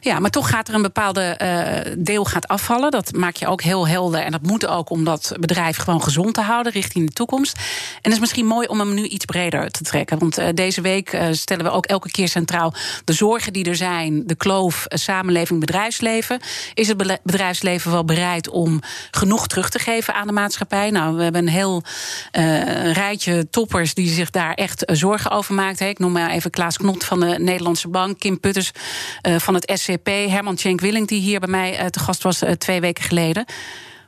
Ja, 0.00 0.18
maar 0.18 0.30
toch 0.30 0.48
gaat 0.48 0.68
er 0.68 0.74
een 0.74 0.82
bepaalde 0.82 1.38
uh, 1.42 1.92
deel 1.98 2.24
gaat 2.24 2.48
afvallen. 2.48 2.90
Dat 2.90 3.12
maak 3.12 3.36
je 3.36 3.46
ook 3.46 3.62
heel 3.62 3.88
helder. 3.88 4.20
En 4.20 4.32
dat 4.32 4.42
moet 4.42 4.66
ook 4.66 4.90
om 4.90 5.04
dat 5.04 5.32
bedrijf 5.40 5.76
gewoon 5.76 6.02
gezond 6.02 6.34
te 6.34 6.40
houden 6.40 6.72
richting 6.72 7.06
de 7.06 7.12
toekomst. 7.12 7.56
En 7.56 7.62
het 8.02 8.12
is 8.12 8.18
misschien 8.18 8.46
mooi 8.46 8.66
om 8.66 8.78
hem 8.78 8.94
nu 8.94 9.04
iets 9.04 9.24
breder 9.24 9.70
te 9.70 9.82
trekken. 9.82 10.18
Want 10.18 10.38
uh, 10.38 10.46
deze 10.54 10.80
week 10.80 11.12
uh, 11.12 11.26
stellen 11.30 11.64
we 11.64 11.70
ook 11.70 11.86
elke 11.86 12.10
keer 12.10 12.28
centraal 12.28 12.74
de 13.04 13.12
zorgen 13.12 13.52
die 13.52 13.64
er 13.64 13.76
zijn, 13.76 14.26
de 14.26 14.34
kloof 14.34 14.84
samenleving, 14.88 15.60
bedrijfsleven. 15.60 16.40
Is 16.74 16.88
het 16.88 17.18
bedrijfsleven 17.22 17.90
wel 17.90 18.04
bereid 18.04 18.48
om 18.48 18.80
genoeg 19.10 19.46
terug 19.46 19.70
te 19.70 19.78
geven 19.78 20.14
aan 20.14 20.26
de 20.26 20.32
maatschappij? 20.32 20.90
Nou, 20.90 21.16
we 21.16 21.22
hebben 21.22 21.42
een 21.42 21.48
heel 21.48 21.82
rijtje 22.92 23.50
toppers 23.50 23.94
die 23.94 24.08
zich 24.08 24.30
daar 24.30 24.54
echt 24.54 24.82
zorgen 24.86 25.30
over 25.30 25.54
maakt. 25.54 25.80
Ik 25.80 25.98
noem 25.98 26.12
maar 26.12 26.30
even 26.30 26.50
Klaas 26.50 26.76
Knot 26.76 27.04
van 27.04 27.20
de 27.20 27.38
Nederlandse 27.38 27.88
Bank, 27.88 28.18
Kim 28.18 28.40
Putters 28.40 28.70
van 29.38 29.54
het 29.54 29.59
SCP, 29.64 30.06
Herman 30.06 30.54
Tjenk 30.54 30.80
Willing, 30.80 31.08
die 31.08 31.20
hier 31.20 31.40
bij 31.40 31.48
mij 31.48 31.78
eh, 31.78 31.86
te 31.86 31.98
gast 31.98 32.22
was 32.22 32.42
eh, 32.42 32.52
twee 32.52 32.80
weken 32.80 33.04
geleden. 33.04 33.44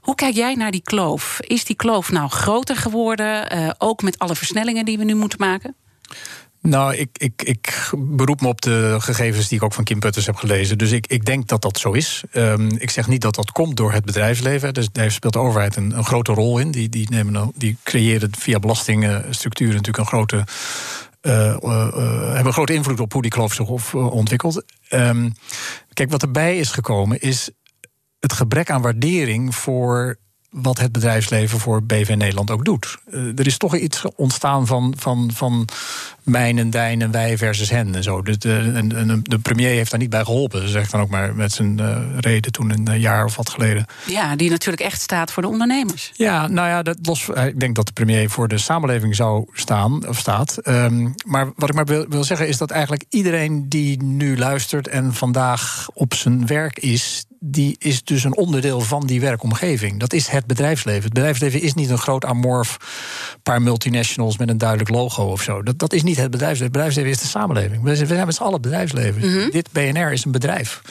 Hoe 0.01 0.15
kijk 0.15 0.35
jij 0.35 0.55
naar 0.55 0.71
die 0.71 0.83
kloof? 0.83 1.41
Is 1.41 1.65
die 1.65 1.77
kloof 1.77 2.11
nou 2.11 2.29
groter 2.29 2.77
geworden, 2.77 3.51
eh, 3.51 3.71
ook 3.79 4.03
met 4.03 4.19
alle 4.19 4.35
versnellingen 4.35 4.85
die 4.85 4.99
we 4.99 5.05
nu 5.05 5.15
moeten 5.15 5.39
maken? 5.39 5.77
Nou, 6.63 6.95
ik, 6.95 7.09
ik, 7.13 7.43
ik 7.43 7.91
beroep 7.97 8.41
me 8.41 8.49
op 8.49 8.61
de 8.61 8.97
gegevens 8.99 9.49
die 9.49 9.59
ik 9.59 9.65
ook 9.65 9.73
van 9.73 9.85
Kim 9.85 9.99
Putters 9.99 10.27
heb 10.27 10.37
gelezen. 10.37 10.79
Dus 10.79 10.91
ik, 10.91 11.07
ik 11.07 11.25
denk 11.25 11.49
dat 11.49 11.63
dat 11.63 11.79
zo 11.79 11.93
is. 11.93 12.23
Um, 12.33 12.71
ik 12.79 12.91
zeg 12.91 13.09
niet 13.09 13.21
dat 13.21 13.35
dat 13.35 13.53
komt 13.53 13.77
door 13.77 13.93
het 13.93 14.05
bedrijfsleven. 14.05 14.75
Dus 14.75 14.89
daar 14.93 15.11
speelt 15.11 15.33
de 15.33 15.39
overheid 15.39 15.77
een, 15.77 15.97
een 15.97 16.05
grote 16.05 16.33
rol 16.33 16.59
in. 16.59 16.71
Die, 16.71 16.89
die, 16.89 17.11
nemen, 17.11 17.53
die 17.55 17.77
creëren 17.83 18.31
via 18.39 18.59
belastingstructuren 18.59 19.75
natuurlijk 19.75 19.99
een 20.05 20.19
grote 20.19 20.45
uh, 21.23 21.57
hebben 22.27 22.47
een 22.47 22.53
grote 22.53 22.75
invloed 22.75 23.01
op 23.01 23.13
hoe 23.13 23.23
die 23.23 23.31
kloof 23.31 23.53
zich 23.53 23.95
ontwikkelt. 23.95 24.65
Um, 24.91 25.33
kijk, 25.93 26.11
wat 26.11 26.23
erbij 26.23 26.59
is 26.59 26.71
gekomen 26.71 27.21
is 27.21 27.51
het 28.19 28.33
gebrek 28.33 28.71
aan 28.71 28.83
waardering 28.83 29.55
voor 29.55 30.17
wat 30.53 30.79
het 30.79 30.93
bedrijfsleven 30.93 31.59
voor 31.59 31.83
BV 31.83 32.15
Nederland 32.17 32.51
ook 32.51 32.65
doet. 32.65 32.99
Uh, 33.11 33.39
er 33.39 33.47
is 33.47 33.57
toch 33.57 33.77
iets 33.77 34.05
ontstaan 34.17 34.67
van, 34.67 34.95
van, 34.99 35.31
van 35.35 35.69
mijn 36.23 36.59
en 36.59 36.71
dijn 36.71 37.03
en 37.03 37.11
wij 37.11 37.39
versus 37.39 37.71
hen 37.71 37.95
en 37.95 38.03
zo. 38.03 38.23
De, 38.23 38.39
de, 38.39 38.73
en, 38.75 39.21
de 39.23 39.39
premier 39.39 39.75
heeft 39.75 39.91
daar 39.91 40.01
niet 40.01 40.11
bij 40.11 40.25
geholpen, 40.25 40.69
zeg 40.69 40.91
dan 40.91 41.01
ook 41.01 41.09
maar 41.09 41.35
met 41.35 41.53
zijn 41.53 41.79
uh, 41.81 41.99
reden 42.21 42.53
toen 42.53 42.71
een 42.71 43.01
jaar 43.01 43.25
of 43.25 43.37
wat 43.37 43.51
geleden. 43.51 43.87
Ja, 44.07 44.37
die 44.37 44.51
natuurlijk 44.51 44.83
echt 44.83 45.01
staat 45.01 45.33
voor 45.33 45.43
de 45.43 45.49
ondernemers. 45.49 46.13
Ja, 46.15 46.47
nou 46.47 46.69
ja, 46.69 46.83
dat 46.83 46.97
los, 47.03 47.29
ik 47.29 47.61
denk 47.61 47.77
dat 47.77 47.87
de 47.87 47.93
premier 47.93 48.31
voor 48.31 48.49
de 48.49 48.59
samenleving 48.59 49.17
zou 49.17 49.47
staan 49.53 50.09
of 50.09 50.19
staat. 50.19 50.59
Um, 50.69 51.15
maar 51.25 51.53
wat 51.57 51.69
ik 51.69 51.75
maar 51.75 51.85
wil, 51.85 52.07
wil 52.09 52.25
zeggen 52.25 52.49
is 52.49 52.59
dat 52.59 52.71
eigenlijk 52.71 53.05
iedereen 53.09 53.69
die 53.69 54.03
nu 54.03 54.39
luistert 54.39 54.89
en 54.89 55.15
vandaag 55.15 55.89
op 55.95 56.15
zijn 56.15 56.47
werk 56.47 56.79
is, 56.79 57.25
die 57.45 57.77
is 57.79 58.03
dus 58.03 58.25
een 58.25 58.37
onderdeel 58.37 58.81
van 58.81 59.07
die 59.07 59.21
werkomgeving. 59.21 60.01
Dat 60.01 60.13
is 60.13 60.29
het 60.29 60.47
bedrijfsleven. 60.47 61.03
Het 61.03 61.13
bedrijfsleven 61.13 61.61
is 61.61 61.75
niet 61.75 61.91
een 61.91 61.99
groot 61.99 62.25
amorf 62.25 62.77
paar 63.43 63.63
multinationals 63.63 64.39
met 64.39 64.49
een 64.49 64.59
duidelijk 64.59 64.91
logo 64.91 65.25
of 65.25 65.43
zo. 65.43 65.63
Dat, 65.63 65.79
dat 65.79 65.93
is 65.93 66.03
niet 66.03 66.17
het 66.17 66.31
bedrijfsleven. 66.31 66.65
Het 66.65 66.73
bedrijfsleven 66.73 67.11
is 67.11 67.21
de 67.21 67.27
samenleving. 67.27 67.83
We 67.83 67.97
zijn 67.97 68.27
met 68.27 68.35
z'n 68.35 68.43
allen 68.43 68.61
bedrijfsleven. 68.61 69.31
Mhm. 69.31 69.51
Dit 69.51 69.69
BNR 69.73 70.13
is 70.13 70.25
een 70.25 70.33
bedrijf. 70.33 70.83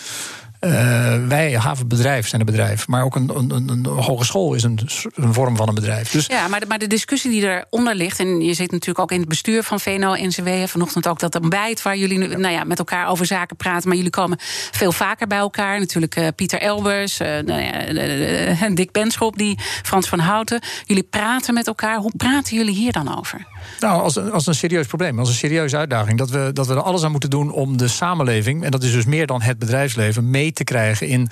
Uh, 0.66 1.28
wij, 1.28 1.54
havenbedrijf, 1.54 2.28
zijn 2.28 2.42
een 2.42 2.48
bedrijf. 2.48 2.88
Maar 2.88 3.04
ook 3.04 3.16
een, 3.16 3.32
een, 3.36 3.70
een 3.70 3.86
hogeschool 3.86 4.54
is 4.54 4.64
een, 4.64 4.80
een, 5.16 5.34
vorm 5.34 5.56
van 5.56 5.68
een 5.68 5.76
bedrijf. 5.76 6.12
Dus 6.12 6.26
ja, 6.26 6.48
maar 6.48 6.60
de, 6.60 6.66
maar 6.66 6.78
de 6.78 6.88
discussie 6.88 7.32
die 7.32 7.66
eronder 7.70 7.96
ligt... 7.96 8.20
en 8.20 8.42
je 8.42 8.54
zit 8.54 8.72
natuurlijk 8.72 9.00
ook 9.00 9.12
in 9.12 9.20
het 9.20 9.30
bestuur 9.30 9.64
van 9.64 9.80
VNO-NCW... 9.80 10.50
vanochtend 10.66 11.08
ook 11.08 11.20
dat 11.20 11.36
ontbijt 11.36 11.82
waar 11.82 11.98
jullie 11.98 12.18
nu, 12.18 12.28
nou 12.28 12.54
ja, 12.54 12.64
met 12.64 12.80
elkaar 12.80 13.08
over 13.08 13.26
zaken 13.26 13.56
praten... 13.56 13.88
maar 13.88 13.98
jullie 13.98 14.12
komen 14.12 14.38
veel 14.72 14.92
vaker 14.92 15.28
bij 15.28 15.38
elkaar. 15.38 15.80
Natuurlijk 15.80 16.16
uh, 16.16 16.28
Pieter 16.36 16.60
Elbers, 16.60 17.20
uh, 17.20 17.28
nou 17.40 18.74
Dick 18.74 18.92
Benschop, 18.92 19.38
die, 19.38 19.60
Frans 19.84 20.08
van 20.08 20.20
Houten. 20.20 20.62
Jullie 20.86 21.04
praten 21.04 21.54
met 21.54 21.68
elkaar. 21.68 21.98
Hoe 21.98 22.14
praten 22.18 22.58
jullie 22.58 22.76
hier 22.76 22.92
dan 22.92 23.18
over? 23.18 23.46
Nou, 23.80 24.02
als, 24.02 24.18
als 24.18 24.48
een 24.48 24.56
serieus 24.56 24.88
probleem, 24.88 25.20
als 25.20 25.30
een 25.30 25.36
serieuze 25.36 25.78
uitdaging. 25.78 26.18
Dat 26.18 26.30
we, 26.30 26.50
dat 26.54 26.68
we 26.68 26.74
er 26.74 26.82
alles 26.82 27.04
aan 27.04 27.12
moeten 27.12 27.30
doen 27.30 27.52
om 27.52 27.78
de 27.78 27.88
samenleving... 27.88 28.64
en 28.64 28.72
dat 28.72 28.84
is 28.84 28.92
dus 28.92 29.06
meer 29.06 29.28
dan 29.28 29.42
het 29.42 29.60
bedrijfsleven... 29.60 30.30
mee 30.30 30.51
te 30.56 30.64
krijgen 30.64 31.08
in 31.08 31.30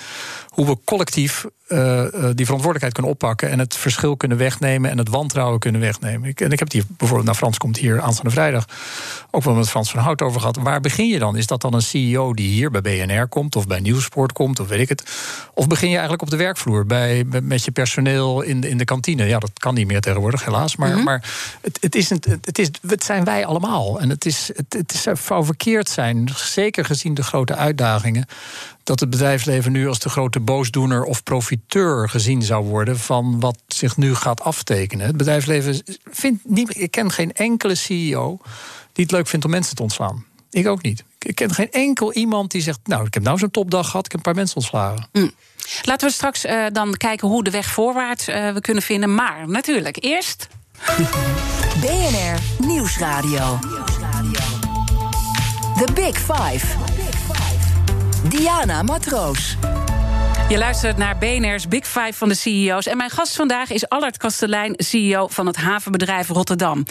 hoe 0.47 0.65
we 0.65 0.77
collectief 0.85 1.45
uh, 1.69 2.03
die 2.11 2.45
verantwoordelijkheid 2.45 2.93
kunnen 2.93 3.11
oppakken 3.11 3.49
en 3.49 3.59
het 3.59 3.75
verschil 3.75 4.17
kunnen 4.17 4.37
wegnemen 4.37 4.91
en 4.91 4.97
het 4.97 5.09
wantrouwen 5.09 5.59
kunnen 5.59 5.81
wegnemen. 5.81 6.29
Ik, 6.29 6.41
en 6.41 6.51
ik 6.51 6.59
heb 6.59 6.71
hier 6.71 6.83
bijvoorbeeld, 6.87 7.27
naar 7.27 7.35
Frans 7.35 7.57
komt 7.57 7.77
hier 7.77 8.01
aanstaande 8.01 8.31
vrijdag 8.31 8.65
ook 9.31 9.43
wel 9.43 9.53
met 9.53 9.69
Frans 9.69 9.91
van 9.91 9.99
Hout 9.99 10.21
over 10.21 10.39
gehad. 10.39 10.57
Waar 10.57 10.81
begin 10.81 11.07
je 11.07 11.19
dan? 11.19 11.35
Is 11.35 11.47
dat 11.47 11.61
dan 11.61 11.73
een 11.73 11.81
CEO 11.81 12.33
die 12.33 12.49
hier 12.49 12.71
bij 12.71 12.81
BNR 12.81 13.27
komt 13.27 13.55
of 13.55 13.67
bij 13.67 13.79
Nieuwsport 13.79 14.31
komt 14.31 14.59
of 14.59 14.67
weet 14.67 14.79
ik 14.79 14.89
het? 14.89 15.03
Of 15.53 15.67
begin 15.67 15.87
je 15.87 15.93
eigenlijk 15.93 16.21
op 16.21 16.29
de 16.29 16.37
werkvloer 16.37 16.85
bij, 16.85 17.25
met 17.43 17.63
je 17.63 17.71
personeel 17.71 18.41
in 18.41 18.61
de, 18.61 18.69
in 18.69 18.77
de 18.77 18.85
kantine? 18.85 19.25
Ja, 19.25 19.39
dat 19.39 19.51
kan 19.59 19.73
niet 19.73 19.87
meer 19.87 20.01
tegenwoordig, 20.01 20.45
helaas. 20.45 20.75
Maar, 20.75 20.89
mhm. 20.89 21.03
maar 21.03 21.29
het, 21.61 21.77
het, 21.81 21.95
is 21.95 22.09
een, 22.09 22.23
het, 22.41 22.59
is, 22.59 22.69
het 22.87 23.03
zijn 23.03 23.23
wij 23.23 23.45
allemaal. 23.45 23.99
En 23.99 24.09
het, 24.09 24.25
is, 24.25 24.51
het, 24.55 24.73
het 24.73 24.93
is, 24.93 25.01
zou 25.25 25.45
verkeerd 25.45 25.89
zijn, 25.89 26.29
zeker 26.35 26.85
gezien 26.85 27.13
de 27.13 27.23
grote 27.23 27.55
uitdagingen 27.55 28.27
dat 28.83 28.99
het 28.99 29.09
bedrijfsleven 29.09 29.71
nu 29.71 29.87
als 29.87 29.99
de 29.99 30.09
grote 30.09 30.39
boosdoener 30.39 31.03
of 31.03 31.23
profiteur 31.23 31.58
gezien 31.67 32.41
zou 32.41 32.65
worden 32.65 32.99
van 32.99 33.39
wat 33.39 33.57
zich 33.67 33.97
nu 33.97 34.15
gaat 34.15 34.41
aftekenen. 34.41 35.05
Het 35.05 35.17
bedrijfsleven 35.17 35.83
vindt 36.11 36.41
niet. 36.45 36.77
Ik 36.77 36.91
ken 36.91 37.11
geen 37.11 37.33
enkele 37.33 37.75
CEO 37.75 38.37
die 38.93 39.03
het 39.03 39.11
leuk 39.11 39.27
vindt 39.27 39.45
om 39.45 39.51
mensen 39.51 39.75
te 39.75 39.81
ontslaan. 39.81 40.25
Ik 40.51 40.67
ook 40.67 40.81
niet. 40.81 41.03
Ik 41.19 41.35
ken 41.35 41.53
geen 41.53 41.71
enkel 41.71 42.13
iemand 42.13 42.51
die 42.51 42.61
zegt: 42.61 42.79
Nou, 42.83 43.05
ik 43.05 43.13
heb 43.13 43.23
nou 43.23 43.37
zo'n 43.37 43.51
topdag 43.51 43.89
gehad, 43.89 44.05
ik 44.05 44.11
heb 44.11 44.19
een 44.19 44.25
paar 44.25 44.41
mensen 44.41 44.55
ontslagen. 44.55 45.07
Mm. 45.11 45.31
Laten 45.81 46.07
we 46.07 46.13
straks 46.13 46.45
uh, 46.45 46.65
dan 46.71 46.93
kijken 46.93 47.27
hoe 47.27 47.43
de 47.43 47.51
weg 47.51 47.65
voorwaarts 47.65 48.29
uh, 48.29 48.53
we 48.53 48.61
kunnen 48.61 48.83
vinden. 48.83 49.15
Maar 49.15 49.49
natuurlijk, 49.49 50.03
eerst. 50.03 50.47
BNR 51.81 52.65
Nieuwsradio. 52.65 53.59
The 55.85 55.87
Big 55.93 56.17
Five. 56.17 56.65
Diana 58.29 58.83
Matroos. 58.83 59.57
Je 60.49 60.57
luistert 60.57 60.97
naar 60.97 61.17
BNR's 61.17 61.67
Big 61.67 61.87
Five 61.87 62.13
van 62.13 62.29
de 62.29 62.35
CEO's. 62.35 62.85
En 62.85 62.97
mijn 62.97 63.09
gast 63.09 63.35
vandaag 63.35 63.69
is 63.71 63.89
Allard 63.89 64.17
Kastelein, 64.17 64.73
CEO 64.77 65.27
van 65.27 65.45
het 65.45 65.55
havenbedrijf 65.55 66.27
Rotterdam. 66.27 66.85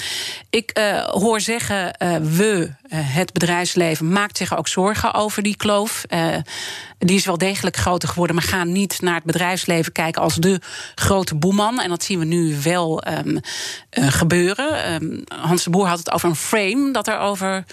Ik 0.50 0.78
uh, 0.78 1.04
hoor 1.04 1.40
zeggen, 1.40 1.96
uh, 2.02 2.16
we, 2.16 2.60
uh, 2.60 2.70
het 2.90 3.32
bedrijfsleven, 3.32 4.12
maakt 4.12 4.36
zich 4.36 4.56
ook 4.56 4.68
zorgen 4.68 5.14
over 5.14 5.42
die 5.42 5.56
kloof. 5.56 6.04
die 6.98 7.16
is 7.16 7.24
wel 7.24 7.38
degelijk 7.38 7.76
groter 7.76 8.08
geworden, 8.08 8.36
maar 8.36 8.44
gaan 8.44 8.72
niet 8.72 9.00
naar 9.00 9.14
het 9.14 9.24
bedrijfsleven 9.24 9.92
kijken 9.92 10.22
als 10.22 10.34
de 10.34 10.60
grote 10.94 11.34
boeman. 11.34 11.80
En 11.80 11.88
dat 11.88 12.02
zien 12.02 12.18
we 12.18 12.24
nu 12.24 12.56
wel 12.62 13.04
um, 13.08 13.40
gebeuren. 13.90 14.92
Um, 14.92 15.24
Hans 15.40 15.64
de 15.64 15.70
Boer 15.70 15.86
had 15.86 15.98
het 15.98 16.12
over 16.12 16.28
een 16.28 16.36
frame 16.36 16.92
dat 16.92 17.08
er 17.08 17.18
over 17.18 17.64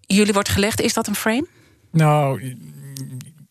jullie 0.00 0.32
wordt 0.32 0.48
gelegd. 0.48 0.80
Is 0.80 0.94
dat 0.94 1.06
een 1.06 1.14
frame? 1.14 1.46
Nou, 1.90 2.56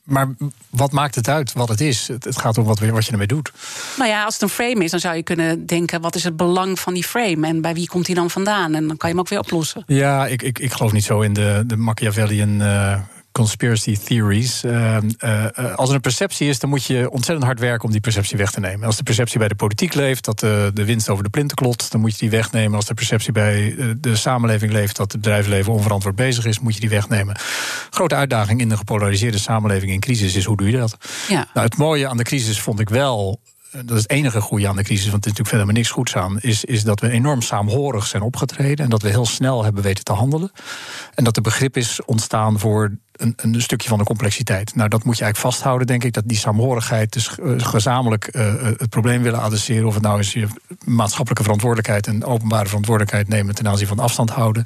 maar 0.08 0.28
wat 0.70 0.92
maakt 0.92 1.16
het 1.16 1.30
uit 1.30 1.54
wat 1.54 1.70
het 1.70 1.82
is? 1.82 2.08
Het, 2.08 2.38
gaat 2.40 2.58
om 2.58 2.64
wat, 2.64 2.80
wat 2.80 3.06
je 3.06 3.12
ermee 3.12 3.28
doet. 3.28 3.52
Nou 3.98 4.10
ja, 4.10 4.24
als 4.24 4.34
het 4.34 4.44
een 4.44 4.50
frame 4.50 4.84
is, 4.84 4.92
dan 4.92 5.00
zou 5.00 5.16
je 5.16 5.24
kunnen 5.24 5.66
denken: 5.66 6.02
wat 6.02 6.16
is 6.16 6.24
het 6.24 6.38
belang 6.38 6.80
van 6.80 6.94
die 6.94 7.04
frame 7.04 7.48
en 7.48 7.62
bij 7.62 7.74
wie 7.74 7.88
komt 7.88 8.06
hij 8.06 8.16
dan 8.16 8.30
vandaan? 8.30 8.76
En 8.76 8.88
dan 8.88 8.98
kan 8.98 9.10
je 9.10 9.16
hem 9.16 9.20
ook 9.20 9.30
weer 9.30 9.40
oplossen. 9.40 9.84
Ja, 9.88 10.28
ik, 10.28 10.42
ik, 10.42 10.60
ik 10.60 10.72
geloof 10.72 10.92
niet 10.92 11.04
zo 11.04 11.22
in 11.22 11.34
de, 11.34 11.64
de 11.66 11.78
Machiavellian. 11.78 12.62
Uh, 12.62 13.00
conspiracy 13.38 13.98
theories. 13.98 14.64
Uh, 14.64 14.98
uh, 15.20 15.76
als 15.76 15.90
er 15.90 15.96
een 15.96 16.02
perceptie 16.02 16.48
is, 16.48 16.60
dan 16.60 16.70
moet 16.70 16.84
je 16.84 17.10
ontzettend 17.10 17.46
hard 17.46 17.60
werken 17.60 17.86
om 17.86 17.92
die 17.92 18.02
perceptie 18.02 18.38
weg 18.38 18.52
te 18.52 18.60
nemen. 18.60 18.86
Als 18.86 18.98
de 18.98 19.04
perceptie 19.04 19.40
bij 19.40 19.48
de 19.48 19.56
politiek 19.56 19.94
leeft 19.94 20.26
dat 20.26 20.40
de, 20.40 20.72
de 20.74 20.86
winst 20.86 21.10
over 21.10 21.24
de 21.24 21.30
plinten 21.30 21.58
klopt, 21.58 21.92
dan 21.92 22.02
moet 22.02 22.12
je 22.12 22.18
die 22.18 22.30
wegnemen. 22.30 22.76
Als 22.76 22.86
de 22.86 22.94
perceptie 22.94 23.32
bij 23.32 23.76
de 23.98 24.16
samenleving 24.16 24.72
leeft 24.72 24.96
dat 24.96 25.12
het 25.12 25.22
bedrijfsleven 25.22 25.74
onverantwoord 25.74 26.16
bezig 26.16 26.46
is, 26.46 26.60
moet 26.60 26.74
je 26.74 26.80
die 26.80 26.90
wegnemen. 26.90 27.40
Grote 27.90 28.16
uitdaging 28.16 28.60
in 28.60 28.70
de 28.70 28.78
gepolariseerde 28.78 29.40
samenleving 29.40 29.92
in 29.92 30.00
crisis 30.00 30.36
is 30.36 30.46
hoe 30.46 30.58
doe 30.58 30.70
je 30.70 30.78
dat? 30.78 30.98
Ja. 31.28 31.48
Nou, 31.54 31.66
het 31.66 31.78
mooie 31.78 32.08
aan 32.08 32.18
de 32.18 32.24
crisis 32.24 32.62
vond 32.62 32.80
ik 32.80 32.90
wel 32.90 33.40
dat 33.86 33.98
is 33.98 34.02
het 34.02 34.12
enige 34.12 34.42
goede 34.42 34.68
aan 34.68 34.76
de 34.76 34.84
crisis, 34.84 35.10
want 35.10 35.26
er 35.26 35.32
is 35.32 35.38
natuurlijk 35.38 35.50
verder 35.50 35.66
maar 35.66 35.76
niks 35.76 35.90
goeds 35.90 36.16
aan, 36.16 36.40
is, 36.40 36.66
is 36.66 36.84
dat 36.84 37.00
we 37.00 37.10
enorm 37.10 37.42
saamhorig 37.42 38.08
zijn 38.08 38.24
opgetreden 38.24 38.86
en 38.86 38.90
dat 38.90 39.02
we 39.02 39.10
heel 39.10 39.26
snel 39.26 39.64
hebben 39.64 39.84
weten 39.84 40.04
te 40.04 40.14
handelen. 40.14 40.52
En 41.16 41.24
dat 41.24 41.36
er 41.36 41.42
begrip 41.42 41.78
is 41.78 42.00
ontstaan 42.06 42.60
voor 42.60 42.92
een, 43.16 43.34
een, 43.36 43.62
stukje 43.62 43.90
van 43.90 43.98
de 43.98 44.04
complexiteit. 44.04 44.76
Nou, 44.76 44.90
dat 44.90 45.04
moet 45.04 45.18
je 45.18 45.24
eigenlijk 45.24 45.54
vasthouden, 45.54 45.88
denk 45.88 46.04
ik. 46.04 46.14
Dat 46.14 46.24
die 46.28 46.38
saamhorigheid, 46.38 47.14
dus 47.14 47.38
uh, 47.42 47.54
gezamenlijk 47.58 48.36
uh, 48.36 48.54
het 48.62 48.90
probleem 48.90 49.22
willen 49.22 49.42
adresseren. 49.42 49.88
Of 49.88 49.94
het 49.94 50.04
nou 50.04 50.20
is 50.20 50.34
je 50.34 50.48
maatschappelijke 50.86 51.44
verantwoordelijkheid 51.44 52.08
en 52.08 52.26
openbare 52.26 52.66
verantwoordelijkheid 52.66 53.28
nemen 53.28 53.56
ten 53.56 53.68
aanzien 53.68 53.88
van 53.88 54.00
afstand 54.00 54.30
houden. 54.30 54.66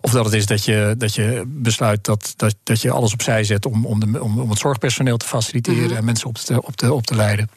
Of 0.00 0.10
dat 0.10 0.24
het 0.24 0.34
is 0.34 0.46
dat 0.46 0.64
je, 0.64 0.94
dat 0.98 1.14
je 1.14 1.42
besluit 1.46 2.04
dat, 2.04 2.34
dat, 2.36 2.56
dat 2.62 2.80
je 2.80 2.90
alles 2.90 3.12
opzij 3.12 3.44
zet 3.44 3.66
om, 3.66 3.86
om, 3.86 4.00
de, 4.00 4.22
om, 4.22 4.40
om 4.40 4.50
het 4.50 4.58
zorgpersoneel 4.58 5.16
te 5.16 5.26
faciliteren 5.26 5.88
mhm. 5.88 5.96
en 5.96 6.04
mensen 6.04 6.28
op 6.28 6.36
te, 6.36 6.62
op, 6.62 6.76
te, 6.76 6.92
op 6.92 7.06
te 7.06 7.14
leiden 7.14 7.48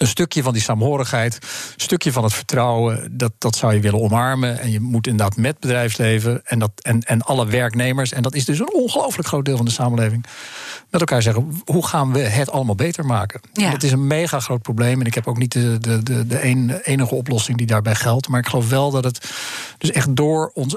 een 0.00 0.06
stukje 0.06 0.42
van 0.42 0.52
die 0.52 0.62
saamhorigheid, 0.62 1.34
een 1.34 1.80
stukje 1.80 2.12
van 2.12 2.24
het 2.24 2.32
vertrouwen, 2.32 3.16
dat, 3.16 3.32
dat 3.38 3.56
zou 3.56 3.74
je 3.74 3.80
willen 3.80 4.00
omarmen. 4.00 4.60
En 4.60 4.70
je 4.70 4.80
moet 4.80 5.06
inderdaad 5.06 5.36
met 5.36 5.58
bedrijfsleven 5.58 6.40
en, 6.44 6.58
dat, 6.58 6.70
en, 6.82 7.00
en 7.00 7.22
alle 7.22 7.46
werknemers, 7.46 8.12
en 8.12 8.22
dat 8.22 8.34
is 8.34 8.44
dus 8.44 8.58
een 8.58 8.72
ongelooflijk 8.72 9.28
groot 9.28 9.44
deel 9.44 9.56
van 9.56 9.64
de 9.64 9.70
samenleving, 9.70 10.26
met 10.90 11.00
elkaar 11.00 11.22
zeggen: 11.22 11.62
hoe 11.64 11.86
gaan 11.86 12.12
we 12.12 12.18
het 12.18 12.50
allemaal 12.50 12.74
beter 12.74 13.04
maken? 13.04 13.40
Ja. 13.52 13.70
Dat 13.70 13.82
is 13.82 13.92
een 13.92 14.06
mega 14.06 14.40
groot 14.40 14.62
probleem. 14.62 15.00
En 15.00 15.06
ik 15.06 15.14
heb 15.14 15.26
ook 15.26 15.38
niet 15.38 15.52
de, 15.52 15.78
de, 15.78 16.02
de, 16.02 16.26
de 16.26 16.42
enige 16.84 17.14
oplossing 17.14 17.58
die 17.58 17.66
daarbij 17.66 17.94
geldt. 17.94 18.28
Maar 18.28 18.40
ik 18.40 18.48
geloof 18.48 18.68
wel 18.68 18.90
dat 18.90 19.04
het 19.04 19.30
dus 19.78 19.90
echt 19.90 20.16
door 20.16 20.50
ons 20.54 20.76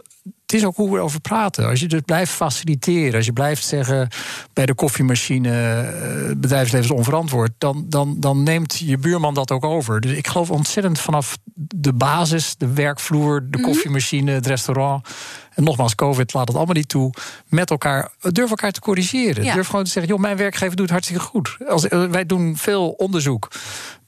het 0.54 0.62
is 0.62 0.68
ook 0.68 0.76
hoe 0.76 0.90
we 0.90 0.98
erover 0.98 1.22
praten. 1.22 1.68
Als 1.68 1.80
je 1.80 1.88
dus 1.88 2.02
blijft 2.06 2.32
faciliteren, 2.32 3.16
als 3.16 3.26
je 3.26 3.34
blijft 3.34 3.66
zeggen 3.66 4.10
bij 4.54 4.66
de 4.66 4.74
koffiemachine, 4.74 5.50
het 5.50 6.30
eh, 6.30 6.36
bedrijfsleven 6.38 6.90
is 6.90 6.96
onverantwoord, 6.96 7.52
dan, 7.58 7.86
dan, 7.88 8.20
dan 8.20 8.44
neemt 8.44 8.78
je 8.78 8.98
buurman 8.98 9.34
dat 9.34 9.52
ook 9.52 9.66
over. 9.66 10.02
Dus 10.02 10.12
ik 10.12 10.28
geloof 10.28 10.52
ontzettend 10.52 11.00
vanaf 11.00 11.38
de 11.56 11.94
basis, 11.94 12.56
de 12.58 12.74
werkvloer, 12.74 13.46
de 13.50 13.58
mhm. 13.58 13.68
koffiemachine, 13.68 14.32
het 14.32 14.48
restaurant. 14.48 15.08
En 15.54 15.64
nogmaals, 15.64 15.96
COVID 15.96 16.34
laat 16.34 16.48
het 16.48 16.58
allemaal 16.58 16.76
niet 16.76 16.90
toe. 16.90 17.14
Met 17.48 17.70
elkaar, 17.70 18.12
durf 18.22 18.50
elkaar 18.50 18.72
te 18.72 18.80
corrigeren. 18.80 19.54
Durf 19.54 19.68
gewoon 19.68 19.84
te 19.84 19.92
zeggen, 19.92 20.12
joh, 20.12 20.22
mijn 20.22 20.38
werkgever 20.38 20.76
doet 20.76 20.90
hartstikke 20.90 21.24
goed. 21.24 21.58
Als, 21.68 21.88
eh, 21.88 22.06
wij 22.06 22.26
doen 22.26 22.58
veel 22.58 22.90
onderzoek 22.90 23.52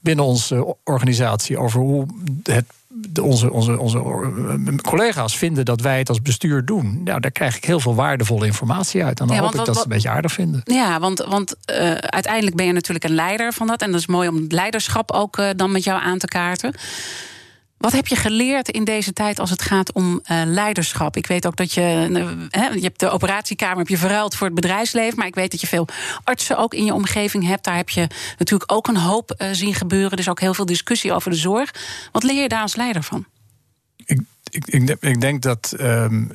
binnen 0.00 0.24
onze 0.24 0.76
organisatie 0.84 1.58
over 1.58 1.80
hoe 1.80 2.06
het 2.42 2.66
onze, 3.22 3.52
onze, 3.52 3.78
onze 3.78 3.98
eh, 3.98 4.76
collega's 4.76 5.36
vinden 5.36 5.64
dat 5.64 5.80
wij 5.80 5.98
het 5.98 6.08
als 6.08 6.22
bestuur 6.22 6.64
doen. 6.64 7.00
Nou, 7.04 7.20
daar 7.20 7.30
krijg 7.30 7.56
ik 7.56 7.64
heel 7.64 7.80
veel 7.80 7.94
waardevolle 7.94 8.46
informatie 8.46 9.04
uit. 9.04 9.20
En 9.20 9.26
dan 9.26 9.36
hoop 9.36 9.50
ik 9.50 9.56
dat 9.56 9.66
ze 9.66 9.72
het 9.72 9.82
een 9.82 9.88
beetje 9.88 10.08
aardig 10.08 10.32
vinden. 10.32 10.60
Ja, 10.64 11.00
want, 11.00 11.24
want 11.28 11.54
uh, 11.70 11.76
uiteindelijk 11.94 12.56
ben 12.56 12.66
je 12.66 12.72
natuurlijk 12.72 13.04
een 13.04 13.14
leider 13.14 13.52
van 13.52 13.66
dat. 13.66 13.82
En 13.82 13.90
dat 13.90 14.00
is 14.00 14.06
mooi 14.06 14.28
om 14.28 14.36
het 14.36 14.52
leiderschap 14.52 15.12
ook 15.12 15.38
uh, 15.38 15.48
dan 15.56 15.72
met 15.72 15.84
jou 15.84 16.00
aan 16.02 16.18
te 16.18 16.26
kaarten. 16.26 16.74
Wat 17.78 17.92
heb 17.92 18.06
je 18.06 18.16
geleerd 18.16 18.68
in 18.68 18.84
deze 18.84 19.12
tijd 19.12 19.38
als 19.38 19.50
het 19.50 19.62
gaat 19.62 19.92
om 19.92 20.20
uh, 20.30 20.42
leiderschap? 20.44 21.16
Ik 21.16 21.26
weet 21.26 21.46
ook 21.46 21.56
dat 21.56 21.72
je. 21.72 22.08
Uh, 22.10 22.74
je 22.74 22.80
hebt 22.80 23.00
de 23.00 23.10
operatiekamer 23.10 23.78
heb 23.78 23.88
je 23.88 23.98
verruild 23.98 24.34
voor 24.34 24.46
het 24.46 24.54
bedrijfsleven. 24.54 25.18
Maar 25.18 25.26
ik 25.26 25.34
weet 25.34 25.50
dat 25.50 25.60
je 25.60 25.66
veel 25.66 25.88
artsen 26.24 26.58
ook 26.58 26.74
in 26.74 26.84
je 26.84 26.94
omgeving 26.94 27.46
hebt. 27.46 27.64
Daar 27.64 27.76
heb 27.76 27.88
je 27.88 28.06
natuurlijk 28.38 28.72
ook 28.72 28.86
een 28.86 28.96
hoop 28.96 29.34
uh, 29.38 29.48
zien 29.52 29.74
gebeuren. 29.74 30.18
Is 30.18 30.28
ook 30.28 30.40
heel 30.40 30.54
veel 30.54 30.66
discussie 30.66 31.12
over 31.12 31.30
de 31.30 31.36
zorg. 31.36 31.74
Wat 32.12 32.22
leer 32.22 32.42
je 32.42 32.48
daar 32.48 32.62
als 32.62 32.76
leider 32.76 33.02
van? 33.02 33.26
Ik, 34.04 34.20
ik, 34.50 34.96
ik, 35.00 35.20
denk 35.20 35.42
dat. 35.42 35.74
Um, 35.80 36.30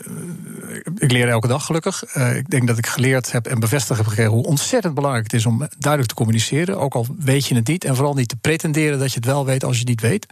ik 0.97 1.11
leer 1.11 1.29
elke 1.29 1.47
dag 1.47 1.65
gelukkig. 1.65 2.03
ik 2.15 2.49
denk 2.49 2.67
dat 2.67 2.77
ik 2.77 2.87
geleerd 2.87 3.31
heb 3.31 3.47
en 3.47 3.59
bevestigd 3.59 3.99
heb 3.99 4.07
gekregen 4.07 4.31
hoe 4.31 4.45
ontzettend 4.45 4.93
belangrijk 4.93 5.23
het 5.23 5.33
is 5.33 5.45
om 5.45 5.67
duidelijk 5.77 6.11
te 6.11 6.17
communiceren. 6.17 6.79
Ook 6.79 6.93
al 6.93 7.07
weet 7.19 7.47
je 7.47 7.55
het 7.55 7.67
niet. 7.67 7.83
En 7.83 7.95
vooral 7.95 8.13
niet 8.13 8.29
te 8.29 8.35
pretenderen 8.35 8.99
dat 8.99 9.09
je 9.09 9.15
het 9.15 9.25
wel 9.25 9.45
weet 9.45 9.63
als 9.63 9.73
je 9.73 9.79
het 9.79 9.89
niet 9.89 10.01
weet. 10.01 10.25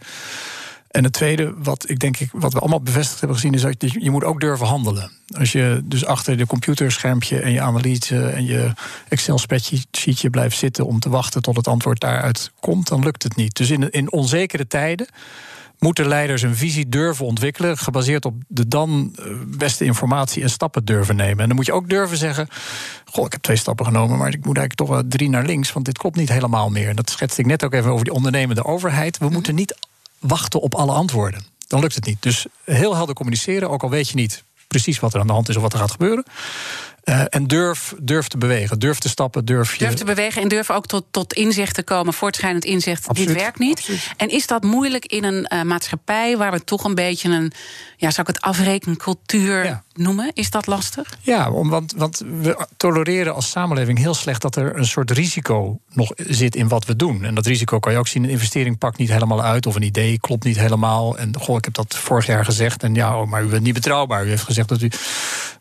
En 0.90 1.04
het 1.04 1.12
tweede, 1.12 1.54
wat 1.56 1.88
ik 1.88 1.98
denk 1.98 2.16
ik, 2.16 2.28
wat 2.32 2.52
we 2.52 2.58
allemaal 2.58 2.80
bevestigd 2.80 3.18
hebben 3.18 3.36
gezien, 3.36 3.54
is 3.54 3.62
dat 3.62 3.92
je, 3.92 4.02
je 4.04 4.10
moet 4.10 4.24
ook 4.24 4.40
durven 4.40 4.66
handelen. 4.66 5.10
Als 5.38 5.52
je 5.52 5.80
dus 5.84 6.04
achter 6.04 6.36
de 6.36 6.46
computerschermpje 6.46 7.40
en 7.40 7.52
je 7.52 7.60
analyse 7.60 8.26
en 8.26 8.44
je 8.44 8.72
Excel-spreadsheetje 9.08 10.30
blijft 10.30 10.56
zitten 10.56 10.86
om 10.86 11.00
te 11.00 11.08
wachten 11.08 11.42
tot 11.42 11.56
het 11.56 11.68
antwoord 11.68 12.00
daaruit 12.00 12.52
komt, 12.60 12.88
dan 12.88 13.02
lukt 13.02 13.22
het 13.22 13.36
niet. 13.36 13.56
Dus 13.56 13.70
in, 13.70 13.90
in 13.90 14.12
onzekere 14.12 14.66
tijden 14.66 15.06
moeten 15.78 16.08
leiders 16.08 16.42
een 16.42 16.56
visie 16.56 16.88
durven 16.88 17.26
ontwikkelen, 17.26 17.78
gebaseerd 17.78 18.24
op 18.24 18.34
de 18.48 18.68
dan 18.68 19.12
eh, 19.14 19.24
beste 19.46 19.84
informatie 19.84 20.42
en 20.42 20.50
stappen 20.50 20.84
durven 20.84 21.16
nemen. 21.16 21.38
En 21.38 21.46
dan 21.46 21.56
moet 21.56 21.66
je 21.66 21.72
ook 21.72 21.88
durven 21.88 22.16
zeggen: 22.16 22.48
Goh, 23.04 23.24
ik 23.26 23.32
heb 23.32 23.42
twee 23.42 23.56
stappen 23.56 23.86
genomen, 23.86 24.18
maar 24.18 24.28
ik 24.28 24.44
moet 24.44 24.56
eigenlijk 24.56 24.74
toch 24.74 24.88
wel 24.88 25.02
drie 25.08 25.28
naar 25.28 25.44
links, 25.44 25.72
want 25.72 25.84
dit 25.84 25.98
klopt 25.98 26.16
niet 26.16 26.28
helemaal 26.28 26.70
meer. 26.70 26.88
En 26.88 26.96
dat 26.96 27.10
schetste 27.10 27.40
ik 27.40 27.46
net 27.46 27.64
ook 27.64 27.74
even 27.74 27.90
over 27.90 28.04
die 28.04 28.14
ondernemende 28.14 28.64
overheid. 28.64 29.18
We 29.18 29.28
moeten 29.28 29.54
niet 29.54 29.76
wachten 30.20 30.60
op 30.60 30.74
alle 30.74 30.92
antwoorden. 30.92 31.44
Dan 31.66 31.80
lukt 31.80 31.94
het 31.94 32.06
niet. 32.06 32.22
Dus 32.22 32.46
heel 32.64 32.94
helder 32.94 33.14
communiceren, 33.14 33.70
ook 33.70 33.82
al 33.82 33.90
weet 33.90 34.08
je 34.08 34.14
niet 34.14 34.44
precies 34.70 35.00
wat 35.00 35.14
er 35.14 35.20
aan 35.20 35.26
de 35.26 35.32
hand 35.32 35.48
is 35.48 35.56
of 35.56 35.62
wat 35.62 35.72
er 35.72 35.78
gaat 35.78 35.90
gebeuren. 35.90 36.24
Uh, 37.04 37.22
en 37.28 37.46
durf, 37.46 37.94
durf 38.02 38.28
te 38.28 38.38
bewegen, 38.38 38.78
durf 38.78 38.98
te 38.98 39.08
stappen, 39.08 39.44
durf 39.44 39.72
je... 39.72 39.84
Durf 39.84 39.94
te 39.94 40.04
bewegen 40.04 40.42
en 40.42 40.48
durf 40.48 40.70
ook 40.70 40.86
tot, 40.86 41.04
tot 41.10 41.32
inzicht 41.32 41.74
te 41.74 41.82
komen, 41.82 42.12
voortschrijdend 42.14 42.64
inzicht, 42.64 43.08
absoluut, 43.08 43.28
dit 43.28 43.42
werkt 43.42 43.58
niet. 43.58 43.78
Absoluut. 43.78 44.12
En 44.16 44.28
is 44.28 44.46
dat 44.46 44.62
moeilijk 44.62 45.06
in 45.06 45.24
een 45.24 45.46
uh, 45.52 45.62
maatschappij 45.62 46.36
waar 46.36 46.52
we 46.52 46.64
toch 46.64 46.84
een 46.84 46.94
beetje 46.94 47.28
een, 47.28 47.52
ja, 47.96 48.10
zou 48.10 48.28
ik 48.28 48.34
het 48.34 48.40
afrekencultuur 48.40 49.64
ja. 49.64 49.82
noemen? 49.92 50.30
Is 50.34 50.50
dat 50.50 50.66
lastig? 50.66 51.18
Ja, 51.20 51.50
want, 51.50 51.92
want 51.96 52.22
we 52.40 52.66
tolereren 52.76 53.34
als 53.34 53.50
samenleving 53.50 53.98
heel 53.98 54.14
slecht 54.14 54.42
dat 54.42 54.56
er 54.56 54.76
een 54.76 54.86
soort 54.86 55.10
risico 55.10 55.80
nog 55.92 56.12
zit 56.16 56.54
in 56.54 56.68
wat 56.68 56.84
we 56.84 56.96
doen. 56.96 57.24
En 57.24 57.34
dat 57.34 57.46
risico 57.46 57.78
kan 57.78 57.92
je 57.92 57.98
ook 57.98 58.08
zien, 58.08 58.24
een 58.24 58.30
investering 58.30 58.78
pakt 58.78 58.98
niet 58.98 59.10
helemaal 59.10 59.42
uit, 59.42 59.66
of 59.66 59.74
een 59.74 59.82
idee 59.82 60.18
klopt 60.18 60.44
niet 60.44 60.58
helemaal. 60.58 61.18
En 61.18 61.36
goh, 61.38 61.56
ik 61.56 61.64
heb 61.64 61.74
dat 61.74 61.96
vorig 61.96 62.26
jaar 62.26 62.44
gezegd, 62.44 62.82
en 62.82 62.94
ja, 62.94 63.24
maar 63.24 63.42
u 63.42 63.46
bent 63.46 63.62
niet 63.62 63.74
betrouwbaar. 63.74 64.26
U 64.26 64.28
heeft 64.28 64.42
gezegd 64.42 64.68
dat 64.68 64.82
u. 64.82 64.90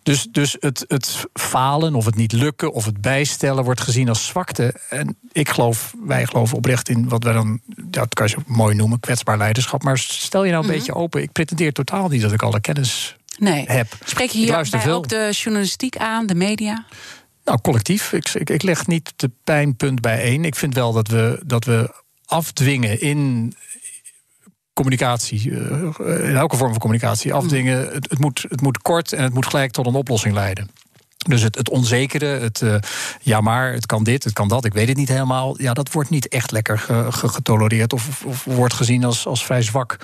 Dus, 0.04 0.28
dus 0.32 0.58
het, 0.60 0.86
het 0.88 1.26
falen 1.34 1.96
of 1.96 2.06
het 2.06 2.16
niet 2.16 2.32
lukken 2.32 2.74
of 2.74 2.86
het 2.86 3.02
bijstellen 3.02 3.64
wordt 3.64 3.82
gezien 3.82 4.10
als 4.10 4.26
zwakte. 4.26 4.74
En 4.90 5.18
ik 5.32 5.50
geloof, 5.50 5.94
wij 6.06 6.26
geloven 6.26 6.58
oprecht 6.58 6.90
in 6.90 7.10
wat 7.10 7.24
wij 7.24 7.34
dan, 7.34 7.60
dat 7.66 8.14
kan 8.14 8.28
je 8.28 8.38
mooi 8.46 8.76
noemen, 8.76 9.00
kwetsbaar 9.00 9.38
leiderschap. 9.38 9.84
Maar 9.84 9.98
stel 9.98 10.44
je 10.44 10.52
nou 10.52 10.64
een 10.64 10.70
mm 10.70 10.76
-hmm. 10.76 10.86
beetje 10.86 11.02
open. 11.02 11.22
Ik 11.22 11.32
pretendeer 11.32 11.74
totaal 11.74 12.08
niet 12.08 12.22
dat 12.22 12.32
ik 12.32 12.42
alle 12.42 12.62
kennis 12.62 13.18
nee. 13.38 13.66
heb. 13.68 13.88
Spreek 14.06 14.30
je 14.30 14.38
hier 14.38 14.94
ook 14.94 15.08
de 15.08 15.30
journalistiek 15.32 15.98
aan, 15.98 16.26
de 16.26 16.36
media? 16.36 16.86
Nou, 17.44 17.62
collectief. 17.62 18.14
Ik, 18.14 18.30
ik, 18.34 18.50
ik 18.50 18.62
leg 18.62 18.88
niet 18.88 19.14
de 19.16 19.32
pijnpunt 19.44 20.02
bijeen. 20.02 20.46
Ik 20.46 20.56
vind 20.56 20.74
wel 20.74 20.94
dat 20.94 21.08
we, 21.08 21.42
dat 21.46 21.64
we 21.64 22.04
afdwingen 22.26 23.02
in, 23.02 23.54
communicatie, 24.74 25.52
in 26.00 26.36
elke 26.36 26.58
vorm 26.58 26.72
van 26.72 26.80
communicatie, 26.80 27.34
afdwingen. 27.34 27.94
Het, 27.94 28.10
het, 28.10 28.20
moet, 28.20 28.46
het 28.50 28.62
moet 28.62 28.78
kort 28.78 29.14
en 29.14 29.24
het 29.24 29.34
moet 29.34 29.46
gelijk 29.46 29.72
tot 29.72 29.86
een 29.86 29.96
oplossing 29.96 30.34
leiden. 30.34 30.70
Dus 31.28 31.42
het, 31.42 31.56
het 31.56 31.70
onzekere, 31.70 32.26
het 32.26 32.62
uh, 32.62 32.76
ja 33.22 33.42
maar, 33.42 33.74
het 33.74 33.86
kan 33.86 34.04
dit, 34.04 34.24
het 34.24 34.34
kan 34.34 34.48
dat, 34.48 34.66
ik 34.66 34.74
weet 34.74 34.88
het 34.88 34.98
niet 34.98 35.10
helemaal. 35.10 35.62
Ja, 35.62 35.74
dat 35.74 35.92
wordt 35.92 36.10
niet 36.10 36.28
echt 36.28 36.52
lekker 36.52 36.80
ge, 36.80 37.06
ge, 37.10 37.28
getolereerd 37.28 37.94
of, 37.94 38.26
of, 38.26 38.44
wordt 38.44 38.74
gezien 38.74 39.04
als, 39.04 39.26
als 39.28 39.46
vrij 39.46 39.62
zwak. 39.62 39.98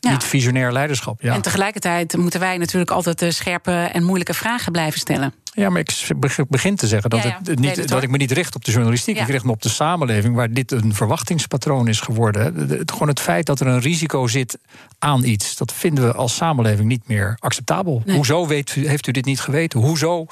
Ja. 0.00 0.10
Niet 0.10 0.24
visionair 0.24 0.72
leiderschap. 0.72 1.22
Ja. 1.22 1.34
En 1.34 1.42
tegelijkertijd 1.42 2.16
moeten 2.16 2.40
wij 2.40 2.58
natuurlijk 2.58 2.90
altijd 2.90 3.18
de 3.18 3.30
scherpe 3.30 3.72
en 3.72 4.04
moeilijke 4.04 4.34
vragen 4.34 4.72
blijven 4.72 5.00
stellen. 5.00 5.34
Ja, 5.52 5.70
maar 5.70 5.80
ik 5.80 6.48
begin 6.48 6.76
te 6.76 6.86
zeggen 6.86 7.10
dat, 7.10 7.22
ja, 7.22 7.28
ja. 7.28 7.40
Het 7.44 7.58
niet, 7.58 7.76
het 7.76 7.88
dat 7.88 8.02
ik 8.02 8.10
me 8.10 8.16
niet 8.16 8.30
richt 8.30 8.54
op 8.54 8.64
de 8.64 8.70
journalistiek. 8.72 9.18
Ik 9.18 9.26
richt 9.26 9.44
me 9.44 9.50
op 9.50 9.62
de 9.62 9.68
samenleving 9.68 10.34
waar 10.34 10.52
dit 10.52 10.72
een 10.72 10.94
verwachtingspatroon 10.94 11.88
is 11.88 12.00
geworden. 12.00 12.68
Het, 12.68 12.92
gewoon 12.92 13.08
het 13.08 13.20
feit 13.20 13.46
dat 13.46 13.60
er 13.60 13.66
een 13.66 13.80
risico 13.80 14.26
zit 14.26 14.58
aan 14.98 15.24
iets, 15.24 15.56
dat 15.56 15.72
vinden 15.72 16.04
we 16.04 16.12
als 16.12 16.34
samenleving 16.34 16.88
niet 16.88 17.08
meer 17.08 17.36
acceptabel. 17.38 18.02
Nee. 18.04 18.16
Hoezo 18.16 18.46
weet, 18.46 18.70
heeft 18.70 19.06
u 19.06 19.12
dit 19.12 19.24
niet 19.24 19.40
geweten? 19.40 19.80
Hoezo 19.80 20.26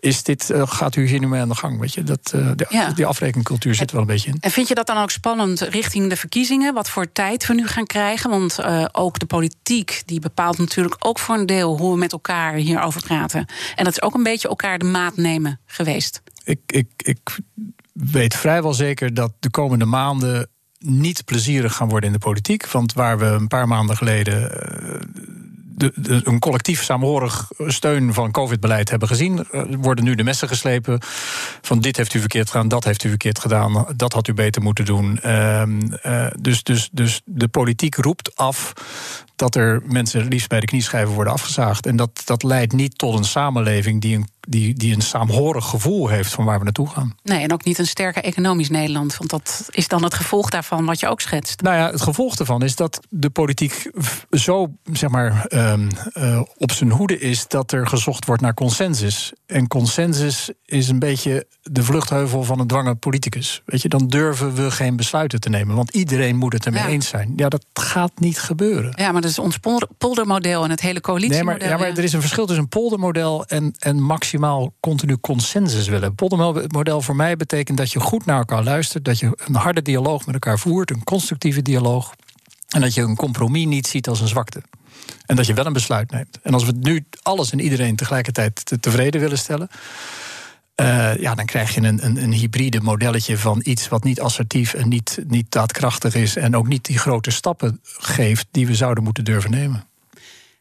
is 0.00 0.22
dit, 0.22 0.50
uh, 0.50 0.62
gaat 0.66 0.96
u 0.96 1.06
hier 1.06 1.18
nu 1.18 1.28
mee 1.28 1.40
aan 1.40 1.48
de 1.48 1.54
gang? 1.54 1.78
Weet 1.78 1.94
je, 1.94 2.02
dat, 2.02 2.32
uh, 2.34 2.50
de, 2.56 2.66
ja. 2.68 2.90
Die 2.90 3.06
afrekencultuur 3.06 3.74
zit 3.74 3.88
er 3.88 3.92
wel 3.92 4.04
een 4.04 4.12
beetje 4.12 4.30
in. 4.30 4.36
En 4.40 4.50
vind 4.50 4.68
je 4.68 4.74
dat 4.74 4.86
dan 4.86 4.96
ook 4.96 5.10
spannend 5.10 5.60
richting 5.60 6.08
de 6.08 6.16
verkiezingen? 6.16 6.74
Wat 6.74 6.90
voor 6.90 7.12
tijd 7.12 7.46
we 7.46 7.54
nu 7.54 7.66
gaan 7.66 7.86
krijgen? 7.86 8.30
Want 8.30 8.58
uh, 8.60 8.84
ook 8.92 9.18
de 9.18 9.26
politiek 9.26 10.02
die 10.06 10.20
bepaalt 10.20 10.58
natuurlijk 10.58 10.96
ook 10.98 11.18
voor 11.18 11.34
een 11.34 11.46
deel 11.46 11.78
hoe 11.78 11.92
we 11.92 11.98
met 11.98 12.12
elkaar 12.12 12.54
hierover 12.54 13.02
praten. 13.02 13.46
En 13.74 13.84
dat 13.84 13.92
is 13.92 14.02
ook 14.02 14.14
een 14.14 14.22
beetje 14.22 14.48
elkaar 14.48 14.78
de 14.78 14.84
maat 14.84 15.16
nemen 15.16 15.60
geweest. 15.66 16.22
Ik, 16.44 16.60
ik, 16.66 16.90
ik 16.96 17.38
weet 17.92 18.36
vrijwel 18.36 18.74
zeker 18.74 19.14
dat 19.14 19.32
de 19.40 19.50
komende 19.50 19.84
maanden 19.84 20.48
niet 20.78 21.24
plezierig 21.24 21.74
gaan 21.74 21.88
worden 21.88 22.06
in 22.06 22.14
de 22.14 22.24
politiek. 22.24 22.66
Want 22.66 22.92
waar 22.92 23.18
we 23.18 23.24
een 23.24 23.48
paar 23.48 23.68
maanden 23.68 23.96
geleden 23.96 24.50
de, 25.80 26.20
een 26.24 26.38
collectief 26.38 26.82
samenhorig 26.82 27.50
steun 27.58 28.14
van 28.14 28.30
COVID-beleid 28.30 28.90
hebben 28.90 29.08
gezien. 29.08 29.46
Er 29.50 29.78
worden 29.78 30.04
nu 30.04 30.14
de 30.14 30.22
messen 30.22 30.48
geslepen 30.48 30.98
van 31.60 31.80
dit 31.80 31.96
heeft 31.96 32.14
u 32.14 32.18
verkeerd 32.18 32.50
gedaan, 32.50 32.68
dat 32.68 32.84
heeft 32.84 33.04
u 33.04 33.08
verkeerd 33.08 33.38
gedaan, 33.38 33.86
dat 33.96 34.12
had 34.12 34.28
u 34.28 34.34
beter 34.34 34.62
moeten 34.62 34.84
doen. 34.84 35.20
Uh, 35.24 35.62
uh, 36.06 36.26
dus, 36.40 36.62
dus, 36.62 36.88
dus 36.92 37.20
de 37.24 37.48
politiek 37.48 37.94
roept 37.94 38.36
af 38.36 38.72
dat 39.36 39.54
er 39.54 39.82
mensen 39.84 40.28
liefst 40.28 40.48
bij 40.48 40.60
de 40.60 40.66
knieschijven 40.66 41.14
worden 41.14 41.32
afgezaagd. 41.32 41.86
En 41.86 41.96
dat, 41.96 42.22
dat 42.24 42.42
leidt 42.42 42.72
niet 42.72 42.98
tot 42.98 43.18
een 43.18 43.24
samenleving 43.24 44.00
die 44.00 44.16
een, 44.16 44.28
die, 44.50 44.74
die 44.74 44.94
een 44.94 45.00
saamhorig 45.00 45.64
gevoel 45.64 46.08
heeft 46.08 46.32
van 46.32 46.44
waar 46.44 46.58
we 46.58 46.64
naartoe 46.64 46.88
gaan. 46.88 47.14
Nee, 47.22 47.42
en 47.42 47.52
ook 47.52 47.64
niet 47.64 47.78
een 47.78 47.86
sterker 47.86 48.22
economisch 48.22 48.70
Nederland. 48.70 49.16
Want 49.16 49.30
dat 49.30 49.68
is 49.70 49.88
dan 49.88 50.04
het 50.04 50.14
gevolg 50.14 50.50
daarvan 50.50 50.84
wat 50.84 51.00
je 51.00 51.08
ook 51.08 51.20
schetst. 51.20 51.60
Nou 51.60 51.76
ja, 51.76 51.90
het 51.90 52.00
gevolg 52.00 52.36
daarvan 52.36 52.62
is 52.62 52.76
dat 52.76 53.00
de 53.08 53.30
politiek 53.30 53.90
zo 54.30 54.72
zeg 54.92 55.10
maar, 55.10 55.46
um, 55.48 55.88
uh, 56.14 56.40
op 56.56 56.72
zijn 56.72 56.90
hoede 56.90 57.18
is 57.18 57.48
dat 57.48 57.72
er 57.72 57.86
gezocht 57.86 58.26
wordt 58.26 58.42
naar 58.42 58.54
consensus. 58.54 59.32
En 59.46 59.68
consensus 59.68 60.50
is 60.64 60.88
een 60.88 60.98
beetje 60.98 61.46
de 61.62 61.82
vluchtheuvel 61.82 62.42
van 62.42 62.60
een 62.60 62.66
dwangen 62.66 62.98
politicus. 62.98 63.62
Weet 63.64 63.82
je, 63.82 63.88
dan 63.88 64.08
durven 64.08 64.54
we 64.54 64.70
geen 64.70 64.96
besluiten 64.96 65.40
te 65.40 65.48
nemen. 65.48 65.76
Want 65.76 65.94
iedereen 65.94 66.36
moet 66.36 66.52
het 66.52 66.66
ermee 66.66 66.82
ja. 66.82 66.88
eens 66.88 67.08
zijn. 67.08 67.32
Ja, 67.36 67.48
dat 67.48 67.64
gaat 67.72 68.12
niet 68.14 68.38
gebeuren. 68.38 68.92
Ja, 68.96 69.12
maar 69.12 69.20
dat 69.20 69.30
is 69.30 69.38
ons 69.38 69.58
poldermodel 69.98 70.64
en 70.64 70.70
het 70.70 70.80
hele 70.80 71.00
coalitiemodel. 71.00 71.44
Nee, 71.46 71.58
maar, 71.58 71.68
ja, 71.68 71.76
maar 71.76 71.98
er 71.98 72.04
is 72.04 72.12
een 72.12 72.20
verschil 72.20 72.46
tussen 72.46 72.62
een 72.62 72.68
poldermodel 72.68 73.44
en, 73.46 73.74
en 73.78 74.02
maximaal 74.02 74.38
continu 74.80 75.16
consensus 75.16 75.88
willen. 75.88 76.08
Een 76.08 76.14
poldermodel 76.14 77.00
voor 77.00 77.16
mij 77.16 77.36
betekent 77.36 77.78
dat 77.78 77.92
je 77.92 78.00
goed 78.00 78.26
naar 78.26 78.38
elkaar 78.38 78.64
luistert, 78.64 79.04
dat 79.04 79.18
je 79.18 79.38
een 79.46 79.54
harde 79.54 79.82
dialoog 79.82 80.26
met 80.26 80.34
elkaar 80.34 80.58
voert, 80.58 80.90
een 80.90 81.04
constructieve 81.04 81.62
dialoog. 81.62 82.14
En 82.68 82.80
dat 82.80 82.94
je 82.94 83.02
een 83.02 83.16
compromis 83.16 83.66
niet 83.66 83.86
ziet 83.86 84.08
als 84.08 84.20
een 84.20 84.28
zwakte. 84.28 84.62
En 85.26 85.36
dat 85.36 85.46
je 85.46 85.54
wel 85.54 85.66
een 85.66 85.72
besluit 85.72 86.10
neemt. 86.10 86.38
En 86.42 86.54
als 86.54 86.64
we 86.64 86.72
nu 86.72 87.04
alles 87.22 87.52
en 87.52 87.60
iedereen 87.60 87.96
tegelijkertijd 87.96 88.64
te 88.64 88.80
tevreden 88.80 89.20
willen 89.20 89.38
stellen. 89.38 89.68
Uh, 90.80 91.16
ja, 91.16 91.34
dan 91.34 91.44
krijg 91.44 91.74
je 91.74 91.80
een, 91.80 92.04
een, 92.04 92.22
een, 92.22 92.32
hybride 92.32 92.80
modelletje 92.80 93.38
van 93.38 93.60
iets 93.64 93.88
wat 93.88 94.04
niet 94.04 94.20
assertief 94.20 94.74
en 94.74 94.88
niet, 94.88 95.18
niet 95.26 95.50
daadkrachtig 95.50 96.14
is. 96.14 96.36
En 96.36 96.56
ook 96.56 96.68
niet 96.68 96.84
die 96.84 96.98
grote 96.98 97.30
stappen 97.30 97.80
geeft 97.82 98.46
die 98.50 98.66
we 98.66 98.74
zouden 98.74 99.04
moeten 99.04 99.24
durven 99.24 99.50
nemen. 99.50 99.84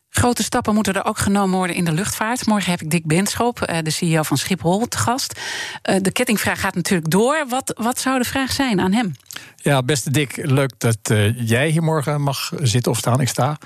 Grote 0.10 0.43
stappen 0.43 0.74
moeten 0.74 0.93
er 0.93 1.05
ook 1.05 1.18
genomen 1.18 1.57
worden 1.57 1.76
in 1.76 1.86
de 1.86 1.91
luchtvaart. 1.91 2.45
Morgen 2.45 2.72
heb 2.72 2.82
ik 2.82 2.89
Dick 2.89 3.05
Benschop, 3.05 3.62
eh, 3.62 3.78
de 3.84 3.89
CEO 3.89 4.24
van 4.24 4.38
Schiphol, 4.38 4.88
te 4.88 4.97
gast. 4.97 5.39
Eh, 5.82 5.95
de 6.01 6.12
kettingvraag 6.12 6.60
gaat 6.60 6.76
natuurlijk 6.76 7.12
door. 7.12 7.45
Wat, 7.49 7.74
wat 7.78 7.99
zou 7.99 8.20
de 8.20 8.26
vraag 8.26 8.51
zijn 8.51 8.80
aan 8.80 8.91
hem? 8.91 9.16
Ja, 9.55 9.84
beste 9.84 10.12
Dick, 10.12 10.39
leuk 10.43 10.72
dat 10.78 10.97
uh, 11.12 11.47
jij 11.47 11.70
hier 11.70 11.84
morgen 11.84 12.22
mag 12.22 12.51
zitten 12.62 12.91
of 12.91 12.97
staan. 12.97 13.22
Ik 13.22 13.28
sta. 13.28 13.57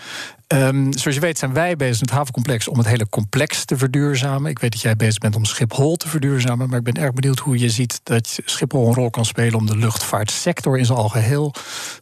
Um, 0.54 0.97
zoals 0.97 1.16
je 1.16 1.22
weet 1.22 1.38
zijn 1.38 1.54
wij 1.54 1.76
bezig 1.76 1.99
met 1.99 2.10
het 2.10 2.18
havencomplex 2.18 2.68
om 2.68 2.78
het 2.78 2.88
hele 2.88 3.10
complex 3.10 3.66
te 3.66 3.78
verduurzamen. 3.78 4.51
Ik 4.51 4.60
weet 4.60 4.72
dat 4.72 4.82
jij 4.82 4.95
bezig 4.95 5.18
bent 5.18 5.36
om 5.36 5.45
Schiphol 5.45 5.95
te 5.95 6.08
verduurzamen. 6.08 6.70
Maar 6.70 6.78
ik 6.78 6.84
ben 6.84 6.93
erg 6.93 7.14
benieuwd 7.14 7.39
hoe 7.39 7.58
je 7.58 7.70
ziet 7.70 7.99
dat 8.04 8.39
Schiphol 8.45 8.88
een 8.88 8.93
rol 8.93 9.10
kan 9.10 9.26
spelen 9.26 9.60
om 9.60 9.66
de 9.66 9.78
luchtvaartsector 9.78 10.78
in 10.78 10.86
zijn 10.86 10.97
algeheel 10.97 11.54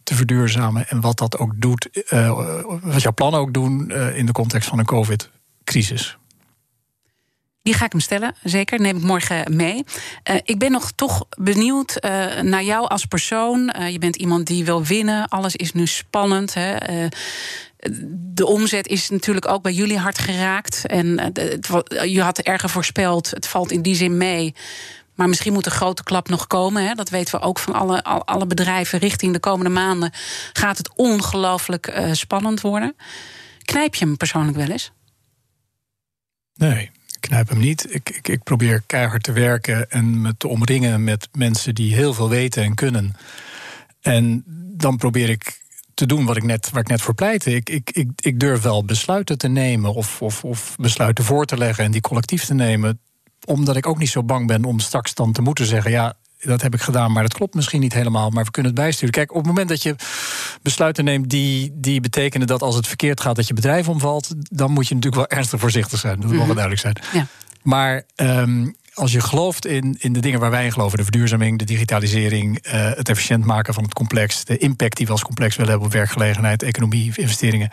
te 0.03 0.15
verduurzamen. 0.15 0.89
En 0.89 1.01
wat 1.01 1.17
dat 1.17 1.37
ook 1.37 1.51
doet, 1.55 2.05
uh, 2.09 2.41
wat 2.81 3.01
jouw 3.01 3.13
plannen 3.13 3.39
ook 3.39 3.53
doen 3.53 3.91
uh, 3.91 4.17
in 4.17 4.25
de 4.25 4.31
context 4.31 4.69
van 4.69 4.79
een 4.79 4.85
COVID-crisis. 4.85 6.17
Die 7.63 7.73
ga 7.73 7.85
ik 7.85 7.91
hem 7.91 8.01
stellen, 8.01 8.35
zeker. 8.43 8.79
Neem 8.79 8.97
ik 8.97 9.03
morgen 9.03 9.55
mee. 9.55 9.83
Uh, 10.29 10.35
ik 10.43 10.59
ben 10.59 10.71
nog 10.71 10.91
toch 10.91 11.25
benieuwd 11.37 11.97
naar 12.41 12.63
jou 12.63 12.87
als 12.87 13.05
persoon. 13.05 13.73
Je 13.89 13.99
bent 13.99 14.15
iemand 14.15 14.47
die 14.47 14.65
wil 14.65 14.83
winnen. 14.83 15.27
Alles 15.27 15.55
is 15.55 15.73
nu 15.73 15.87
spannend. 15.87 16.53
Hè? 16.53 16.75
De 18.33 18.45
omzet 18.45 18.87
is 18.87 19.09
natuurlijk 19.09 19.47
ook 19.47 19.61
bij 19.61 19.71
jullie 19.71 19.97
hard 19.97 20.17
geraakt. 20.17 20.85
En 20.85 21.19
het, 21.19 21.67
je 22.05 22.21
had 22.21 22.39
erger 22.39 22.69
voorspeld. 22.69 23.29
Het 23.29 23.47
valt 23.47 23.71
in 23.71 23.81
die 23.81 23.95
zin 23.95 24.17
mee. 24.17 24.55
Maar 25.15 25.29
misschien 25.29 25.53
moet 25.53 25.65
een 25.65 25.71
grote 25.71 26.03
klap 26.03 26.29
nog 26.29 26.47
komen. 26.47 26.87
Hè? 26.87 26.93
Dat 26.93 27.09
weten 27.09 27.39
we 27.39 27.45
ook 27.45 27.59
van 27.59 27.73
alle, 27.73 28.03
alle 28.03 28.45
bedrijven. 28.45 28.99
Richting 28.99 29.33
de 29.33 29.39
komende 29.39 29.69
maanden 29.69 30.11
gaat 30.53 30.77
het 30.77 30.95
ongelooflijk 30.95 32.01
spannend 32.11 32.61
worden. 32.61 32.95
Knijp 33.63 33.95
je 33.95 34.05
hem 34.05 34.17
persoonlijk 34.17 34.57
wel 34.57 34.69
eens? 34.69 34.91
Nee 36.53 36.91
knijp 37.21 37.49
hem 37.49 37.59
niet. 37.59 37.93
Ik, 37.93 38.09
ik, 38.09 38.27
ik, 38.27 38.43
probeer 38.43 38.83
keihard 38.85 39.23
te 39.23 39.31
werken 39.31 39.89
en 39.89 40.21
me 40.21 40.37
te 40.37 40.47
omringen 40.47 41.03
met 41.03 41.29
mensen 41.31 41.75
die 41.75 41.93
heel 41.93 42.13
veel 42.13 42.29
weten 42.29 42.63
en 42.63 42.75
kunnen. 42.75 43.15
En 44.01 44.43
dan 44.77 44.97
probeer 44.97 45.29
ik 45.29 45.60
te 46.01 46.15
doen 46.15 46.25
wat 46.25 46.37
ik 46.37 46.43
net, 46.43 46.69
waar 46.71 46.81
ik 46.81 46.87
net 46.87 47.01
voor 47.01 47.13
pleitte. 47.13 47.55
Ik, 47.55 47.69
ik, 47.69 47.89
ik, 47.91 48.09
ik 48.15 48.39
durf 48.39 48.61
wel 48.61 48.85
besluiten 48.85 49.37
te 49.37 49.47
nemen 49.47 49.93
of, 49.93 50.21
of, 50.21 50.43
of 50.43 50.75
besluiten 50.77 51.23
voor 51.23 51.45
te 51.45 51.57
leggen 51.57 51.83
en 51.83 51.91
die 51.91 52.01
collectief 52.01 52.45
te 52.45 52.53
nemen 52.53 52.99
omdat 53.45 53.75
ik 53.75 53.87
ook 53.87 53.97
niet 53.97 54.09
zo 54.09 54.23
bang 54.23 54.47
ben 54.47 54.65
om 54.65 54.79
straks 54.79 55.13
dan 55.13 55.31
te 55.31 55.41
moeten 55.41 55.65
zeggen: 55.65 55.91
ja, 55.91 56.13
dat 56.39 56.61
heb 56.61 56.73
ik 56.73 56.81
gedaan, 56.81 57.11
maar 57.11 57.23
dat 57.23 57.33
klopt 57.33 57.53
misschien 57.53 57.79
niet 57.79 57.93
helemaal. 57.93 58.29
Maar 58.29 58.43
we 58.43 58.51
kunnen 58.51 58.71
het 58.71 58.81
bijsturen. 58.81 59.13
Kijk, 59.13 59.31
op 59.31 59.37
het 59.37 59.45
moment 59.45 59.69
dat 59.69 59.83
je 59.83 59.95
besluiten 60.61 61.03
neemt 61.03 61.29
die, 61.29 61.71
die 61.73 62.01
betekenen 62.01 62.47
dat 62.47 62.61
als 62.61 62.75
het 62.75 62.87
verkeerd 62.87 63.21
gaat, 63.21 63.35
dat 63.35 63.47
je 63.47 63.53
bedrijf 63.53 63.89
omvalt, 63.89 64.33
dan 64.37 64.71
moet 64.71 64.87
je 64.87 64.95
natuurlijk 64.95 65.29
wel 65.29 65.37
ernstig 65.37 65.59
voorzichtig 65.59 65.99
zijn. 65.99 66.15
Dat 66.15 66.25
moet 66.25 66.35
wel 66.35 66.45
mhm. 66.45 66.55
duidelijk 66.55 66.81
zijn. 66.81 66.97
Ja. 67.13 67.27
Maar 67.63 68.03
um, 68.15 68.75
als 68.93 69.11
je 69.11 69.21
gelooft 69.21 69.65
in, 69.65 69.95
in 69.99 70.13
de 70.13 70.19
dingen 70.19 70.39
waar 70.39 70.51
wij 70.51 70.65
in 70.65 70.71
geloven, 70.71 70.97
de 70.97 71.03
verduurzaming, 71.03 71.59
de 71.59 71.65
digitalisering, 71.65 72.65
uh, 72.65 72.71
het 72.73 73.09
efficiënt 73.09 73.45
maken 73.45 73.73
van 73.73 73.83
het 73.83 73.93
complex, 73.93 74.45
de 74.45 74.57
impact 74.57 74.97
die 74.97 75.05
we 75.05 75.11
als 75.11 75.23
complex 75.23 75.55
willen 75.55 75.71
hebben 75.71 75.87
op 75.87 75.93
werkgelegenheid, 75.93 76.63
economie, 76.63 77.11
investeringen, 77.15 77.69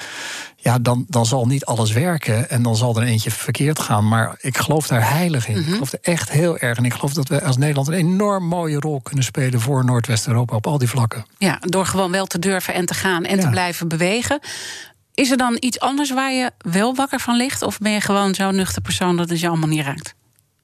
ja, 0.56 0.78
dan, 0.78 1.04
dan 1.08 1.26
zal 1.26 1.46
niet 1.46 1.64
alles 1.64 1.92
werken 1.92 2.50
en 2.50 2.62
dan 2.62 2.76
zal 2.76 2.96
er 2.96 3.02
eentje 3.02 3.30
verkeerd 3.30 3.78
gaan. 3.78 4.08
Maar 4.08 4.38
ik 4.40 4.58
geloof 4.58 4.86
daar 4.86 5.10
heilig 5.10 5.48
in. 5.48 5.56
Ik 5.56 5.62
mhm. 5.62 5.72
geloof 5.72 5.92
er 5.92 5.98
echt 6.02 6.30
heel 6.30 6.58
erg 6.58 6.78
in. 6.78 6.84
Ik 6.84 6.94
geloof 6.94 7.12
dat 7.12 7.28
we 7.28 7.42
als 7.42 7.56
Nederland 7.56 7.88
een 7.88 7.94
enorm 7.94 8.44
mooie 8.44 8.80
rol 8.80 9.00
kunnen 9.00 9.24
spelen 9.24 9.60
voor 9.60 9.84
Noordwest-Europa 9.84 10.56
op 10.56 10.66
al 10.66 10.78
die 10.78 10.88
vlakken. 10.88 11.26
Ja, 11.38 11.58
door 11.60 11.86
gewoon 11.86 12.10
wel 12.10 12.26
te 12.26 12.38
durven 12.38 12.74
en 12.74 12.86
te 12.86 12.94
gaan 12.94 13.24
en 13.24 13.40
te 13.40 13.48
blijven 13.48 13.88
bewegen. 13.88 14.40
Is 15.14 15.30
er 15.30 15.36
dan 15.36 15.56
iets 15.60 15.80
anders 15.80 16.10
waar 16.10 16.32
je 16.32 16.50
wel 16.58 16.94
wakker 16.94 17.20
van 17.20 17.36
ligt? 17.36 17.62
Of 17.62 17.78
ben 17.78 17.92
je 17.92 18.00
gewoon 18.00 18.34
zo'n 18.34 18.54
nuchter 18.54 18.82
persoon 18.82 19.16
dat 19.16 19.28
het 19.28 19.40
je 19.40 19.48
allemaal 19.48 19.68
niet 19.68 19.84
raakt? 19.84 20.14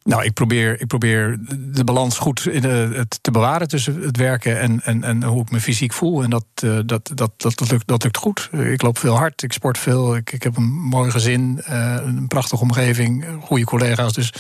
Nou, 0.05 0.25
ik 0.25 0.33
probeer, 0.33 0.81
ik 0.81 0.87
probeer 0.87 1.39
de 1.59 1.85
balans 1.85 2.19
goed 2.19 2.47
in, 2.47 2.65
uh, 2.65 3.01
te 3.21 3.31
bewaren 3.31 3.69
tussen 3.69 4.03
het 4.03 4.17
werken 4.17 4.61
en, 4.61 4.81
en, 4.83 5.05
en 5.05 5.23
hoe 5.23 5.43
ik 5.43 5.51
me 5.51 5.61
fysiek 5.61 5.93
voel. 5.93 6.23
En 6.23 6.31
dat, 6.31 6.45
uh, 6.65 6.79
dat, 6.87 7.11
dat, 7.15 7.33
dat, 7.37 7.59
dat, 7.59 7.71
lukt, 7.71 7.87
dat 7.87 8.03
lukt 8.03 8.17
goed. 8.17 8.49
Ik 8.53 8.83
loop 8.83 8.99
veel 8.99 9.17
hard, 9.17 9.43
ik 9.43 9.53
sport 9.53 9.79
veel, 9.79 10.17
ik, 10.17 10.33
ik 10.33 10.43
heb 10.43 10.57
een 10.57 10.73
mooi 10.73 11.11
gezin, 11.11 11.63
uh, 11.69 11.97
een 12.05 12.27
prachtige 12.29 12.63
omgeving, 12.63 13.27
goede 13.41 13.65
collega's. 13.65 14.13
Dus 14.13 14.33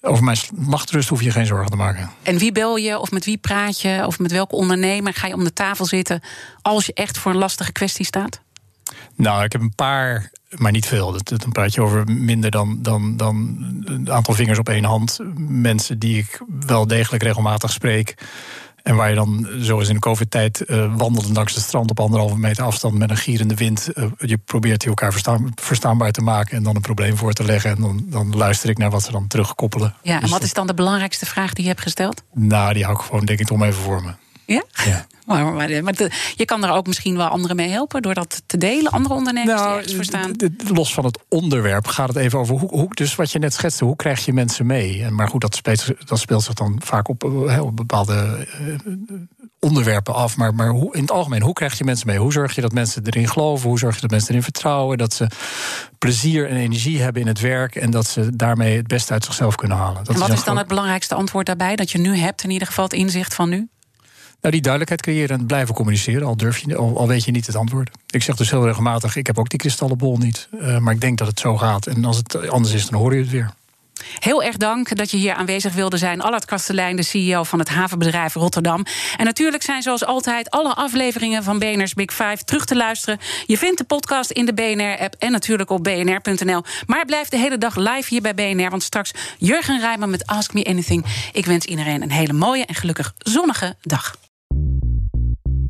over 0.00 0.24
mijn 0.24 0.38
nachtrust 0.54 1.08
hoef 1.08 1.22
je 1.22 1.30
geen 1.30 1.46
zorgen 1.46 1.70
te 1.70 1.76
maken. 1.76 2.10
En 2.22 2.38
wie 2.38 2.52
bel 2.52 2.76
je, 2.76 2.98
of 2.98 3.10
met 3.10 3.24
wie 3.24 3.38
praat 3.38 3.80
je, 3.80 4.02
of 4.06 4.18
met 4.18 4.32
welke 4.32 4.54
ondernemer 4.54 5.14
ga 5.14 5.26
je 5.26 5.34
om 5.34 5.44
de 5.44 5.52
tafel 5.52 5.84
zitten 5.84 6.20
als 6.62 6.86
je 6.86 6.94
echt 6.94 7.18
voor 7.18 7.32
een 7.32 7.38
lastige 7.38 7.72
kwestie 7.72 8.04
staat? 8.04 8.40
Nou, 9.16 9.44
ik 9.44 9.52
heb 9.52 9.60
een 9.60 9.74
paar 9.74 10.30
maar 10.58 10.72
niet 10.72 10.86
veel. 10.86 11.12
Dat, 11.12 11.28
dan 11.28 11.52
praat 11.52 11.74
je 11.74 11.80
over 11.80 12.04
minder 12.10 12.50
dan, 12.50 12.78
dan, 12.82 13.16
dan 13.16 13.36
een 13.84 14.12
aantal 14.12 14.34
vingers 14.34 14.58
op 14.58 14.68
één 14.68 14.84
hand. 14.84 15.18
Mensen 15.36 15.98
die 15.98 16.18
ik 16.18 16.42
wel 16.66 16.86
degelijk 16.86 17.22
regelmatig 17.22 17.70
spreek. 17.70 18.14
En 18.82 18.96
waar 18.96 19.08
je 19.08 19.14
dan, 19.14 19.48
zoals 19.58 19.88
in 19.88 19.94
de 19.94 20.00
COVID-tijd, 20.00 20.64
uh, 20.66 20.94
langs 21.32 21.54
het 21.54 21.64
strand 21.64 21.90
op 21.90 22.00
anderhalve 22.00 22.38
meter 22.38 22.64
afstand 22.64 22.98
met 22.98 23.10
een 23.10 23.16
gierende 23.16 23.54
wind. 23.54 23.88
Uh, 23.94 24.04
je 24.18 24.38
probeert 24.38 24.80
die 24.80 24.88
elkaar 24.88 25.12
verstaanbaar 25.54 26.12
te 26.12 26.20
maken 26.20 26.56
en 26.56 26.62
dan 26.62 26.76
een 26.76 26.82
probleem 26.82 27.16
voor 27.16 27.32
te 27.32 27.44
leggen. 27.44 27.70
En 27.70 27.80
dan, 27.80 28.04
dan 28.06 28.36
luister 28.36 28.70
ik 28.70 28.78
naar 28.78 28.90
wat 28.90 29.02
ze 29.02 29.10
dan 29.10 29.26
terugkoppelen. 29.26 29.94
Ja, 30.02 30.14
en 30.14 30.20
dus 30.20 30.30
wat 30.30 30.42
is 30.42 30.52
dan 30.52 30.66
de 30.66 30.74
belangrijkste 30.74 31.26
vraag 31.26 31.52
die 31.52 31.62
je 31.62 31.70
hebt 31.70 31.82
gesteld? 31.82 32.22
Nou, 32.32 32.74
die 32.74 32.84
hou 32.84 32.96
ik 32.96 33.04
gewoon, 33.04 33.24
denk 33.24 33.40
ik, 33.40 33.50
om 33.50 33.62
even 33.62 33.82
voor 33.82 34.02
me. 34.02 34.12
Ja? 34.46 34.64
ja. 34.84 35.06
Maar, 35.26 35.52
maar, 35.52 35.70
je 36.36 36.44
kan 36.44 36.64
er 36.64 36.70
ook 36.70 36.86
misschien 36.86 37.16
wel 37.16 37.26
anderen 37.26 37.56
mee 37.56 37.68
helpen 37.68 38.02
door 38.02 38.14
dat 38.14 38.42
te 38.46 38.58
delen, 38.58 38.92
andere 38.92 39.14
ondernemers 39.14 39.60
nou, 39.60 39.84
die 39.84 39.96
verstaan. 39.96 40.32
Los 40.72 40.94
van 40.94 41.04
het 41.04 41.18
onderwerp 41.28 41.86
gaat 41.86 42.08
het 42.08 42.16
even 42.16 42.38
over 42.38 42.58
hoe, 42.58 42.68
hoe, 42.70 42.94
dus 42.94 43.14
wat 43.14 43.30
je 43.30 43.38
net 43.38 43.54
schetste, 43.54 43.84
hoe 43.84 43.96
krijg 43.96 44.24
je 44.24 44.32
mensen 44.32 44.66
mee? 44.66 45.10
Maar 45.10 45.28
goed, 45.28 45.40
dat 45.40 45.54
speelt, 45.54 46.08
dat 46.08 46.18
speelt 46.18 46.42
zich 46.42 46.54
dan 46.54 46.80
vaak 46.84 47.08
op, 47.08 47.24
eh, 47.24 47.64
op 47.64 47.76
bepaalde 47.76 48.46
eh, 48.58 48.74
onderwerpen 49.58 50.14
af. 50.14 50.36
Maar, 50.36 50.54
maar 50.54 50.68
hoe, 50.68 50.94
in 50.94 51.00
het 51.00 51.10
algemeen, 51.10 51.42
hoe 51.42 51.52
krijg 51.52 51.78
je 51.78 51.84
mensen 51.84 52.06
mee? 52.06 52.18
Hoe 52.18 52.32
zorg 52.32 52.54
je 52.54 52.60
dat 52.60 52.72
mensen 52.72 53.02
erin 53.06 53.28
geloven? 53.28 53.68
Hoe 53.68 53.78
zorg 53.78 53.94
je 53.94 54.00
dat 54.00 54.10
mensen 54.10 54.30
erin 54.30 54.42
vertrouwen? 54.42 54.98
Dat 54.98 55.14
ze 55.14 55.26
plezier 55.98 56.48
en 56.48 56.56
energie 56.56 57.02
hebben 57.02 57.22
in 57.22 57.28
het 57.28 57.40
werk 57.40 57.76
en 57.76 57.90
dat 57.90 58.06
ze 58.06 58.36
daarmee 58.36 58.76
het 58.76 58.86
beste 58.86 59.12
uit 59.12 59.24
zichzelf 59.24 59.54
kunnen 59.54 59.76
halen. 59.76 60.04
Dat 60.04 60.14
en 60.14 60.20
wat 60.20 60.28
is, 60.28 60.34
is 60.34 60.44
dan 60.44 60.56
het 60.56 60.66
belangrijkste 60.66 61.14
antwoord 61.14 61.46
daarbij 61.46 61.76
dat 61.76 61.90
je 61.90 61.98
nu 61.98 62.16
hebt, 62.16 62.44
in 62.44 62.50
ieder 62.50 62.66
geval 62.66 62.84
het 62.84 62.92
inzicht 62.92 63.34
van 63.34 63.48
nu? 63.48 63.68
Nou, 64.42 64.54
die 64.54 64.62
duidelijkheid 64.62 65.02
creëren 65.02 65.38
en 65.38 65.46
blijven 65.46 65.74
communiceren, 65.74 66.26
al, 66.26 66.36
durf 66.36 66.58
je, 66.58 66.76
al, 66.76 67.08
weet 67.08 67.24
je 67.24 67.30
niet 67.30 67.46
het 67.46 67.56
antwoord. 67.56 67.90
Ik 68.10 68.22
zeg 68.22 68.36
dus 68.36 68.50
heel 68.50 68.66
regelmatig: 68.66 69.16
ik 69.16 69.26
heb 69.26 69.38
ook 69.38 69.48
die 69.48 69.58
kristallenbol 69.58 70.16
niet. 70.16 70.48
Uh, 70.52 70.78
maar 70.78 70.94
ik 70.94 71.00
denk 71.00 71.18
dat 71.18 71.28
het 71.28 71.40
zo 71.40 71.56
gaat. 71.56 71.86
En 71.86 72.04
als 72.04 72.16
het 72.16 72.48
anders 72.48 72.74
is, 72.74 72.88
dan 72.88 73.00
hoor 73.00 73.14
je 73.14 73.20
het 73.20 73.30
weer. 73.30 73.50
Heel 74.18 74.42
erg 74.42 74.56
dank 74.56 74.96
dat 74.96 75.10
je 75.10 75.16
hier 75.16 75.34
aanwezig 75.34 75.74
wilde 75.74 75.96
zijn. 75.96 76.20
Allard 76.20 76.44
Kastelein, 76.44 76.96
de 76.96 77.02
CEO 77.02 77.42
van 77.42 77.58
het 77.58 77.68
havenbedrijf 77.68 78.34
Rotterdam. 78.34 78.84
En 79.16 79.24
natuurlijk 79.24 79.62
zijn 79.62 79.82
zoals 79.82 80.04
altijd 80.04 80.50
alle 80.50 80.74
afleveringen 80.74 81.42
van 81.42 81.58
BNR's 81.58 81.94
Big 81.94 82.12
Five 82.12 82.44
terug 82.44 82.64
te 82.64 82.76
luisteren. 82.76 83.18
Je 83.46 83.58
vindt 83.58 83.78
de 83.78 83.84
podcast 83.84 84.30
in 84.30 84.46
de 84.46 84.54
BNR-app 84.54 85.14
en 85.18 85.32
natuurlijk 85.32 85.70
op 85.70 85.84
bnr.nl. 85.84 86.62
Maar 86.86 87.04
blijf 87.04 87.28
de 87.28 87.38
hele 87.38 87.58
dag 87.58 87.76
live 87.76 88.08
hier 88.08 88.22
bij 88.22 88.34
BNR, 88.34 88.70
want 88.70 88.82
straks 88.82 89.12
Jurgen 89.38 89.80
Rijman 89.80 90.10
met 90.10 90.26
Ask 90.26 90.52
Me 90.52 90.64
Anything. 90.64 91.04
Ik 91.32 91.46
wens 91.46 91.64
iedereen 91.64 92.02
een 92.02 92.12
hele 92.12 92.32
mooie 92.32 92.66
en 92.66 92.74
gelukkig 92.74 93.14
zonnige 93.18 93.76
dag. 93.80 94.21